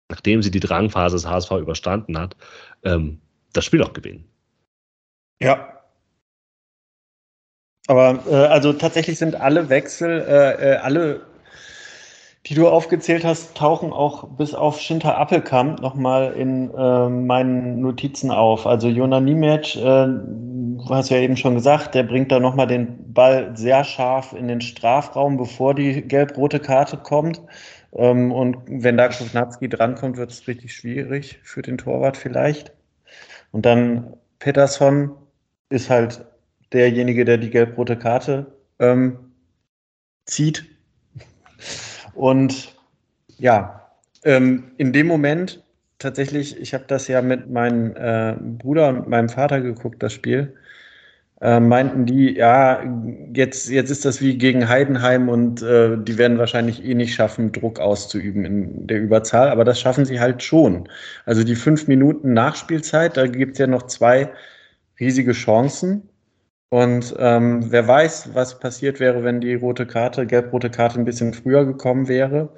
nachdem 0.08 0.40
sie 0.40 0.52
die 0.52 0.60
Drangphase 0.60 1.16
des 1.16 1.26
HSV 1.26 1.50
überstanden 1.52 2.16
hat, 2.16 2.36
ähm, 2.84 3.18
das 3.52 3.64
Spiel 3.64 3.82
auch 3.82 3.92
gewinnen. 3.92 4.24
Ja. 5.40 5.77
Aber 7.88 8.20
äh, 8.30 8.34
also 8.34 8.72
tatsächlich 8.72 9.18
sind 9.18 9.40
alle 9.40 9.68
Wechsel, 9.68 10.24
äh, 10.28 10.74
äh 10.74 10.76
alle 10.76 11.22
die 12.46 12.54
du 12.54 12.68
aufgezählt 12.68 13.24
hast, 13.24 13.56
tauchen 13.56 13.92
auch 13.92 14.24
bis 14.28 14.54
auf 14.54 14.80
Shinta 14.80 15.16
Appelkamp 15.16 15.82
nochmal 15.82 16.32
in 16.32 16.72
äh, 16.72 17.08
meinen 17.08 17.80
Notizen 17.80 18.30
auf. 18.30 18.66
Also 18.66 18.88
Jona 18.88 19.20
Niemetsch, 19.20 19.76
äh, 19.76 19.80
du 20.06 20.84
hast 20.88 21.10
ja 21.10 21.18
eben 21.18 21.36
schon 21.36 21.54
gesagt, 21.54 21.94
der 21.94 22.04
bringt 22.04 22.32
da 22.32 22.40
nochmal 22.40 22.66
den 22.66 23.12
Ball 23.12 23.54
sehr 23.54 23.84
scharf 23.84 24.32
in 24.32 24.48
den 24.48 24.62
Strafraum, 24.62 25.36
bevor 25.36 25.74
die 25.74 26.00
gelb-rote 26.00 26.58
Karte 26.60 26.96
kommt. 26.96 27.42
Ähm, 27.92 28.32
und 28.32 28.56
wenn 28.66 28.96
da 28.96 29.08
Kovnatski 29.08 29.68
drankommt, 29.68 30.16
wird 30.16 30.30
es 30.30 30.48
richtig 30.48 30.74
schwierig 30.74 31.40
für 31.42 31.60
den 31.60 31.76
Torwart 31.76 32.16
vielleicht. 32.16 32.72
Und 33.52 33.66
dann 33.66 34.14
Peterson 34.38 35.10
ist 35.68 35.90
halt 35.90 36.24
derjenige, 36.72 37.24
der 37.24 37.38
die 37.38 37.50
gelb-rote 37.50 37.96
Karte 37.96 38.46
ähm, 38.78 39.18
zieht. 40.26 40.64
Und 42.14 42.74
ja, 43.38 43.88
ähm, 44.24 44.72
in 44.76 44.92
dem 44.92 45.06
Moment 45.06 45.62
tatsächlich, 45.98 46.58
ich 46.60 46.74
habe 46.74 46.84
das 46.86 47.08
ja 47.08 47.22
mit 47.22 47.50
meinem 47.50 47.94
äh, 47.96 48.34
Bruder 48.58 48.88
und 48.88 49.08
meinem 49.08 49.28
Vater 49.28 49.60
geguckt, 49.60 50.02
das 50.02 50.12
Spiel. 50.12 50.54
Äh, 51.40 51.60
meinten 51.60 52.04
die, 52.04 52.34
ja, 52.34 52.82
jetzt, 53.32 53.68
jetzt 53.68 53.90
ist 53.90 54.04
das 54.04 54.20
wie 54.20 54.36
gegen 54.36 54.68
Heidenheim 54.68 55.28
und 55.28 55.62
äh, 55.62 55.96
die 55.96 56.18
werden 56.18 56.38
wahrscheinlich 56.38 56.84
eh 56.84 56.94
nicht 56.94 57.14
schaffen, 57.14 57.52
Druck 57.52 57.78
auszuüben 57.78 58.44
in 58.44 58.86
der 58.88 59.00
Überzahl, 59.00 59.48
aber 59.48 59.64
das 59.64 59.80
schaffen 59.80 60.04
sie 60.04 60.18
halt 60.18 60.42
schon. 60.42 60.88
Also 61.26 61.44
die 61.44 61.54
fünf 61.54 61.86
Minuten 61.86 62.32
Nachspielzeit, 62.32 63.16
da 63.16 63.28
gibt 63.28 63.52
es 63.52 63.58
ja 63.58 63.68
noch 63.68 63.84
zwei 63.84 64.30
riesige 64.98 65.32
Chancen. 65.32 66.08
Und 66.70 67.14
ähm, 67.18 67.70
wer 67.72 67.86
weiß, 67.88 68.34
was 68.34 68.58
passiert 68.60 69.00
wäre, 69.00 69.24
wenn 69.24 69.40
die 69.40 69.54
rote 69.54 69.86
Karte, 69.86 70.26
gelb-rote 70.26 70.70
Karte 70.70 70.98
ein 70.98 71.04
bisschen 71.06 71.32
früher 71.32 71.64
gekommen 71.64 72.08
wäre. 72.08 72.50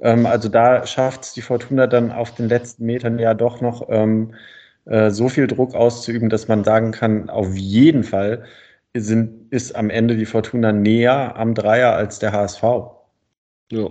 Ähm, 0.00 0.26
also 0.26 0.48
da 0.48 0.86
schafft 0.86 1.24
es 1.24 1.32
die 1.34 1.42
Fortuna 1.42 1.86
dann 1.86 2.12
auf 2.12 2.34
den 2.34 2.48
letzten 2.48 2.86
Metern 2.86 3.18
ja 3.18 3.34
doch 3.34 3.60
noch 3.60 3.88
ähm, 3.90 4.34
äh, 4.86 5.10
so 5.10 5.28
viel 5.28 5.46
Druck 5.46 5.74
auszuüben, 5.74 6.30
dass 6.30 6.48
man 6.48 6.64
sagen 6.64 6.92
kann, 6.92 7.30
auf 7.30 7.54
jeden 7.56 8.04
Fall 8.04 8.44
sind, 8.94 9.52
ist 9.52 9.76
am 9.76 9.90
Ende 9.90 10.16
die 10.16 10.26
Fortuna 10.26 10.72
näher 10.72 11.36
am 11.36 11.54
Dreier 11.54 11.94
als 11.94 12.18
der 12.18 12.32
HSV. 12.32 12.62
Ja. 13.70 13.90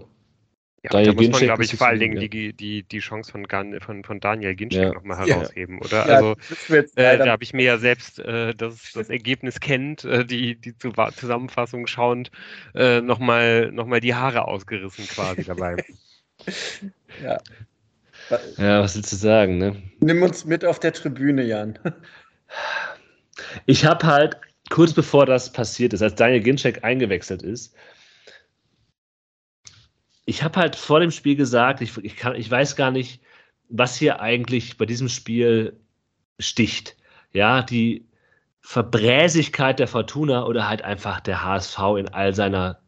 Ja, 0.83 1.03
da 1.03 1.13
muss 1.13 1.29
man, 1.29 1.41
glaube 1.41 1.63
ich, 1.63 1.75
vor 1.75 1.87
allen 1.87 1.99
Dingen 1.99 2.19
die, 2.19 2.53
die, 2.53 2.81
die 2.81 2.99
Chance 2.99 3.31
von, 3.31 3.45
von, 3.81 4.03
von 4.03 4.19
Daniel 4.19 4.55
Ginczek 4.55 4.81
ja. 4.81 4.93
nochmal 4.93 5.19
herausheben, 5.19 5.79
ja. 5.79 5.85
oder? 5.85 6.05
also, 6.07 6.35
äh, 6.95 7.17
da 7.19 7.27
habe 7.27 7.43
ich 7.43 7.53
mir 7.53 7.63
ja 7.63 7.77
selbst 7.77 8.17
äh, 8.17 8.55
das, 8.55 8.91
das 8.93 9.11
Ergebnis 9.11 9.59
kennt, 9.59 10.05
äh, 10.05 10.25
die, 10.25 10.55
die 10.55 10.73
Zusammenfassung 10.75 11.85
schauend, 11.85 12.31
äh, 12.73 12.99
nochmal 12.99 13.71
noch 13.71 13.85
mal 13.85 13.99
die 13.99 14.15
Haare 14.15 14.47
ausgerissen 14.47 15.05
quasi 15.05 15.43
dabei. 15.43 15.77
ja. 17.23 17.37
Ja, 18.57 18.81
was 18.81 18.95
willst 18.95 19.11
du 19.11 19.17
sagen, 19.17 19.57
ne? 19.59 19.75
Nimm 19.99 20.23
uns 20.23 20.45
mit 20.45 20.65
auf 20.65 20.79
der 20.79 20.93
Tribüne, 20.93 21.43
Jan. 21.43 21.77
Ich 23.65 23.85
habe 23.85 24.05
halt 24.07 24.37
kurz 24.69 24.93
bevor 24.93 25.25
das 25.25 25.51
passiert 25.51 25.93
ist, 25.93 26.01
als 26.01 26.15
Daniel 26.15 26.41
Ginczek 26.41 26.83
eingewechselt 26.83 27.43
ist, 27.43 27.75
ich 30.25 30.43
habe 30.43 30.59
halt 30.59 30.75
vor 30.75 30.99
dem 30.99 31.11
Spiel 31.11 31.35
gesagt, 31.35 31.81
ich, 31.81 31.97
ich, 31.97 32.15
kann, 32.15 32.35
ich 32.35 32.49
weiß 32.49 32.75
gar 32.75 32.91
nicht, 32.91 33.21
was 33.69 33.97
hier 33.97 34.21
eigentlich 34.21 34.77
bei 34.77 34.85
diesem 34.85 35.09
Spiel 35.09 35.79
sticht. 36.39 36.97
Ja, 37.33 37.63
die 37.63 38.07
Verbräsigkeit 38.59 39.79
der 39.79 39.87
Fortuna 39.87 40.45
oder 40.45 40.67
halt 40.67 40.83
einfach 40.83 41.19
der 41.21 41.43
HSV 41.43 41.79
in 41.97 42.09
all 42.09 42.35
seiner, 42.35 42.79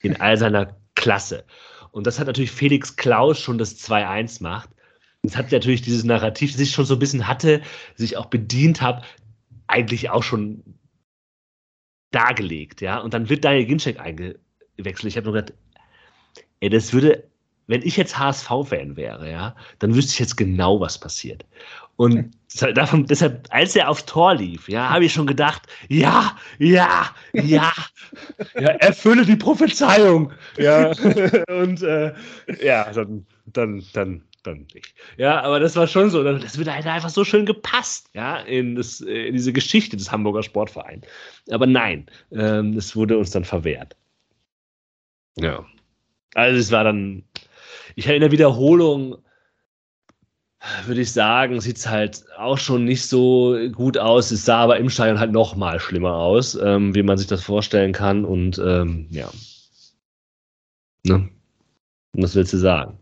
in 0.00 0.20
all 0.20 0.36
seiner 0.36 0.76
Klasse. 0.94 1.44
Und 1.90 2.06
das 2.06 2.18
hat 2.18 2.26
natürlich 2.26 2.50
Felix 2.50 2.96
Klaus 2.96 3.38
schon 3.40 3.58
das 3.58 3.78
2-1 3.78 4.42
macht. 4.42 4.70
Das 5.22 5.36
hat 5.36 5.50
natürlich 5.50 5.82
dieses 5.82 6.04
Narrativ, 6.04 6.52
das 6.52 6.60
ich 6.60 6.70
schon 6.70 6.84
so 6.84 6.94
ein 6.94 7.00
bisschen 7.00 7.26
hatte, 7.26 7.62
sich 7.96 8.16
auch 8.16 8.26
bedient 8.26 8.82
habe, 8.82 9.02
eigentlich 9.66 10.10
auch 10.10 10.22
schon 10.22 10.62
dargelegt, 12.10 12.80
ja. 12.80 12.98
Und 12.98 13.14
dann 13.14 13.28
wird 13.28 13.44
Daniel 13.44 13.66
Ginczek 13.66 13.98
eingewechselt. 13.98 15.04
Ich 15.04 15.16
habe 15.16 15.26
nur 15.26 15.34
gedacht, 15.34 15.54
Ey, 16.60 16.70
das 16.70 16.92
würde, 16.92 17.24
wenn 17.66 17.82
ich 17.82 17.96
jetzt 17.96 18.18
HSV-Fan 18.18 18.96
wäre, 18.96 19.30
ja, 19.30 19.54
dann 19.78 19.94
wüsste 19.94 20.12
ich 20.12 20.18
jetzt 20.18 20.36
genau, 20.36 20.80
was 20.80 20.98
passiert. 20.98 21.44
Und 21.98 22.30
davon, 22.74 23.06
deshalb, 23.06 23.48
als 23.50 23.74
er 23.74 23.88
aufs 23.88 24.06
Tor 24.06 24.34
lief, 24.34 24.68
ja, 24.68 24.88
habe 24.88 25.04
ich 25.04 25.12
schon 25.12 25.26
gedacht, 25.26 25.62
ja, 25.88 26.36
ja, 26.58 27.10
ja, 27.32 27.72
ja, 28.54 28.68
erfülle 28.68 29.26
die 29.26 29.34
Prophezeiung. 29.34 30.32
Ja, 30.56 30.90
und 31.48 31.82
äh, 31.82 32.14
ja, 32.62 32.90
dann, 32.92 33.26
dann, 33.46 33.84
dann, 33.92 34.22
dann 34.44 34.66
nicht. 34.74 34.94
Ja, 35.16 35.40
aber 35.42 35.58
das 35.58 35.74
war 35.74 35.88
schon 35.88 36.08
so, 36.10 36.22
das 36.22 36.56
wird 36.56 36.72
halt 36.72 36.86
einfach 36.86 37.10
so 37.10 37.24
schön 37.24 37.46
gepasst, 37.46 38.08
ja, 38.14 38.36
in, 38.42 38.76
das, 38.76 39.00
in 39.00 39.34
diese 39.34 39.52
Geschichte 39.52 39.96
des 39.96 40.12
Hamburger 40.12 40.44
Sportvereins. 40.44 41.04
Aber 41.50 41.66
nein, 41.66 42.06
ähm, 42.30 42.76
es 42.76 42.94
wurde 42.94 43.18
uns 43.18 43.30
dann 43.30 43.44
verwehrt. 43.44 43.96
Ja. 45.36 45.66
Also 46.38 46.60
es 46.60 46.70
war 46.70 46.84
dann, 46.84 47.24
ich 47.96 48.08
in 48.08 48.20
der 48.20 48.30
Wiederholung 48.30 49.16
würde 50.86 51.00
ich 51.00 51.12
sagen, 51.12 51.60
sieht 51.60 51.78
es 51.78 51.88
halt 51.88 52.24
auch 52.36 52.58
schon 52.58 52.84
nicht 52.84 53.06
so 53.06 53.56
gut 53.72 53.98
aus. 53.98 54.30
Es 54.30 54.44
sah 54.44 54.58
aber 54.58 54.78
im 54.78 54.88
Stadion 54.88 55.18
halt 55.18 55.32
noch 55.32 55.56
mal 55.56 55.78
schlimmer 55.80 56.14
aus, 56.14 56.56
ähm, 56.56 56.94
wie 56.94 57.02
man 57.02 57.18
sich 57.18 57.26
das 57.26 57.42
vorstellen 57.42 57.92
kann. 57.92 58.24
Und 58.24 58.58
ähm, 58.58 59.08
ja. 59.10 59.30
Ne? 61.04 61.28
Was 62.12 62.34
willst 62.34 62.52
du 62.52 62.58
sagen? 62.58 62.98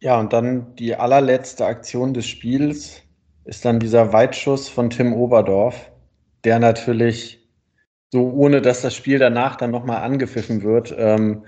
Ja, 0.00 0.18
und 0.18 0.32
dann 0.32 0.74
die 0.76 0.94
allerletzte 0.94 1.66
Aktion 1.66 2.14
des 2.14 2.26
Spiels 2.26 3.02
ist 3.44 3.64
dann 3.64 3.80
dieser 3.80 4.12
Weitschuss 4.12 4.68
von 4.68 4.90
Tim 4.90 5.12
Oberdorf, 5.12 5.90
der 6.44 6.58
natürlich 6.58 7.40
so 8.12 8.30
ohne 8.30 8.60
dass 8.60 8.82
das 8.82 8.94
Spiel 8.94 9.18
danach 9.18 9.56
dann 9.56 9.70
nochmal 9.70 10.02
angepfiffen 10.02 10.62
wird, 10.62 10.94
ähm, 10.96 11.44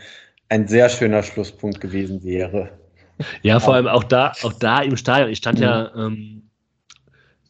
ein 0.52 0.68
sehr 0.68 0.90
schöner 0.90 1.22
Schlusspunkt 1.22 1.80
gewesen 1.80 2.22
wäre. 2.22 2.68
Ja, 3.40 3.58
vor 3.58 3.74
allem 3.74 3.86
auch 3.86 4.04
da, 4.04 4.32
auch 4.42 4.52
da 4.52 4.82
im 4.82 4.98
Stadion. 4.98 5.30
Ich 5.30 5.38
stand 5.38 5.58
mhm. 5.58 5.64
ja 5.64 5.90
ähm, 5.96 6.42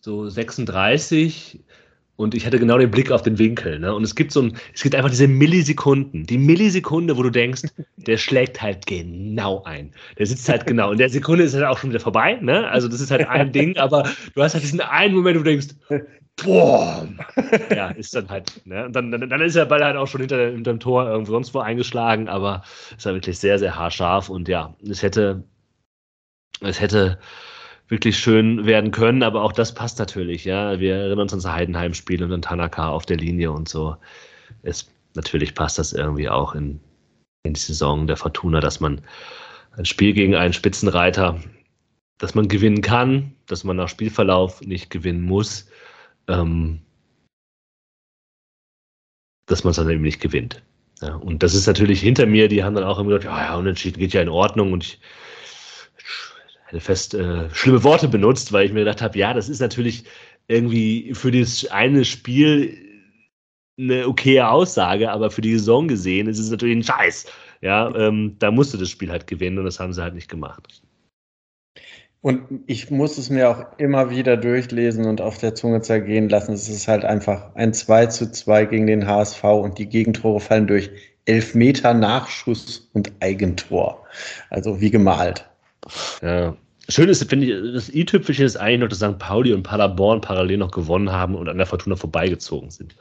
so 0.01 0.29
36 0.29 1.59
und 2.15 2.37
ich 2.37 2.47
hatte 2.47 2.61
genau 2.61 2.79
den 2.79 2.93
Blick 2.93 3.11
auf 3.11 3.23
den 3.23 3.39
Winkel. 3.39 3.81
Ne? 3.81 3.93
Und 3.93 4.05
es 4.05 4.15
gibt 4.15 4.31
so 4.31 4.43
ein, 4.43 4.57
es 4.73 4.85
gibt 4.85 4.95
einfach 4.95 5.11
diese 5.11 5.27
Millisekunden, 5.27 6.27
die 6.27 6.39
Millisekunde, 6.39 7.17
wo 7.17 7.25
du 7.25 7.31
denkst, 7.31 7.63
der 7.97 8.19
schlägt 8.19 8.63
halt 8.63 8.87
genau 8.87 9.65
ein. 9.65 9.93
Der 10.19 10.27
sitzt 10.27 10.49
halt 10.49 10.65
genau. 10.65 10.91
Und 10.91 10.99
der 10.99 11.09
Sekunde 11.09 11.43
ist 11.43 11.55
halt 11.55 11.65
auch 11.65 11.79
schon 11.79 11.91
wieder 11.91 12.01
vorbei. 12.01 12.39
Ne? 12.41 12.69
Also 12.69 12.87
das 12.87 13.01
ist 13.01 13.11
halt 13.11 13.27
ein 13.27 13.51
Ding, 13.59 13.77
aber 13.79 14.09
du 14.37 14.43
hast 14.43 14.55
halt 14.55 14.63
diesen 14.63 14.81
einen 14.81 15.17
Moment, 15.17 15.41
wo 15.41 15.43
du 15.43 15.51
denkst, 15.51 15.75
boah, 16.37 17.07
ja, 17.75 17.89
ist 17.91 18.15
dann 18.15 18.29
halt. 18.29 18.67
Ne? 18.67 18.87
Und 18.87 18.97
dann, 18.97 19.11
dann, 19.11 19.29
dann 19.29 19.41
ist 19.41 19.57
der 19.57 19.67
Ball 19.67 19.85
halt 19.85 19.97
auch 19.97 20.07
schon 20.07 20.21
hinter, 20.21 20.51
hinter 20.51 20.73
dem 20.73 20.81
Tor 20.81 21.09
irgendwo 21.09 21.33
sonst 21.33 21.55
wo 21.55 21.61
eingeschlagen, 21.61 22.29
aber 22.29 22.63
es 22.97 23.05
war 23.05 23.15
wirklich 23.15 23.39
sehr, 23.39 23.59
sehr 23.59 23.77
haarscharf 23.77 24.29
und 24.29 24.49
ja, 24.49 24.75
es 24.89 25.03
hätte, 25.03 25.45
es 26.61 26.81
hätte 26.81 27.19
wirklich 27.89 28.19
schön 28.19 28.65
werden 28.65 28.91
können, 28.91 29.23
aber 29.23 29.43
auch 29.43 29.53
das 29.53 29.75
passt 29.75 29.99
natürlich, 29.99 30.45
ja. 30.45 30.81
Wir 30.81 30.97
erinnern 30.97 31.21
uns 31.21 31.33
an 31.33 31.41
das 31.41 31.53
Heidenheim-Spiel 31.53 32.23
und 32.23 32.31
dann 32.31 32.43
Tanaka 32.43 32.89
auf 32.89 33.05
der 33.05 33.19
Linie 33.19 33.53
und 33.53 33.69
so. 33.69 33.97
Es, 34.63 34.91
natürlich 35.15 35.55
passt 35.55 35.79
das 35.79 35.93
irgendwie 35.93 36.29
auch 36.29 36.55
in, 36.55 36.81
in 37.43 37.55
die 37.55 37.61
Saison 37.61 38.07
der 38.07 38.17
Fortuna, 38.17 38.61
dass 38.61 38.81
man 38.81 39.03
ein 39.77 39.85
Spiel 39.85 40.13
gegen 40.13 40.35
einen 40.35 40.53
Spitzenreiter, 40.53 41.41
dass 42.19 42.35
man 42.35 42.49
gewinnen 42.49 42.83
kann, 42.83 43.35
dass 43.47 43.65
man 43.65 43.77
nach 43.77 43.89
Spielverlauf 43.89 44.61
nicht 44.63 44.91
gewinnen 44.91 45.23
muss, 45.23 45.69
ähm, 46.29 46.81
dass 49.47 49.65
man 49.65 49.73
es 49.73 49.77
dann 49.77 49.91
eben 49.91 50.03
nicht 50.03 50.21
gewinnt. 50.21 50.63
Ja, 51.01 51.17
und 51.17 51.43
das 51.43 51.55
ist 51.55 51.67
natürlich 51.67 52.01
hinter 52.01 52.27
mir, 52.27 52.49
die 52.49 52.63
haben 52.63 52.75
dann 52.75 52.85
auch 52.85 52.99
immer 52.99 53.09
gesagt, 53.09 53.25
ja, 53.25 53.45
ja, 53.45 53.57
unentschieden 53.57 53.99
geht 53.99 54.13
ja 54.13 54.23
in 54.23 54.29
Ordnung 54.29 54.73
und 54.73 54.85
ich 54.85 55.01
fest 56.83 57.15
äh, 57.15 57.51
schlimme 57.51 57.83
Worte 57.85 58.09
benutzt, 58.09 58.53
weil 58.53 58.65
ich 58.65 58.73
mir 58.73 58.81
gedacht 58.81 59.03
habe, 59.03 59.19
ja, 59.19 59.35
das 59.35 59.49
ist 59.49 59.61
natürlich 59.61 60.05
irgendwie 60.49 61.13
für 61.15 61.31
das 61.31 61.67
eine 61.67 62.05
Spiel 62.05 62.79
eine 63.79 64.07
okaye 64.07 64.49
Aussage, 64.49 65.11
aber 65.11 65.31
für 65.31 65.41
die 65.41 65.59
Saison 65.59 65.89
gesehen 65.89 66.29
ist 66.29 66.39
es 66.39 66.51
natürlich 66.51 66.77
ein 66.77 66.83
Scheiß. 66.83 67.27
Ja, 67.61 67.95
ähm, 67.95 68.37
da 68.39 68.51
musste 68.51 68.79
das 68.79 68.91
Spiel 68.91 69.11
halt 69.11 69.27
gewinnen 69.27 69.59
und 69.59 69.65
das 69.65 69.81
haben 69.81 69.93
sie 69.93 70.03
halt 70.03 70.15
nicht 70.15 70.29
gemacht. 70.29 70.83
Und 72.23 72.63
ich 72.67 72.89
muss 72.91 73.19
es 73.19 73.31
mir 73.31 73.51
auch 73.51 73.79
immer 73.79 74.09
wieder 74.09 74.37
durchlesen 74.37 75.07
und 75.07 75.21
auf 75.21 75.39
der 75.39 75.57
Zunge 75.57 75.83
zergehen 75.83 76.29
lassen. 76.29 76.53
Es 76.53 76.69
ist 76.69 76.87
halt 76.87 77.05
einfach 77.05 77.53
ein 77.57 77.75
2 77.75 78.07
zu 78.07 78.31
2 78.31 78.67
gegen 78.67 78.87
den 78.87 79.09
HSV 79.09 79.43
und 79.43 79.77
die 79.77 79.89
Gegentore 79.89 80.39
fallen 80.39 80.69
durch 80.69 80.89
Elfmeter 81.25 81.95
Nachschuss 81.95 82.89
und 82.93 83.11
Eigentor. 83.21 84.07
Also 84.51 84.81
wie 84.81 84.91
gemalt. 84.91 85.49
Ja. 86.23 86.57
Schön 86.89 87.09
ist, 87.09 87.29
finde 87.29 87.47
ich, 87.47 87.75
das 87.75 87.93
i-Tüpfelchen 87.93 88.45
ist 88.45 88.57
eigentlich 88.57 88.81
noch, 88.81 88.89
dass 88.89 88.99
St. 88.99 89.19
Pauli 89.19 89.53
und 89.53 89.65
Paderborn 89.65 90.21
parallel 90.21 90.59
noch 90.59 90.71
gewonnen 90.71 91.11
haben 91.11 91.35
und 91.35 91.49
an 91.49 91.57
der 91.57 91.67
Fortuna 91.67 91.97
vorbeigezogen 91.97 92.71
sind. 92.71 92.95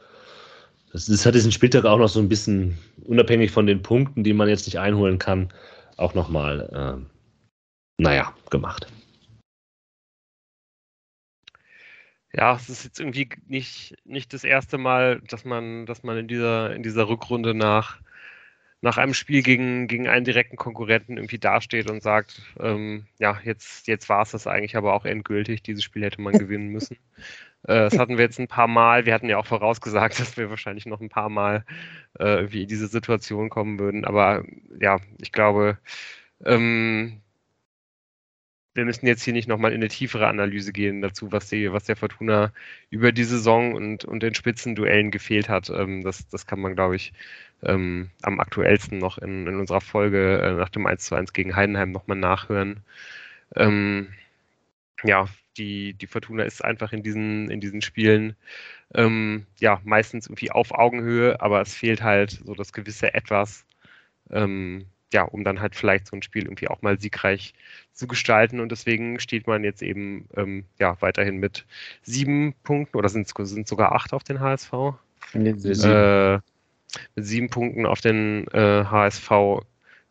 Das, 0.92 1.06
das 1.06 1.24
hat 1.24 1.34
diesen 1.34 1.52
Spieltag 1.52 1.84
auch 1.84 1.98
noch 1.98 2.08
so 2.08 2.20
ein 2.20 2.28
bisschen, 2.28 2.76
unabhängig 3.04 3.52
von 3.52 3.66
den 3.66 3.82
Punkten, 3.82 4.24
die 4.24 4.32
man 4.32 4.48
jetzt 4.48 4.66
nicht 4.66 4.78
einholen 4.78 5.18
kann, 5.18 5.52
auch 5.96 6.14
nochmal, 6.14 6.98
äh, 6.98 8.02
naja, 8.02 8.32
gemacht. 8.50 8.86
Ja, 12.34 12.54
es 12.56 12.68
ist 12.70 12.84
jetzt 12.84 13.00
irgendwie 13.00 13.28
nicht, 13.46 13.94
nicht 14.04 14.32
das 14.32 14.44
erste 14.44 14.78
Mal, 14.78 15.20
dass 15.28 15.44
man, 15.44 15.86
dass 15.86 16.02
man 16.02 16.16
in 16.18 16.28
dieser, 16.28 16.74
in 16.74 16.82
dieser 16.82 17.08
Rückrunde 17.08 17.54
nach 17.54 18.00
nach 18.82 18.98
einem 18.98 19.14
Spiel 19.14 19.42
gegen, 19.42 19.86
gegen 19.86 20.08
einen 20.08 20.24
direkten 20.24 20.56
Konkurrenten 20.56 21.16
irgendwie 21.16 21.38
dasteht 21.38 21.88
und 21.90 22.02
sagt, 22.02 22.42
ähm, 22.60 23.06
ja, 23.18 23.38
jetzt, 23.44 23.86
jetzt 23.86 24.08
war 24.08 24.22
es 24.22 24.32
das 24.32 24.46
eigentlich 24.48 24.76
aber 24.76 24.94
auch 24.94 25.04
endgültig, 25.04 25.62
dieses 25.62 25.84
Spiel 25.84 26.04
hätte 26.04 26.20
man 26.20 26.32
gewinnen 26.38 26.68
müssen. 26.68 26.96
Äh, 27.62 27.74
das 27.90 27.98
hatten 27.98 28.18
wir 28.18 28.24
jetzt 28.24 28.40
ein 28.40 28.48
paar 28.48 28.66
Mal. 28.68 29.06
Wir 29.06 29.14
hatten 29.14 29.28
ja 29.28 29.38
auch 29.38 29.46
vorausgesagt, 29.46 30.18
dass 30.20 30.36
wir 30.36 30.50
wahrscheinlich 30.50 30.86
noch 30.86 31.00
ein 31.00 31.08
paar 31.10 31.28
Mal 31.28 31.64
äh, 32.18 32.24
irgendwie 32.36 32.62
in 32.62 32.68
diese 32.68 32.88
Situation 32.88 33.50
kommen 33.50 33.78
würden. 33.78 34.04
Aber 34.04 34.44
ja, 34.80 34.98
ich 35.20 35.32
glaube, 35.32 35.78
ähm, 36.44 37.21
wir 38.74 38.84
müssen 38.84 39.06
jetzt 39.06 39.22
hier 39.22 39.32
nicht 39.34 39.48
nochmal 39.48 39.72
in 39.72 39.78
eine 39.78 39.88
tiefere 39.88 40.28
Analyse 40.28 40.72
gehen 40.72 41.02
dazu, 41.02 41.30
was, 41.32 41.48
die, 41.48 41.72
was 41.72 41.84
der 41.84 41.96
Fortuna 41.96 42.52
über 42.90 43.12
die 43.12 43.24
Saison 43.24 43.74
und, 43.74 44.04
und 44.04 44.22
den 44.22 44.34
Spitzenduellen 44.34 45.10
gefehlt 45.10 45.48
hat. 45.48 45.70
Ähm, 45.70 46.02
das, 46.02 46.28
das 46.28 46.46
kann 46.46 46.60
man, 46.60 46.74
glaube 46.74 46.96
ich, 46.96 47.12
ähm, 47.62 48.10
am 48.22 48.40
aktuellsten 48.40 48.98
noch 48.98 49.18
in, 49.18 49.46
in 49.46 49.58
unserer 49.58 49.80
Folge 49.80 50.40
äh, 50.40 50.52
nach 50.54 50.70
dem 50.70 50.86
1 50.86 51.04
zu 51.04 51.14
1 51.14 51.32
gegen 51.32 51.54
Heidenheim 51.56 51.92
nochmal 51.92 52.16
nachhören. 52.16 52.82
Ähm, 53.56 54.08
ja, 55.04 55.26
die, 55.56 55.94
die 55.94 56.06
Fortuna 56.06 56.44
ist 56.44 56.64
einfach 56.64 56.92
in 56.92 57.02
diesen, 57.02 57.50
in 57.50 57.60
diesen 57.60 57.82
Spielen 57.82 58.36
ähm, 58.94 59.46
ja 59.60 59.80
meistens 59.84 60.26
irgendwie 60.26 60.50
auf 60.50 60.72
Augenhöhe, 60.72 61.40
aber 61.40 61.60
es 61.60 61.74
fehlt 61.74 62.02
halt 62.02 62.30
so 62.44 62.54
das 62.54 62.72
gewisse 62.72 63.14
Etwas, 63.14 63.66
ähm, 64.30 64.86
ja, 65.12 65.22
um 65.22 65.44
dann 65.44 65.60
halt 65.60 65.74
vielleicht 65.74 66.06
so 66.06 66.16
ein 66.16 66.22
Spiel 66.22 66.44
irgendwie 66.44 66.68
auch 66.68 66.82
mal 66.82 66.98
siegreich 67.00 67.54
zu 67.92 68.06
gestalten. 68.06 68.60
Und 68.60 68.70
deswegen 68.72 69.20
steht 69.20 69.46
man 69.46 69.64
jetzt 69.64 69.82
eben 69.82 70.26
ähm, 70.36 70.64
ja 70.78 70.96
weiterhin 71.00 71.38
mit 71.38 71.64
sieben 72.02 72.54
Punkten 72.64 72.96
oder 72.96 73.08
sind 73.08 73.26
es 73.26 73.68
sogar 73.68 73.92
acht 73.92 74.12
auf 74.12 74.24
den 74.24 74.40
HSV? 74.40 74.72
Äh, 76.34 76.40
mit 77.14 77.26
sieben 77.26 77.48
Punkten 77.48 77.86
auf 77.86 78.00
den 78.00 78.46
äh, 78.48 78.84
HSV 78.84 79.30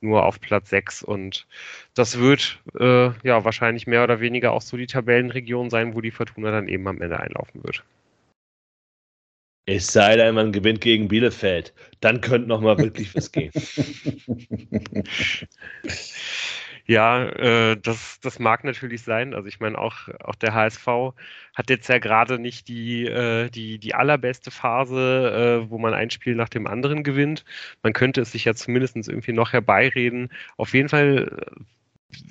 nur 0.01 0.25
auf 0.25 0.41
Platz 0.41 0.69
6 0.71 1.03
und 1.03 1.45
das 1.93 2.17
wird 2.17 2.59
äh, 2.79 3.11
ja 3.21 3.45
wahrscheinlich 3.45 3.85
mehr 3.85 4.03
oder 4.03 4.19
weniger 4.19 4.51
auch 4.51 4.63
so 4.63 4.75
die 4.75 4.87
Tabellenregion 4.87 5.69
sein, 5.69 5.93
wo 5.93 6.01
die 6.01 6.09
Fortuna 6.09 6.49
dann 6.49 6.67
eben 6.67 6.87
am 6.87 7.01
Ende 7.01 7.19
einlaufen 7.19 7.63
wird. 7.63 7.83
Es 9.65 9.87
sei 9.87 10.15
denn, 10.17 10.35
man 10.35 10.51
gewinnt 10.51 10.81
gegen 10.81 11.07
Bielefeld. 11.07 11.73
Dann 11.99 12.21
könnte 12.21 12.47
noch 12.47 12.61
mal 12.61 12.77
wirklich 12.77 13.15
was 13.15 13.31
gehen. 13.31 13.51
Ja, 16.87 17.23
äh, 17.29 17.77
das, 17.77 18.19
das 18.21 18.39
mag 18.39 18.63
natürlich 18.63 19.03
sein. 19.03 19.33
Also 19.33 19.47
ich 19.47 19.59
meine, 19.59 19.77
auch, 19.77 20.09
auch 20.23 20.35
der 20.35 20.53
HSV 20.53 21.13
hat 21.53 21.69
jetzt 21.69 21.87
ja 21.87 21.99
gerade 21.99 22.39
nicht 22.39 22.67
die, 22.67 23.05
äh, 23.05 23.49
die, 23.49 23.79
die 23.79 23.93
allerbeste 23.95 24.51
Phase, 24.51 25.63
äh, 25.63 25.69
wo 25.69 25.77
man 25.77 25.93
ein 25.93 26.09
Spiel 26.09 26.35
nach 26.35 26.49
dem 26.49 26.67
anderen 26.67 27.03
gewinnt. 27.03 27.45
Man 27.83 27.93
könnte 27.93 28.21
es 28.21 28.31
sich 28.31 28.45
ja 28.45 28.55
zumindest 28.55 28.95
irgendwie 28.95 29.31
noch 29.31 29.53
herbeireden. 29.53 30.33
Auf 30.57 30.73
jeden 30.73 30.89
Fall 30.89 31.53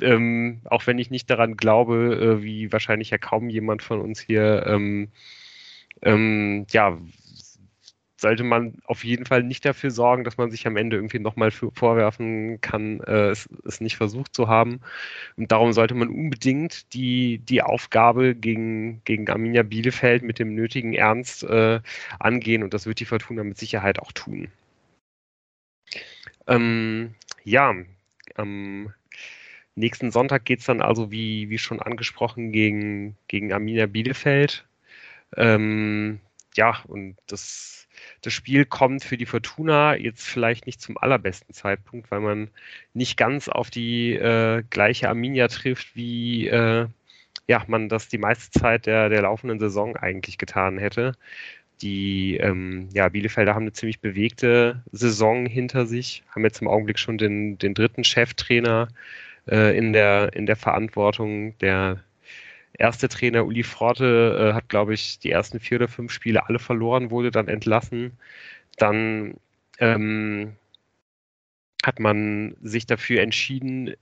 ähm, 0.02 0.60
auch 0.64 0.86
wenn 0.86 0.98
ich 0.98 1.10
nicht 1.10 1.30
daran 1.30 1.56
glaube, 1.56 2.38
äh, 2.40 2.42
wie 2.42 2.72
wahrscheinlich 2.72 3.10
ja 3.10 3.18
kaum 3.18 3.48
jemand 3.48 3.82
von 3.82 4.00
uns 4.00 4.20
hier 4.20 4.64
ähm, 4.66 5.10
ähm, 6.02 6.66
ja, 6.70 6.98
sollte 8.20 8.44
man 8.44 8.74
auf 8.84 9.04
jeden 9.04 9.26
Fall 9.26 9.42
nicht 9.42 9.64
dafür 9.64 9.90
sorgen, 9.90 10.24
dass 10.24 10.36
man 10.36 10.50
sich 10.50 10.66
am 10.66 10.76
Ende 10.76 10.96
irgendwie 10.96 11.18
nochmal 11.18 11.50
vorwerfen 11.50 12.60
kann, 12.60 13.00
äh, 13.00 13.30
es, 13.30 13.48
es, 13.64 13.80
nicht 13.80 13.96
versucht 13.96 14.34
zu 14.34 14.48
haben. 14.48 14.80
Und 15.36 15.50
darum 15.52 15.72
sollte 15.72 15.94
man 15.94 16.08
unbedingt 16.08 16.92
die, 16.94 17.38
die 17.38 17.62
Aufgabe 17.62 18.34
gegen, 18.34 19.02
gegen 19.04 19.28
Arminia 19.28 19.62
Bielefeld 19.62 20.22
mit 20.22 20.38
dem 20.38 20.54
nötigen 20.54 20.92
Ernst 20.92 21.44
äh, 21.44 21.80
angehen 22.18 22.62
und 22.62 22.74
das 22.74 22.86
wird 22.86 23.00
die 23.00 23.06
Fortuna 23.06 23.42
mit 23.44 23.58
Sicherheit 23.58 23.98
auch 23.98 24.12
tun. 24.12 24.48
Ähm, 26.46 27.14
ja, 27.44 27.74
am 28.34 28.92
nächsten 29.74 30.10
Sonntag 30.10 30.44
geht 30.44 30.60
es 30.60 30.66
dann 30.66 30.82
also, 30.82 31.10
wie, 31.10 31.50
wie 31.50 31.58
schon 31.58 31.80
angesprochen, 31.80 32.52
gegen, 32.52 33.16
gegen 33.28 33.52
Arminia 33.52 33.86
Bielefeld. 33.86 34.66
Ähm, 35.36 36.20
ja, 36.56 36.82
und 36.86 37.16
das 37.26 37.80
das 38.22 38.32
Spiel 38.32 38.64
kommt 38.64 39.04
für 39.04 39.16
die 39.16 39.26
Fortuna 39.26 39.96
jetzt 39.96 40.26
vielleicht 40.26 40.66
nicht 40.66 40.80
zum 40.80 40.98
allerbesten 40.98 41.54
Zeitpunkt, 41.54 42.10
weil 42.10 42.20
man 42.20 42.50
nicht 42.94 43.16
ganz 43.16 43.48
auf 43.48 43.70
die 43.70 44.14
äh, 44.14 44.62
gleiche 44.70 45.08
Arminia 45.08 45.48
trifft, 45.48 45.96
wie 45.96 46.48
äh, 46.48 46.86
ja, 47.46 47.64
man 47.66 47.88
das 47.88 48.08
die 48.08 48.18
meiste 48.18 48.58
Zeit 48.58 48.86
der, 48.86 49.08
der 49.08 49.22
laufenden 49.22 49.58
Saison 49.58 49.96
eigentlich 49.96 50.38
getan 50.38 50.78
hätte. 50.78 51.14
Die 51.82 52.36
ähm, 52.36 52.88
ja, 52.92 53.08
Bielefelder 53.08 53.54
haben 53.54 53.62
eine 53.62 53.72
ziemlich 53.72 54.00
bewegte 54.00 54.82
Saison 54.92 55.46
hinter 55.46 55.86
sich, 55.86 56.22
haben 56.30 56.44
jetzt 56.44 56.60
im 56.60 56.68
Augenblick 56.68 56.98
schon 56.98 57.16
den, 57.18 57.58
den 57.58 57.74
dritten 57.74 58.04
Cheftrainer 58.04 58.88
äh, 59.48 59.76
in, 59.76 59.92
der, 59.92 60.34
in 60.34 60.46
der 60.46 60.56
Verantwortung, 60.56 61.56
der 61.58 62.04
erste 62.80 63.08
Trainer 63.08 63.46
Uli 63.46 63.62
Forte 63.62 64.50
äh, 64.50 64.54
hat, 64.54 64.68
glaube 64.68 64.94
ich, 64.94 65.18
die 65.20 65.30
ersten 65.30 65.60
vier 65.60 65.78
oder 65.78 65.88
fünf 65.88 66.12
Spiele 66.12 66.46
alle 66.48 66.58
verloren, 66.58 67.10
wurde 67.10 67.30
dann 67.30 67.48
entlassen. 67.48 68.18
Dann 68.78 69.34
ähm, 69.78 70.56
hat 71.84 71.98
man 72.00 72.56
sich 72.62 72.86
dafür 72.86 73.22
entschieden, 73.22 73.94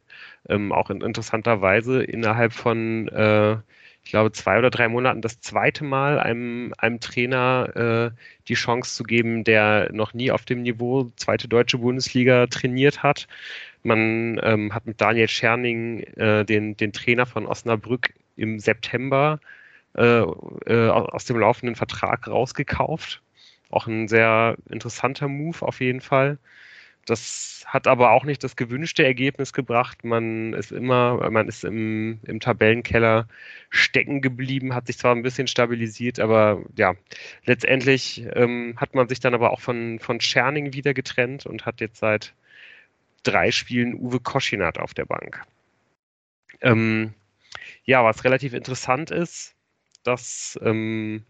ähm, 0.49 0.73
auch 0.73 0.91
in 0.91 1.01
interessanter 1.03 1.61
Weise 1.61 2.03
innerhalb 2.03 2.53
von, 2.53 3.09
äh, 3.09 3.59
ich 4.09 4.13
glaube, 4.13 4.33
zwei 4.33 4.57
oder 4.57 4.71
drei 4.71 4.89
Monaten 4.89 5.21
das 5.21 5.39
zweite 5.43 5.85
Mal 5.85 6.19
einem, 6.19 6.73
einem 6.79 6.99
Trainer 6.99 8.11
äh, 8.15 8.19
die 8.49 8.55
Chance 8.55 8.95
zu 8.95 9.05
geben, 9.05 9.45
der 9.45 9.91
noch 9.93 10.15
nie 10.15 10.31
auf 10.31 10.47
dem 10.47 10.63
Niveau 10.63 11.13
zweite 11.17 11.47
deutsche 11.47 11.77
Bundesliga 11.77 12.47
trainiert 12.47 13.03
hat. 13.03 13.29
Man 13.83 14.41
ähm, 14.43 14.75
hat 14.75 14.87
mit 14.87 14.99
Daniel 14.99 15.29
Scherning 15.29 16.05
äh, 16.17 16.47
den, 16.47 16.75
den 16.79 16.95
Trainer 16.95 17.27
von 17.27 17.45
Osnabrück 17.45 18.15
im 18.37 18.59
September 18.59 19.41
äh, 19.95 20.21
äh, 20.23 20.89
aus 20.89 21.27
dem 21.27 21.39
laufenden 21.39 21.77
Vertrag 21.77 22.29
rausgekauft. 22.29 23.21
Auch 23.69 23.87
ein 23.87 24.09
sehr 24.09 24.57
interessanter 24.71 25.29
Move 25.29 25.61
auf 25.61 25.81
jeden 25.81 26.01
Fall. 26.01 26.39
Das 27.09 27.65
hat 27.67 27.87
aber 27.87 28.11
auch 28.11 28.25
nicht 28.25 28.45
das 28.45 28.55
gewünschte 28.55 29.03
Ergebnis 29.03 29.55
gebracht. 29.55 30.05
Man 30.05 30.53
ist 30.53 30.73
immer, 30.73 31.31
man 31.31 31.49
ist 31.49 31.65
im, 31.65 32.21
im 32.25 32.39
Tabellenkeller 32.39 33.29
stecken 33.71 34.21
geblieben, 34.21 34.75
hat 34.75 34.87
sich 34.87 34.99
zwar 34.99 35.15
ein 35.15 35.23
bisschen 35.23 35.47
stabilisiert, 35.47 36.21
aber 36.21 36.63
ja, 36.77 36.95
letztendlich 37.47 38.27
ähm, 38.35 38.75
hat 38.77 38.95
man 38.95 39.09
sich 39.09 39.21
dann 39.21 39.35
aber 39.35 39.53
auch 39.53 39.61
von, 39.61 39.99
von 40.01 40.21
Scherning 40.21 40.75
wieder 40.75 40.93
getrennt 40.93 41.47
und 41.47 41.65
hat 41.65 41.81
jetzt 41.81 41.99
seit 41.99 42.35
drei 43.23 43.51
Spielen 43.53 43.95
Uwe 43.95 44.21
Koschinat 44.21 44.79
auf 44.79 44.93
der 44.93 45.07
Bank. 45.07 45.43
Ähm, 46.61 47.15
ja, 47.85 48.05
was 48.05 48.25
relativ 48.25 48.53
interessant 48.53 49.11
ist, 49.11 49.55
dass 50.03 50.59
ähm, 50.63 51.25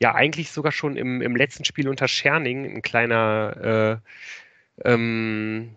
ja 0.00 0.14
eigentlich 0.14 0.50
sogar 0.50 0.72
schon 0.72 0.96
im, 0.96 1.22
im 1.22 1.34
letzten 1.36 1.64
Spiel 1.64 1.88
unter 1.88 2.08
Scherning 2.08 2.66
ein 2.66 2.82
kleiner 2.82 4.00
äh, 4.02 4.08
ähm, 4.84 5.76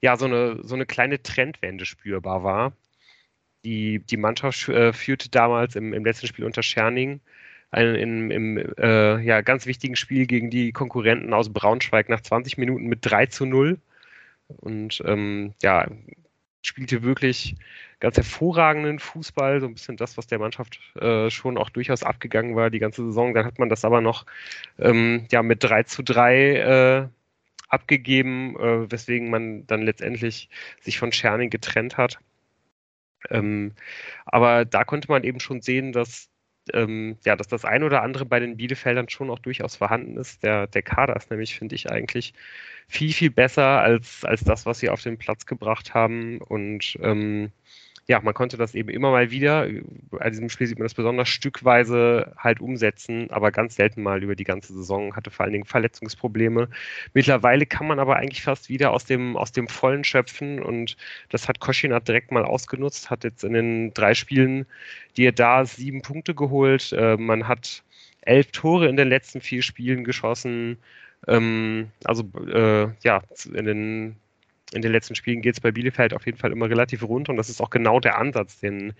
ja, 0.00 0.16
so 0.16 0.26
eine, 0.26 0.60
so 0.62 0.74
eine 0.74 0.86
kleine 0.86 1.22
Trendwende 1.22 1.86
spürbar 1.86 2.44
war. 2.44 2.72
Die, 3.64 4.00
die 4.00 4.16
Mannschaft 4.16 4.68
äh, 4.68 4.92
führte 4.92 5.30
damals 5.30 5.76
im, 5.76 5.92
im 5.94 6.04
letzten 6.04 6.26
Spiel 6.26 6.44
unter 6.44 6.62
Scherning 6.62 7.20
ein, 7.70 7.94
in, 7.94 8.30
im 8.30 8.58
äh, 8.78 9.20
ja, 9.20 9.40
ganz 9.40 9.66
wichtigen 9.66 9.96
Spiel 9.96 10.26
gegen 10.26 10.50
die 10.50 10.72
Konkurrenten 10.72 11.32
aus 11.32 11.52
Braunschweig 11.52 12.08
nach 12.08 12.20
20 12.20 12.58
Minuten 12.58 12.86
mit 12.86 13.00
3 13.02 13.26
zu 13.26 13.46
0 13.46 13.78
und 14.48 15.02
ähm, 15.06 15.54
ja, 15.62 15.88
spielte 16.62 17.02
wirklich 17.02 17.56
ganz 18.00 18.16
hervorragenden 18.16 18.98
Fußball, 18.98 19.60
so 19.60 19.66
ein 19.66 19.74
bisschen 19.74 19.96
das, 19.96 20.16
was 20.16 20.26
der 20.26 20.38
Mannschaft 20.38 20.80
äh, 20.96 21.30
schon 21.30 21.56
auch 21.56 21.70
durchaus 21.70 22.02
abgegangen 22.02 22.56
war 22.56 22.70
die 22.70 22.78
ganze 22.78 23.04
Saison. 23.04 23.34
Dann 23.34 23.46
hat 23.46 23.58
man 23.58 23.68
das 23.68 23.84
aber 23.84 24.00
noch 24.00 24.26
ähm, 24.78 25.26
ja, 25.30 25.42
mit 25.42 25.62
3 25.64 25.84
zu 25.84 26.02
3 26.02 26.56
äh, 26.56 27.08
abgegeben, 27.72 28.56
äh, 28.56 28.90
weswegen 28.90 29.30
man 29.30 29.66
dann 29.66 29.82
letztendlich 29.82 30.50
sich 30.80 30.98
von 30.98 31.12
Scherning 31.12 31.50
getrennt 31.50 31.96
hat. 31.96 32.18
Ähm, 33.30 33.72
aber 34.26 34.64
da 34.64 34.84
konnte 34.84 35.08
man 35.08 35.24
eben 35.24 35.40
schon 35.40 35.60
sehen, 35.62 35.92
dass 35.92 36.28
ähm, 36.72 37.18
ja, 37.24 37.36
dass 37.36 37.48
das 37.48 37.64
ein 37.64 37.82
oder 37.82 38.02
andere 38.02 38.24
bei 38.24 38.38
den 38.40 38.56
Bielefeldern 38.56 39.08
schon 39.08 39.30
auch 39.30 39.38
durchaus 39.40 39.76
vorhanden 39.76 40.16
ist. 40.16 40.42
Der, 40.42 40.66
der 40.68 40.82
Kader 40.82 41.16
ist 41.16 41.30
nämlich, 41.30 41.56
finde 41.56 41.74
ich, 41.74 41.90
eigentlich 41.90 42.34
viel, 42.88 43.12
viel 43.12 43.30
besser 43.30 43.80
als, 43.80 44.24
als 44.24 44.44
das, 44.44 44.66
was 44.66 44.78
sie 44.78 44.88
auf 44.88 45.02
den 45.02 45.18
Platz 45.18 45.46
gebracht 45.46 45.94
haben. 45.94 46.40
Und 46.40 46.96
ähm, 47.02 47.50
ja, 48.08 48.20
man 48.20 48.34
konnte 48.34 48.56
das 48.56 48.74
eben 48.74 48.88
immer 48.88 49.12
mal 49.12 49.30
wieder, 49.30 49.68
bei 50.10 50.28
diesem 50.28 50.48
Spiel 50.48 50.66
sieht 50.66 50.78
man 50.78 50.86
das 50.86 50.94
besonders 50.94 51.28
stückweise 51.28 52.32
halt 52.36 52.60
umsetzen, 52.60 53.30
aber 53.30 53.52
ganz 53.52 53.76
selten 53.76 54.02
mal 54.02 54.22
über 54.22 54.34
die 54.34 54.44
ganze 54.44 54.72
Saison, 54.72 55.14
hatte 55.14 55.30
vor 55.30 55.44
allen 55.44 55.52
Dingen 55.52 55.64
Verletzungsprobleme. 55.64 56.68
Mittlerweile 57.14 57.64
kann 57.64 57.86
man 57.86 58.00
aber 58.00 58.16
eigentlich 58.16 58.42
fast 58.42 58.68
wieder 58.68 58.92
aus 58.92 59.04
dem, 59.04 59.36
aus 59.36 59.52
dem 59.52 59.68
Vollen 59.68 60.02
schöpfen 60.02 60.60
und 60.60 60.96
das 61.28 61.48
hat 61.48 61.60
Koschinat 61.60 62.08
direkt 62.08 62.32
mal 62.32 62.44
ausgenutzt, 62.44 63.08
hat 63.08 63.22
jetzt 63.22 63.44
in 63.44 63.52
den 63.52 63.94
drei 63.94 64.14
Spielen, 64.14 64.66
die 65.16 65.26
er 65.26 65.32
da 65.32 65.64
sieben 65.64 66.02
Punkte 66.02 66.34
geholt. 66.34 66.92
Äh, 66.92 67.16
man 67.16 67.46
hat 67.46 67.84
elf 68.22 68.50
Tore 68.50 68.88
in 68.88 68.96
den 68.96 69.08
letzten 69.08 69.40
vier 69.40 69.62
Spielen 69.62 70.02
geschossen. 70.04 70.78
Ähm, 71.28 71.90
also 72.04 72.24
äh, 72.52 72.88
ja, 73.02 73.22
in 73.54 73.64
den 73.64 74.16
in 74.74 74.82
den 74.82 74.92
letzten 74.92 75.14
Spielen 75.14 75.42
geht 75.42 75.54
es 75.54 75.60
bei 75.60 75.70
Bielefeld 75.70 76.14
auf 76.14 76.26
jeden 76.26 76.38
Fall 76.38 76.52
immer 76.52 76.68
relativ 76.68 77.02
rund 77.02 77.28
und 77.28 77.36
das 77.36 77.48
ist 77.48 77.60
auch 77.60 77.70
genau 77.70 78.00
der 78.00 78.18
Ansatz, 78.18 78.60
den, 78.60 78.94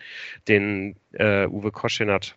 den 0.49 0.97
äh, 1.13 1.47
Uwe 1.47 1.71
Koschinat 1.71 2.37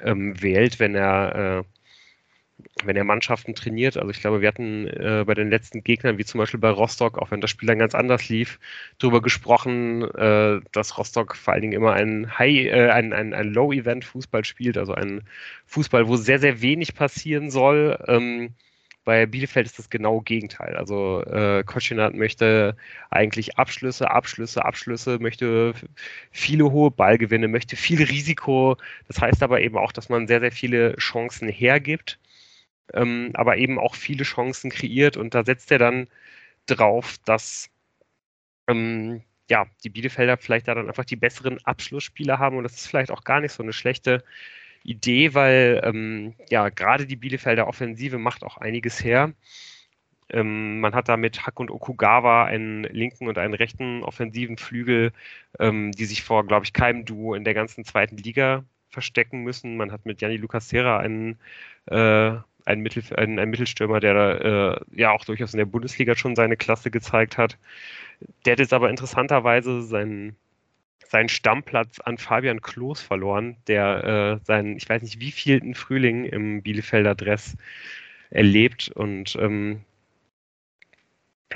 ähm, 0.00 0.40
wählt, 0.40 0.78
wenn 0.80 0.94
er, 0.94 1.64
äh, 1.64 2.84
wenn 2.84 2.96
er 2.96 3.04
Mannschaften 3.04 3.54
trainiert. 3.54 3.96
Also 3.96 4.10
ich 4.10 4.20
glaube, 4.20 4.40
wir 4.40 4.48
hatten 4.48 4.86
äh, 4.86 5.24
bei 5.26 5.34
den 5.34 5.50
letzten 5.50 5.82
Gegnern, 5.82 6.18
wie 6.18 6.24
zum 6.24 6.38
Beispiel 6.38 6.60
bei 6.60 6.70
Rostock, 6.70 7.18
auch 7.18 7.30
wenn 7.30 7.40
das 7.40 7.50
Spiel 7.50 7.66
dann 7.66 7.78
ganz 7.78 7.94
anders 7.94 8.28
lief, 8.28 8.58
darüber 8.98 9.22
gesprochen, 9.22 10.02
äh, 10.02 10.60
dass 10.72 10.98
Rostock 10.98 11.36
vor 11.36 11.54
allen 11.54 11.62
Dingen 11.62 11.74
immer 11.74 11.92
ein 11.92 12.38
High, 12.38 12.66
äh, 12.66 12.90
ein, 12.90 13.12
ein, 13.12 13.34
ein 13.34 13.52
Low-Event-Fußball 13.52 14.44
spielt, 14.44 14.78
also 14.78 14.94
ein 14.94 15.22
Fußball, 15.66 16.08
wo 16.08 16.16
sehr, 16.16 16.38
sehr 16.38 16.60
wenig 16.62 16.94
passieren 16.94 17.50
soll. 17.50 17.98
Ähm, 18.06 18.54
bei 19.10 19.26
Bielefeld 19.26 19.66
ist 19.66 19.76
das 19.76 19.90
genau 19.90 20.20
Gegenteil. 20.20 20.76
Also 20.76 21.24
äh, 21.24 21.64
Koschinat 21.64 22.14
möchte 22.14 22.76
eigentlich 23.10 23.58
Abschlüsse, 23.58 24.08
Abschlüsse, 24.08 24.64
Abschlüsse, 24.64 25.18
möchte 25.18 25.74
viele 26.30 26.70
hohe 26.70 26.92
Ballgewinne, 26.92 27.48
möchte 27.48 27.74
viel 27.74 28.04
Risiko. 28.04 28.76
Das 29.08 29.20
heißt 29.20 29.42
aber 29.42 29.62
eben 29.62 29.76
auch, 29.76 29.90
dass 29.90 30.10
man 30.10 30.28
sehr, 30.28 30.38
sehr 30.38 30.52
viele 30.52 30.94
Chancen 30.94 31.48
hergibt, 31.48 32.20
ähm, 32.94 33.32
aber 33.34 33.56
eben 33.56 33.80
auch 33.80 33.96
viele 33.96 34.22
Chancen 34.22 34.70
kreiert. 34.70 35.16
Und 35.16 35.34
da 35.34 35.44
setzt 35.44 35.72
er 35.72 35.78
dann 35.78 36.06
drauf, 36.66 37.18
dass 37.24 37.68
ähm, 38.68 39.22
ja, 39.50 39.66
die 39.82 39.90
Bielefelder 39.90 40.36
vielleicht 40.36 40.68
da 40.68 40.76
dann 40.76 40.86
einfach 40.86 41.04
die 41.04 41.16
besseren 41.16 41.58
Abschlussspieler 41.64 42.38
haben. 42.38 42.56
Und 42.56 42.62
das 42.62 42.74
ist 42.74 42.86
vielleicht 42.86 43.10
auch 43.10 43.24
gar 43.24 43.40
nicht 43.40 43.52
so 43.52 43.64
eine 43.64 43.72
schlechte 43.72 44.22
Idee, 44.82 45.34
weil 45.34 45.80
ähm, 45.84 46.34
ja 46.48 46.68
gerade 46.70 47.06
die 47.06 47.16
Bielefelder 47.16 47.68
Offensive 47.68 48.18
macht 48.18 48.44
auch 48.44 48.56
einiges 48.56 49.02
her. 49.04 49.32
Ähm, 50.32 50.80
man 50.80 50.94
hat 50.94 51.08
da 51.08 51.16
mit 51.16 51.46
Hack 51.46 51.58
und 51.60 51.70
Okugawa 51.70 52.44
einen 52.44 52.84
linken 52.84 53.28
und 53.28 53.38
einen 53.38 53.54
rechten 53.54 54.02
offensiven 54.02 54.56
Flügel, 54.58 55.12
ähm, 55.58 55.92
die 55.92 56.04
sich 56.04 56.22
vor, 56.22 56.46
glaube 56.46 56.64
ich, 56.64 56.72
keinem 56.72 57.04
Duo 57.04 57.34
in 57.34 57.44
der 57.44 57.54
ganzen 57.54 57.84
zweiten 57.84 58.16
Liga 58.16 58.64
verstecken 58.90 59.42
müssen. 59.42 59.76
Man 59.76 59.92
hat 59.92 60.06
mit 60.06 60.18
Gianni 60.18 60.36
Lucasera 60.36 60.98
einen, 60.98 61.38
äh, 61.86 62.32
einen, 62.64 62.82
Mittel, 62.82 63.02
einen, 63.16 63.38
einen 63.38 63.50
Mittelstürmer, 63.50 64.00
der 64.00 64.14
äh, 64.94 65.00
ja 65.00 65.12
auch 65.12 65.24
durchaus 65.24 65.54
in 65.54 65.58
der 65.58 65.66
Bundesliga 65.66 66.14
schon 66.14 66.36
seine 66.36 66.56
Klasse 66.56 66.90
gezeigt 66.90 67.38
hat. 67.38 67.58
Der 68.44 68.52
hat 68.52 68.60
jetzt 68.60 68.72
aber 68.72 68.90
interessanterweise 68.90 69.82
seinen 69.82 70.36
seinen 71.10 71.28
Stammplatz 71.28 71.98
an 71.98 72.18
Fabian 72.18 72.62
Klos 72.62 73.00
verloren, 73.00 73.56
der 73.66 74.40
äh, 74.40 74.44
seinen, 74.44 74.76
ich 74.76 74.88
weiß 74.88 75.02
nicht 75.02 75.18
wie 75.18 75.32
vielten 75.32 75.74
Frühling 75.74 76.24
im 76.24 76.62
Bielefelder 76.62 77.16
Dress 77.16 77.56
erlebt 78.30 78.90
und 78.94 79.36
ähm, 79.40 79.80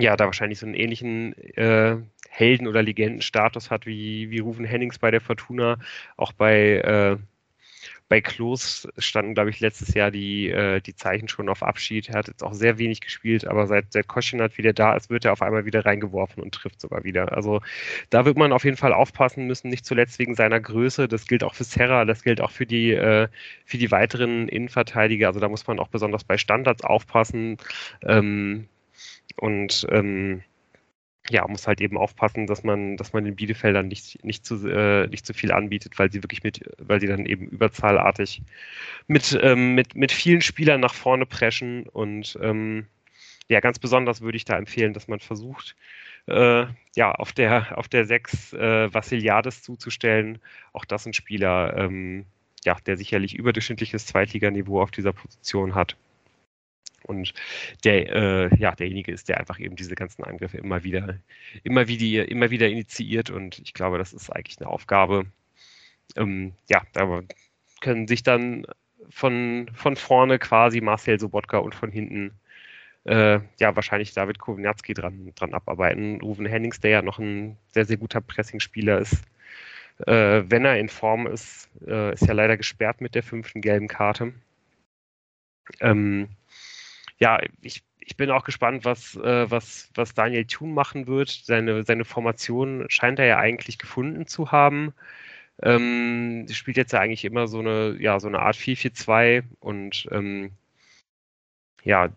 ja, 0.00 0.16
da 0.16 0.24
wahrscheinlich 0.24 0.58
so 0.58 0.66
einen 0.66 0.74
ähnlichen 0.74 1.34
äh, 1.56 1.96
Helden- 2.28 2.66
oder 2.66 2.82
Legendenstatus 2.82 3.70
hat 3.70 3.86
wie, 3.86 4.28
wie 4.30 4.40
Rufen 4.40 4.64
Hennings 4.64 4.98
bei 4.98 5.12
der 5.12 5.20
Fortuna, 5.20 5.78
auch 6.16 6.32
bei 6.32 6.78
äh, 6.78 7.16
bei 8.08 8.20
Klos 8.20 8.86
standen, 8.98 9.34
glaube 9.34 9.50
ich, 9.50 9.60
letztes 9.60 9.94
Jahr 9.94 10.10
die, 10.10 10.50
äh, 10.50 10.80
die 10.80 10.94
Zeichen 10.94 11.28
schon 11.28 11.48
auf 11.48 11.62
Abschied. 11.62 12.10
Er 12.10 12.18
hat 12.18 12.28
jetzt 12.28 12.44
auch 12.44 12.52
sehr 12.52 12.78
wenig 12.78 13.00
gespielt, 13.00 13.46
aber 13.46 13.66
seit, 13.66 13.92
seit 13.92 14.08
Koschinat 14.08 14.58
wieder 14.58 14.72
da 14.72 14.94
ist, 14.94 15.10
wird 15.10 15.24
er 15.24 15.32
auf 15.32 15.42
einmal 15.42 15.64
wieder 15.64 15.84
reingeworfen 15.86 16.42
und 16.42 16.54
trifft 16.54 16.80
sogar 16.80 17.04
wieder. 17.04 17.32
Also 17.32 17.60
da 18.10 18.24
wird 18.24 18.36
man 18.36 18.52
auf 18.52 18.64
jeden 18.64 18.76
Fall 18.76 18.92
aufpassen 18.92 19.46
müssen, 19.46 19.70
nicht 19.70 19.86
zuletzt 19.86 20.18
wegen 20.18 20.34
seiner 20.34 20.60
Größe. 20.60 21.08
Das 21.08 21.26
gilt 21.26 21.44
auch 21.44 21.54
für 21.54 21.64
Serra, 21.64 22.04
das 22.04 22.22
gilt 22.22 22.40
auch 22.40 22.50
für 22.50 22.66
die, 22.66 22.92
äh, 22.92 23.28
für 23.64 23.78
die 23.78 23.90
weiteren 23.90 24.48
Innenverteidiger. 24.48 25.28
Also 25.28 25.40
da 25.40 25.48
muss 25.48 25.66
man 25.66 25.78
auch 25.78 25.88
besonders 25.88 26.24
bei 26.24 26.36
Standards 26.36 26.84
aufpassen. 26.84 27.56
Ähm, 28.02 28.68
und 29.36 29.86
ähm, 29.90 30.42
ja, 31.30 31.46
muss 31.48 31.66
halt 31.66 31.80
eben 31.80 31.96
aufpassen, 31.96 32.46
dass 32.46 32.64
man, 32.64 32.96
dass 32.96 33.12
man 33.12 33.24
den 33.24 33.36
Bielefeldern 33.36 33.88
nicht, 33.88 34.22
nicht, 34.24 34.44
zu, 34.44 34.68
äh, 34.68 35.06
nicht 35.06 35.24
zu 35.24 35.32
viel 35.32 35.52
anbietet, 35.52 35.98
weil 35.98 36.12
sie 36.12 36.22
wirklich 36.22 36.42
mit, 36.42 36.60
weil 36.78 37.00
sie 37.00 37.06
dann 37.06 37.24
eben 37.24 37.46
überzahlartig 37.46 38.42
mit, 39.06 39.38
ähm, 39.42 39.74
mit, 39.74 39.94
mit 39.94 40.12
vielen 40.12 40.42
Spielern 40.42 40.80
nach 40.80 40.94
vorne 40.94 41.24
preschen 41.24 41.84
und 41.88 42.38
ähm, 42.42 42.86
ja, 43.48 43.60
ganz 43.60 43.78
besonders 43.78 44.20
würde 44.20 44.36
ich 44.36 44.44
da 44.44 44.56
empfehlen, 44.56 44.92
dass 44.94 45.08
man 45.08 45.20
versucht, 45.20 45.76
äh, 46.26 46.66
ja, 46.96 47.12
auf 47.12 47.32
der, 47.32 47.76
auf 47.78 47.88
der 47.88 48.06
6 48.06 48.54
äh, 48.54 48.94
Vassiliades 48.94 49.62
zuzustellen. 49.62 50.38
Auch 50.72 50.86
das 50.86 51.04
ein 51.04 51.12
Spieler, 51.12 51.76
ähm, 51.76 52.24
ja, 52.64 52.76
der 52.86 52.96
sicherlich 52.96 53.34
überdurchschnittliches 53.34 54.06
Zweitliganiveau 54.06 54.80
auf 54.80 54.90
dieser 54.90 55.12
Position 55.12 55.74
hat 55.74 55.96
und 57.04 57.34
der, 57.84 58.12
äh, 58.52 58.56
ja, 58.58 58.72
derjenige 58.74 59.12
ist, 59.12 59.28
der 59.28 59.38
einfach 59.38 59.58
eben 59.60 59.76
diese 59.76 59.94
ganzen 59.94 60.24
Angriffe 60.24 60.58
immer 60.58 60.84
wieder, 60.84 61.18
immer 61.62 61.86
wieder, 61.88 62.28
immer 62.28 62.50
wieder 62.50 62.68
initiiert 62.68 63.30
und 63.30 63.58
ich 63.60 63.74
glaube, 63.74 63.98
das 63.98 64.12
ist 64.12 64.30
eigentlich 64.30 64.58
eine 64.60 64.68
Aufgabe. 64.68 65.26
Ähm, 66.16 66.54
ja, 66.70 66.82
da 66.92 67.22
können 67.80 68.08
sich 68.08 68.22
dann 68.22 68.66
von, 69.10 69.70
von 69.74 69.96
vorne 69.96 70.38
quasi 70.38 70.80
Marcel 70.80 71.20
Sobotka 71.20 71.58
und 71.58 71.74
von 71.74 71.90
hinten 71.90 72.32
äh, 73.04 73.40
ja 73.60 73.76
wahrscheinlich 73.76 74.12
David 74.14 74.38
Kowinatski 74.38 74.94
dran, 74.94 75.32
dran 75.34 75.54
abarbeiten. 75.54 76.20
Ruven 76.22 76.46
Hennings, 76.46 76.80
der 76.80 76.90
ja 76.90 77.02
noch 77.02 77.18
ein 77.18 77.56
sehr, 77.72 77.84
sehr 77.86 77.98
guter 77.98 78.20
Pressingspieler 78.20 78.98
ist, 79.00 79.24
Äh, 80.06 80.44
wenn 80.50 80.64
er 80.64 80.78
in 80.78 80.88
Form 80.88 81.26
ist, 81.26 81.68
äh, 81.86 82.14
ist 82.14 82.26
ja 82.26 82.32
leider 82.34 82.56
gesperrt 82.56 83.00
mit 83.00 83.14
der 83.14 83.22
fünften 83.22 83.60
gelben 83.60 83.88
Karte. 83.88 84.34
Ähm, 85.80 86.28
ja, 87.24 87.38
ich, 87.62 87.82
ich 88.00 88.16
bin 88.18 88.30
auch 88.30 88.44
gespannt, 88.44 88.84
was, 88.84 89.16
äh, 89.16 89.50
was, 89.50 89.90
was 89.94 90.12
Daniel 90.12 90.44
Thun 90.44 90.74
machen 90.74 91.06
wird. 91.06 91.30
Seine, 91.30 91.82
seine 91.84 92.04
Formation 92.04 92.84
scheint 92.88 93.18
er 93.18 93.24
ja 93.24 93.38
eigentlich 93.38 93.78
gefunden 93.78 94.26
zu 94.26 94.52
haben. 94.52 94.92
Ähm, 95.62 96.46
spielt 96.50 96.76
jetzt 96.76 96.92
ja 96.92 97.00
eigentlich 97.00 97.24
immer 97.24 97.46
so 97.48 97.60
eine, 97.60 97.96
ja, 97.98 98.20
so 98.20 98.28
eine 98.28 98.40
Art 98.40 98.56
4-4-2 98.56 99.44
und 99.60 100.06
ähm, 100.10 100.50
ja, 101.82 102.10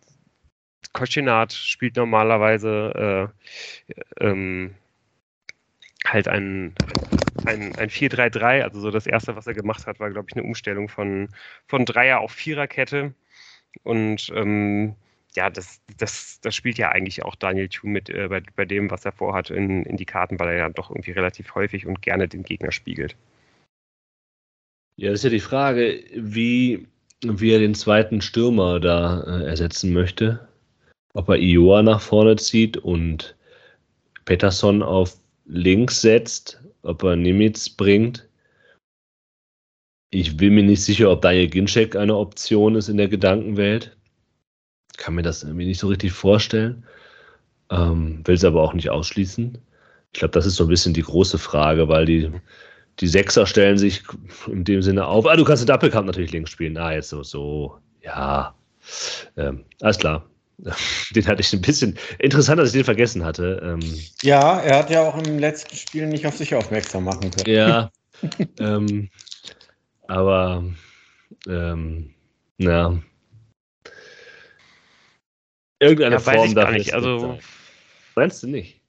Koschinat 0.91 1.53
spielt 1.53 1.95
normalerweise 1.95 3.31
äh, 4.19 4.25
ähm, 4.25 4.75
halt 6.05 6.27
ein, 6.27 6.75
ein, 7.45 7.75
ein 7.77 7.89
4-3-3, 7.89 8.63
also 8.63 8.81
so 8.81 8.91
das 8.91 9.07
erste, 9.07 9.37
was 9.37 9.47
er 9.47 9.53
gemacht 9.53 9.87
hat, 9.87 10.01
war, 10.01 10.09
glaube 10.09 10.27
ich, 10.29 10.35
eine 10.35 10.45
Umstellung 10.45 10.89
von, 10.89 11.29
von 11.67 11.85
Dreier 11.85 12.19
auf 12.19 12.31
Viererkette. 12.33 13.13
Und 13.83 14.31
ähm, 14.35 14.95
ja, 15.35 15.49
das, 15.49 15.81
das, 15.97 16.39
das 16.41 16.55
spielt 16.55 16.77
ja 16.77 16.89
eigentlich 16.89 17.23
auch 17.23 17.35
Daniel 17.35 17.69
Thune 17.69 17.93
mit 17.93 18.09
äh, 18.09 18.27
bei, 18.27 18.41
bei 18.55 18.65
dem, 18.65 18.89
was 18.89 19.05
er 19.05 19.11
vorhat, 19.11 19.49
in, 19.49 19.83
in 19.83 19.97
die 19.97 20.05
Karten, 20.05 20.39
weil 20.39 20.49
er 20.49 20.57
ja 20.57 20.69
doch 20.69 20.89
irgendwie 20.89 21.11
relativ 21.11 21.53
häufig 21.55 21.85
und 21.85 22.01
gerne 22.01 22.27
den 22.27 22.43
Gegner 22.43 22.71
spiegelt. 22.71 23.15
Ja, 24.95 25.11
das 25.11 25.19
ist 25.19 25.25
ja 25.25 25.29
die 25.29 25.39
Frage, 25.39 26.03
wie, 26.15 26.87
wie 27.23 27.51
er 27.51 27.59
den 27.59 27.75
zweiten 27.75 28.19
Stürmer 28.19 28.79
da 28.79 29.21
äh, 29.21 29.45
ersetzen 29.45 29.93
möchte. 29.93 30.47
Ob 31.13 31.29
er 31.29 31.37
Ioa 31.37 31.83
nach 31.83 32.01
vorne 32.01 32.35
zieht 32.35 32.77
und 32.77 33.35
Peterson 34.25 34.81
auf 34.81 35.17
links 35.45 36.01
setzt, 36.01 36.61
ob 36.81 37.03
er 37.03 37.15
Nimitz 37.15 37.69
bringt. 37.69 38.26
Ich 40.09 40.37
bin 40.37 40.55
mir 40.55 40.63
nicht 40.63 40.83
sicher, 40.83 41.11
ob 41.11 41.21
Daniel 41.21 41.49
Ginczek 41.49 41.95
eine 41.95 42.15
Option 42.15 42.75
ist 42.75 42.87
in 42.87 42.97
der 42.97 43.09
Gedankenwelt. 43.09 43.95
Kann 44.97 45.15
mir 45.15 45.21
das 45.21 45.43
irgendwie 45.43 45.65
nicht 45.65 45.79
so 45.79 45.87
richtig 45.87 46.13
vorstellen. 46.13 46.85
Ähm, 47.69 48.21
will 48.25 48.35
es 48.35 48.45
aber 48.45 48.61
auch 48.63 48.73
nicht 48.73 48.89
ausschließen. 48.89 49.57
Ich 50.13 50.19
glaube, 50.19 50.31
das 50.31 50.45
ist 50.45 50.55
so 50.55 50.63
ein 50.63 50.69
bisschen 50.69 50.93
die 50.93 51.01
große 51.01 51.37
Frage, 51.37 51.89
weil 51.89 52.05
die, 52.05 52.31
die 53.01 53.07
Sechser 53.07 53.45
stellen 53.45 53.77
sich 53.77 54.03
in 54.47 54.63
dem 54.63 54.81
Sinne 54.81 55.05
auf. 55.05 55.25
Ah, 55.25 55.35
du 55.35 55.43
kannst 55.43 55.63
den 55.63 55.67
Doppelkampf 55.67 56.07
natürlich 56.07 56.31
links 56.31 56.51
spielen. 56.51 56.77
Ah, 56.77 56.93
jetzt 56.93 57.09
so, 57.09 57.23
so. 57.23 57.77
Ja. 58.01 58.55
Ähm, 59.35 59.65
alles 59.81 59.97
klar. 59.97 60.25
Den 61.15 61.27
hatte 61.27 61.41
ich 61.41 61.53
ein 61.53 61.61
bisschen 61.61 61.99
interessant, 62.19 62.59
dass 62.59 62.69
ich 62.69 62.73
den 62.73 62.83
vergessen 62.83 63.23
hatte. 63.23 63.61
Ähm, 63.63 63.79
ja, 64.23 64.59
er 64.59 64.79
hat 64.79 64.89
ja 64.89 65.03
auch 65.03 65.17
im 65.17 65.37
letzten 65.37 65.75
Spiel 65.75 66.07
nicht 66.07 66.25
auf 66.25 66.35
sich 66.35 66.55
aufmerksam 66.55 67.03
machen 67.03 67.29
können. 67.29 67.55
Ja. 67.55 67.91
ähm, 68.59 69.09
aber 70.07 70.63
ähm, 71.47 72.13
ja. 72.57 72.97
Irgendeine 75.79 76.15
ja, 76.15 76.19
Form 76.19 76.55
darf 76.55 76.71
nicht. 76.71 76.93
Also 76.93 77.37
meinst 78.15 78.41
du 78.41 78.47
nicht? 78.47 78.81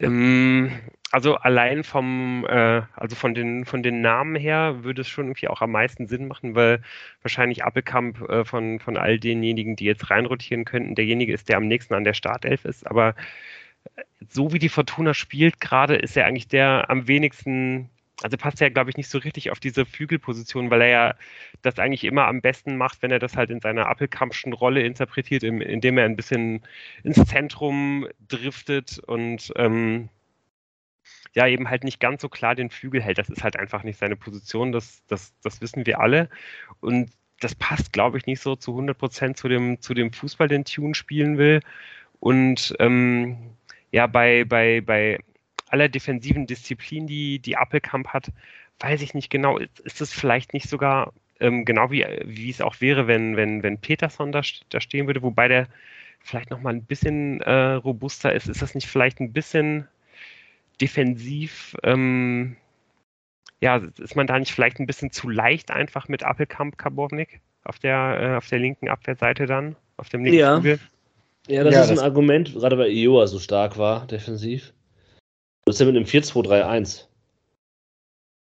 Ähm, 0.00 0.70
also 1.10 1.36
allein 1.36 1.84
vom, 1.84 2.46
äh, 2.48 2.82
also 2.94 3.16
von 3.16 3.34
den, 3.34 3.64
von 3.64 3.82
den 3.82 4.02
Namen 4.02 4.36
her 4.36 4.84
würde 4.84 5.00
es 5.00 5.08
schon 5.08 5.26
irgendwie 5.26 5.48
auch 5.48 5.62
am 5.62 5.72
meisten 5.72 6.06
Sinn 6.06 6.28
machen, 6.28 6.54
weil 6.54 6.82
wahrscheinlich 7.22 7.64
Appelkamp 7.64 8.20
äh, 8.28 8.44
von, 8.44 8.78
von 8.78 8.96
all 8.96 9.18
denjenigen, 9.18 9.74
die 9.74 9.84
jetzt 9.84 10.10
reinrotieren 10.10 10.64
könnten, 10.64 10.94
derjenige 10.94 11.32
ist, 11.32 11.48
der 11.48 11.56
am 11.56 11.66
nächsten 11.66 11.94
an 11.94 12.04
der 12.04 12.14
Startelf 12.14 12.64
ist. 12.64 12.86
Aber 12.86 13.14
so 14.28 14.52
wie 14.52 14.58
die 14.58 14.68
Fortuna 14.68 15.14
spielt 15.14 15.60
gerade, 15.60 15.96
ist 15.96 16.16
er 16.16 16.26
eigentlich 16.26 16.48
der 16.48 16.90
am 16.90 17.08
wenigsten, 17.08 17.88
also 18.22 18.36
passt 18.36 18.60
er, 18.60 18.70
glaube 18.70 18.90
ich, 18.90 18.96
nicht 18.96 19.08
so 19.08 19.18
richtig 19.18 19.50
auf 19.50 19.60
diese 19.60 19.86
Flügelposition, 19.86 20.70
weil 20.70 20.82
er 20.82 20.88
ja 20.88 21.14
das 21.62 21.78
eigentlich 21.78 22.04
immer 22.04 22.26
am 22.26 22.40
besten 22.40 22.76
macht, 22.76 23.02
wenn 23.02 23.12
er 23.12 23.18
das 23.20 23.36
halt 23.36 23.50
in 23.50 23.60
seiner 23.60 23.86
Appelkampfschen 23.86 24.52
Rolle 24.52 24.82
interpretiert, 24.82 25.42
indem 25.44 25.98
er 25.98 26.04
ein 26.04 26.16
bisschen 26.16 26.62
ins 27.04 27.24
Zentrum 27.26 28.08
driftet 28.28 28.98
und 29.06 29.52
ähm, 29.56 30.08
ja 31.34 31.46
eben 31.46 31.68
halt 31.70 31.84
nicht 31.84 32.00
ganz 32.00 32.22
so 32.22 32.28
klar 32.28 32.54
den 32.54 32.70
Flügel 32.70 33.02
hält. 33.02 33.18
Das 33.18 33.28
ist 33.28 33.44
halt 33.44 33.56
einfach 33.56 33.84
nicht 33.84 33.98
seine 33.98 34.16
Position, 34.16 34.72
das, 34.72 35.02
das, 35.06 35.34
das 35.42 35.60
wissen 35.60 35.86
wir 35.86 36.00
alle. 36.00 36.28
Und 36.80 37.10
das 37.40 37.54
passt, 37.54 37.92
glaube 37.92 38.18
ich, 38.18 38.26
nicht 38.26 38.40
so 38.40 38.56
zu 38.56 38.72
100 38.72 38.98
Prozent 38.98 39.36
zu 39.36 39.48
dem, 39.48 39.80
zu 39.80 39.94
dem 39.94 40.12
Fußball, 40.12 40.48
den 40.48 40.64
Tune 40.64 40.94
spielen 40.94 41.38
will. 41.38 41.60
Und 42.20 42.74
ähm, 42.80 43.54
ja, 43.92 44.06
bei, 44.08 44.44
bei, 44.44 44.80
bei 44.80 45.20
aller 45.70 45.88
defensiven 45.88 46.46
Disziplin, 46.46 47.06
die, 47.06 47.38
die 47.38 47.56
Appelkamp 47.56 48.08
hat, 48.08 48.32
weiß 48.80 49.02
ich 49.02 49.14
nicht 49.14 49.30
genau, 49.30 49.58
ist, 49.58 49.80
ist 49.80 50.00
es 50.00 50.12
vielleicht 50.12 50.52
nicht 50.54 50.68
sogar 50.68 51.12
ähm, 51.40 51.64
genau 51.64 51.90
wie, 51.90 52.04
wie 52.24 52.50
es 52.50 52.60
auch 52.60 52.80
wäre, 52.80 53.06
wenn, 53.06 53.36
wenn, 53.36 53.62
wenn 53.62 53.78
Peterson 53.78 54.32
da, 54.32 54.42
da 54.70 54.80
stehen 54.80 55.06
würde, 55.06 55.22
wobei 55.22 55.48
der 55.48 55.68
vielleicht 56.20 56.50
nochmal 56.50 56.74
ein 56.74 56.84
bisschen 56.84 57.40
äh, 57.42 57.72
robuster 57.74 58.32
ist. 58.32 58.48
Ist 58.48 58.62
das 58.62 58.74
nicht 58.74 58.88
vielleicht 58.88 59.20
ein 59.20 59.32
bisschen 59.32 59.88
defensiv, 60.80 61.76
ähm, 61.82 62.56
ja, 63.60 63.80
ist 63.98 64.14
man 64.14 64.26
da 64.26 64.38
nicht 64.38 64.52
vielleicht 64.52 64.78
ein 64.78 64.86
bisschen 64.86 65.10
zu 65.10 65.28
leicht 65.28 65.70
einfach 65.70 66.08
mit 66.08 66.22
Appelkamp 66.22 66.78
Karbovnik 66.78 67.40
auf 67.64 67.78
der, 67.78 68.18
äh, 68.20 68.36
auf 68.36 68.48
der 68.48 68.60
linken 68.60 68.88
Abwehrseite 68.88 69.46
dann, 69.46 69.76
auf 69.96 70.08
dem 70.08 70.24
linken 70.24 70.38
ja. 70.38 70.60
Flügel? 70.60 70.80
Ja, 71.48 71.64
das 71.64 71.74
ja, 71.74 71.80
ist 71.82 71.90
das 71.90 71.98
ein 71.98 72.04
Argument, 72.04 72.52
gerade 72.52 72.78
weil 72.78 72.90
Ioa 72.90 73.26
so 73.26 73.38
stark 73.38 73.78
war, 73.78 74.06
defensiv. 74.06 74.74
Was 75.68 75.74
ist 75.74 75.80
denn 75.80 75.88
mit 75.88 75.96
einem 75.96 76.06
4-2-3-1? 76.06 77.08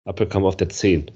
Appelkamp 0.06 0.46
auf 0.46 0.56
der 0.56 0.70
10. 0.70 1.10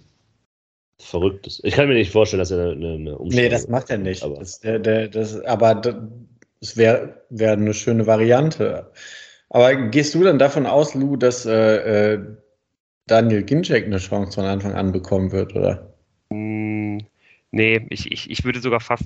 Verrücktes. 1.00 1.62
Ich 1.64 1.72
kann 1.72 1.88
mir 1.88 1.94
nicht 1.94 2.12
vorstellen, 2.12 2.40
dass 2.40 2.50
er 2.50 2.72
eine, 2.72 2.92
eine 2.94 3.18
Umstellung 3.18 3.44
Nee, 3.44 3.48
das 3.48 3.66
macht 3.68 3.88
er 3.88 3.96
nicht. 3.96 4.22
Aber, 4.22 4.36
das, 4.36 4.60
der, 4.60 4.78
der, 4.78 5.08
das, 5.08 5.40
aber 5.46 5.74
das 5.74 6.76
wäre 6.76 7.22
wär 7.30 7.52
eine 7.52 7.72
schöne 7.72 8.06
Variante. 8.06 8.92
Aber 9.48 9.74
gehst 9.74 10.14
du 10.14 10.22
dann 10.22 10.38
davon 10.38 10.66
aus, 10.66 10.92
Lou, 10.92 11.16
dass 11.16 11.46
äh, 11.46 12.12
äh, 12.12 12.26
Daniel 13.06 13.42
Ginczek 13.42 13.86
eine 13.86 13.96
Chance 13.96 14.32
von 14.32 14.44
Anfang 14.44 14.74
an 14.74 14.92
bekommen 14.92 15.32
wird, 15.32 15.56
oder? 15.56 15.94
Mm, 16.28 16.98
nee, 17.52 17.86
ich, 17.88 18.12
ich, 18.12 18.28
ich 18.30 18.44
würde 18.44 18.60
sogar 18.60 18.80
fast 18.80 19.04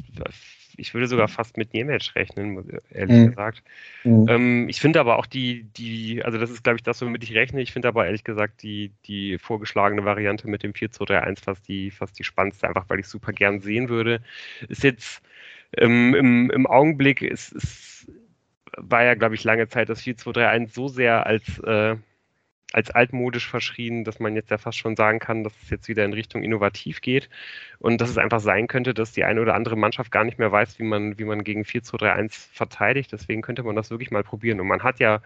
ich 0.76 0.94
würde 0.94 1.06
sogar 1.06 1.28
fast 1.28 1.56
mit 1.56 1.72
Niemetsch 1.72 2.14
rechnen, 2.14 2.80
ehrlich 2.90 3.16
mhm. 3.16 3.28
gesagt. 3.28 3.62
Mhm. 4.04 4.26
Ähm, 4.28 4.68
ich 4.68 4.80
finde 4.80 5.00
aber 5.00 5.18
auch 5.18 5.26
die, 5.26 5.64
die, 5.76 6.22
also 6.24 6.38
das 6.38 6.50
ist, 6.50 6.64
glaube 6.64 6.76
ich, 6.76 6.82
das, 6.82 7.02
womit 7.02 7.22
ich 7.24 7.34
rechne. 7.34 7.60
Ich 7.60 7.72
finde 7.72 7.88
aber 7.88 8.06
ehrlich 8.06 8.24
gesagt 8.24 8.62
die, 8.62 8.92
die 9.06 9.38
vorgeschlagene 9.38 10.04
Variante 10.04 10.48
mit 10.48 10.62
dem 10.62 10.72
4-2-3-1 10.72 11.44
fast 11.44 11.68
die, 11.68 11.90
fast 11.90 12.18
die 12.18 12.24
spannendste, 12.24 12.68
einfach 12.68 12.84
weil 12.88 13.00
ich 13.00 13.06
super 13.06 13.32
gern 13.32 13.60
sehen 13.60 13.88
würde. 13.88 14.20
Ist 14.68 14.84
jetzt 14.84 15.22
ähm, 15.76 16.14
im, 16.14 16.50
im 16.50 16.66
Augenblick 16.66 17.22
ist, 17.22 17.52
ist 17.52 17.90
war 18.76 19.04
ja, 19.04 19.14
glaube 19.14 19.34
ich, 19.34 19.44
lange 19.44 19.68
Zeit 19.68 19.88
das 19.88 20.02
4-2-3-1 20.02 20.72
so 20.72 20.88
sehr 20.88 21.26
als, 21.26 21.58
äh, 21.60 21.96
als 22.72 22.90
altmodisch 22.90 23.48
verschrien, 23.48 24.04
dass 24.04 24.20
man 24.20 24.34
jetzt 24.36 24.50
ja 24.50 24.58
fast 24.58 24.78
schon 24.78 24.96
sagen 24.96 25.18
kann, 25.18 25.42
dass 25.42 25.52
es 25.62 25.70
jetzt 25.70 25.88
wieder 25.88 26.04
in 26.04 26.12
Richtung 26.12 26.42
innovativ 26.42 27.00
geht 27.00 27.28
und 27.78 28.00
dass 28.00 28.10
es 28.10 28.18
einfach 28.18 28.40
sein 28.40 28.68
könnte, 28.68 28.94
dass 28.94 29.12
die 29.12 29.24
eine 29.24 29.40
oder 29.40 29.54
andere 29.54 29.76
Mannschaft 29.76 30.12
gar 30.12 30.24
nicht 30.24 30.38
mehr 30.38 30.52
weiß, 30.52 30.78
wie 30.78 30.84
man, 30.84 31.18
wie 31.18 31.24
man 31.24 31.42
gegen 31.42 31.62
4-2-3-1 31.62 32.48
verteidigt. 32.52 33.12
Deswegen 33.12 33.42
könnte 33.42 33.62
man 33.64 33.76
das 33.76 33.90
wirklich 33.90 34.10
mal 34.10 34.22
probieren. 34.22 34.60
Und 34.60 34.68
man 34.68 34.82
hat 34.84 35.00
ja, 35.00 35.20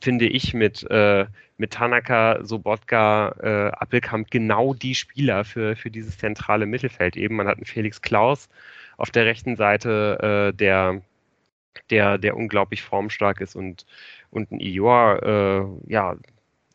finde 0.00 0.26
ich, 0.26 0.52
mit, 0.52 0.88
äh, 0.90 1.26
mit 1.56 1.72
Tanaka, 1.72 2.44
Sobotka, 2.44 3.34
äh, 3.40 3.72
Appelkamp 3.72 4.30
genau 4.30 4.74
die 4.74 4.94
Spieler 4.94 5.44
für, 5.44 5.76
für 5.76 5.90
dieses 5.90 6.18
zentrale 6.18 6.66
Mittelfeld. 6.66 7.16
Eben, 7.16 7.36
man 7.36 7.48
hat 7.48 7.56
einen 7.56 7.66
Felix 7.66 8.02
Klaus 8.02 8.48
auf 8.98 9.10
der 9.10 9.24
rechten 9.24 9.56
Seite, 9.56 10.50
äh, 10.52 10.56
der 10.56 11.00
der, 11.90 12.18
der 12.18 12.36
unglaublich 12.36 12.82
formstark 12.82 13.40
ist 13.40 13.56
und, 13.56 13.86
und 14.30 14.50
ein 14.50 14.60
Ior, 14.60 15.22
äh, 15.22 15.92
ja, 15.92 16.16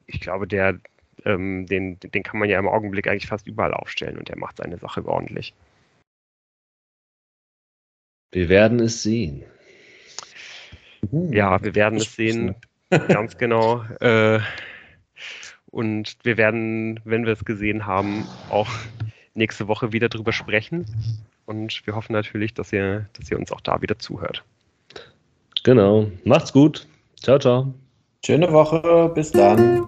ich 0.07 0.19
glaube, 0.19 0.47
der, 0.47 0.79
ähm, 1.23 1.65
den, 1.65 1.99
den 1.99 2.23
kann 2.23 2.39
man 2.39 2.49
ja 2.49 2.59
im 2.59 2.67
Augenblick 2.67 3.07
eigentlich 3.07 3.27
fast 3.27 3.47
überall 3.47 3.73
aufstellen 3.73 4.17
und 4.17 4.29
der 4.29 4.37
macht 4.37 4.57
seine 4.57 4.77
Sache 4.77 5.05
ordentlich. 5.05 5.53
Wir 8.31 8.49
werden 8.49 8.79
es 8.79 9.01
sehen. 9.01 9.43
Ja, 11.11 11.63
wir 11.63 11.75
werden 11.75 11.99
es 11.99 12.15
sehen, 12.15 12.55
ganz 12.89 13.37
genau. 13.37 13.83
Äh, 13.99 14.39
und 15.67 16.17
wir 16.23 16.37
werden, 16.37 16.99
wenn 17.03 17.25
wir 17.25 17.33
es 17.33 17.45
gesehen 17.45 17.85
haben, 17.85 18.27
auch 18.49 18.69
nächste 19.33 19.67
Woche 19.67 19.93
wieder 19.93 20.09
drüber 20.09 20.33
sprechen. 20.33 20.85
Und 21.45 21.85
wir 21.85 21.95
hoffen 21.95 22.13
natürlich, 22.13 22.53
dass 22.53 22.73
ihr, 22.73 23.07
dass 23.13 23.29
ihr 23.29 23.37
uns 23.37 23.51
auch 23.51 23.61
da 23.61 23.81
wieder 23.81 23.99
zuhört. 23.99 24.43
Genau. 25.63 26.11
Macht's 26.23 26.53
gut. 26.53 26.87
Ciao, 27.21 27.39
ciao. 27.39 27.73
Schöne 28.25 28.51
Woche. 28.51 29.11
Bis 29.13 29.31
dann. 29.31 29.85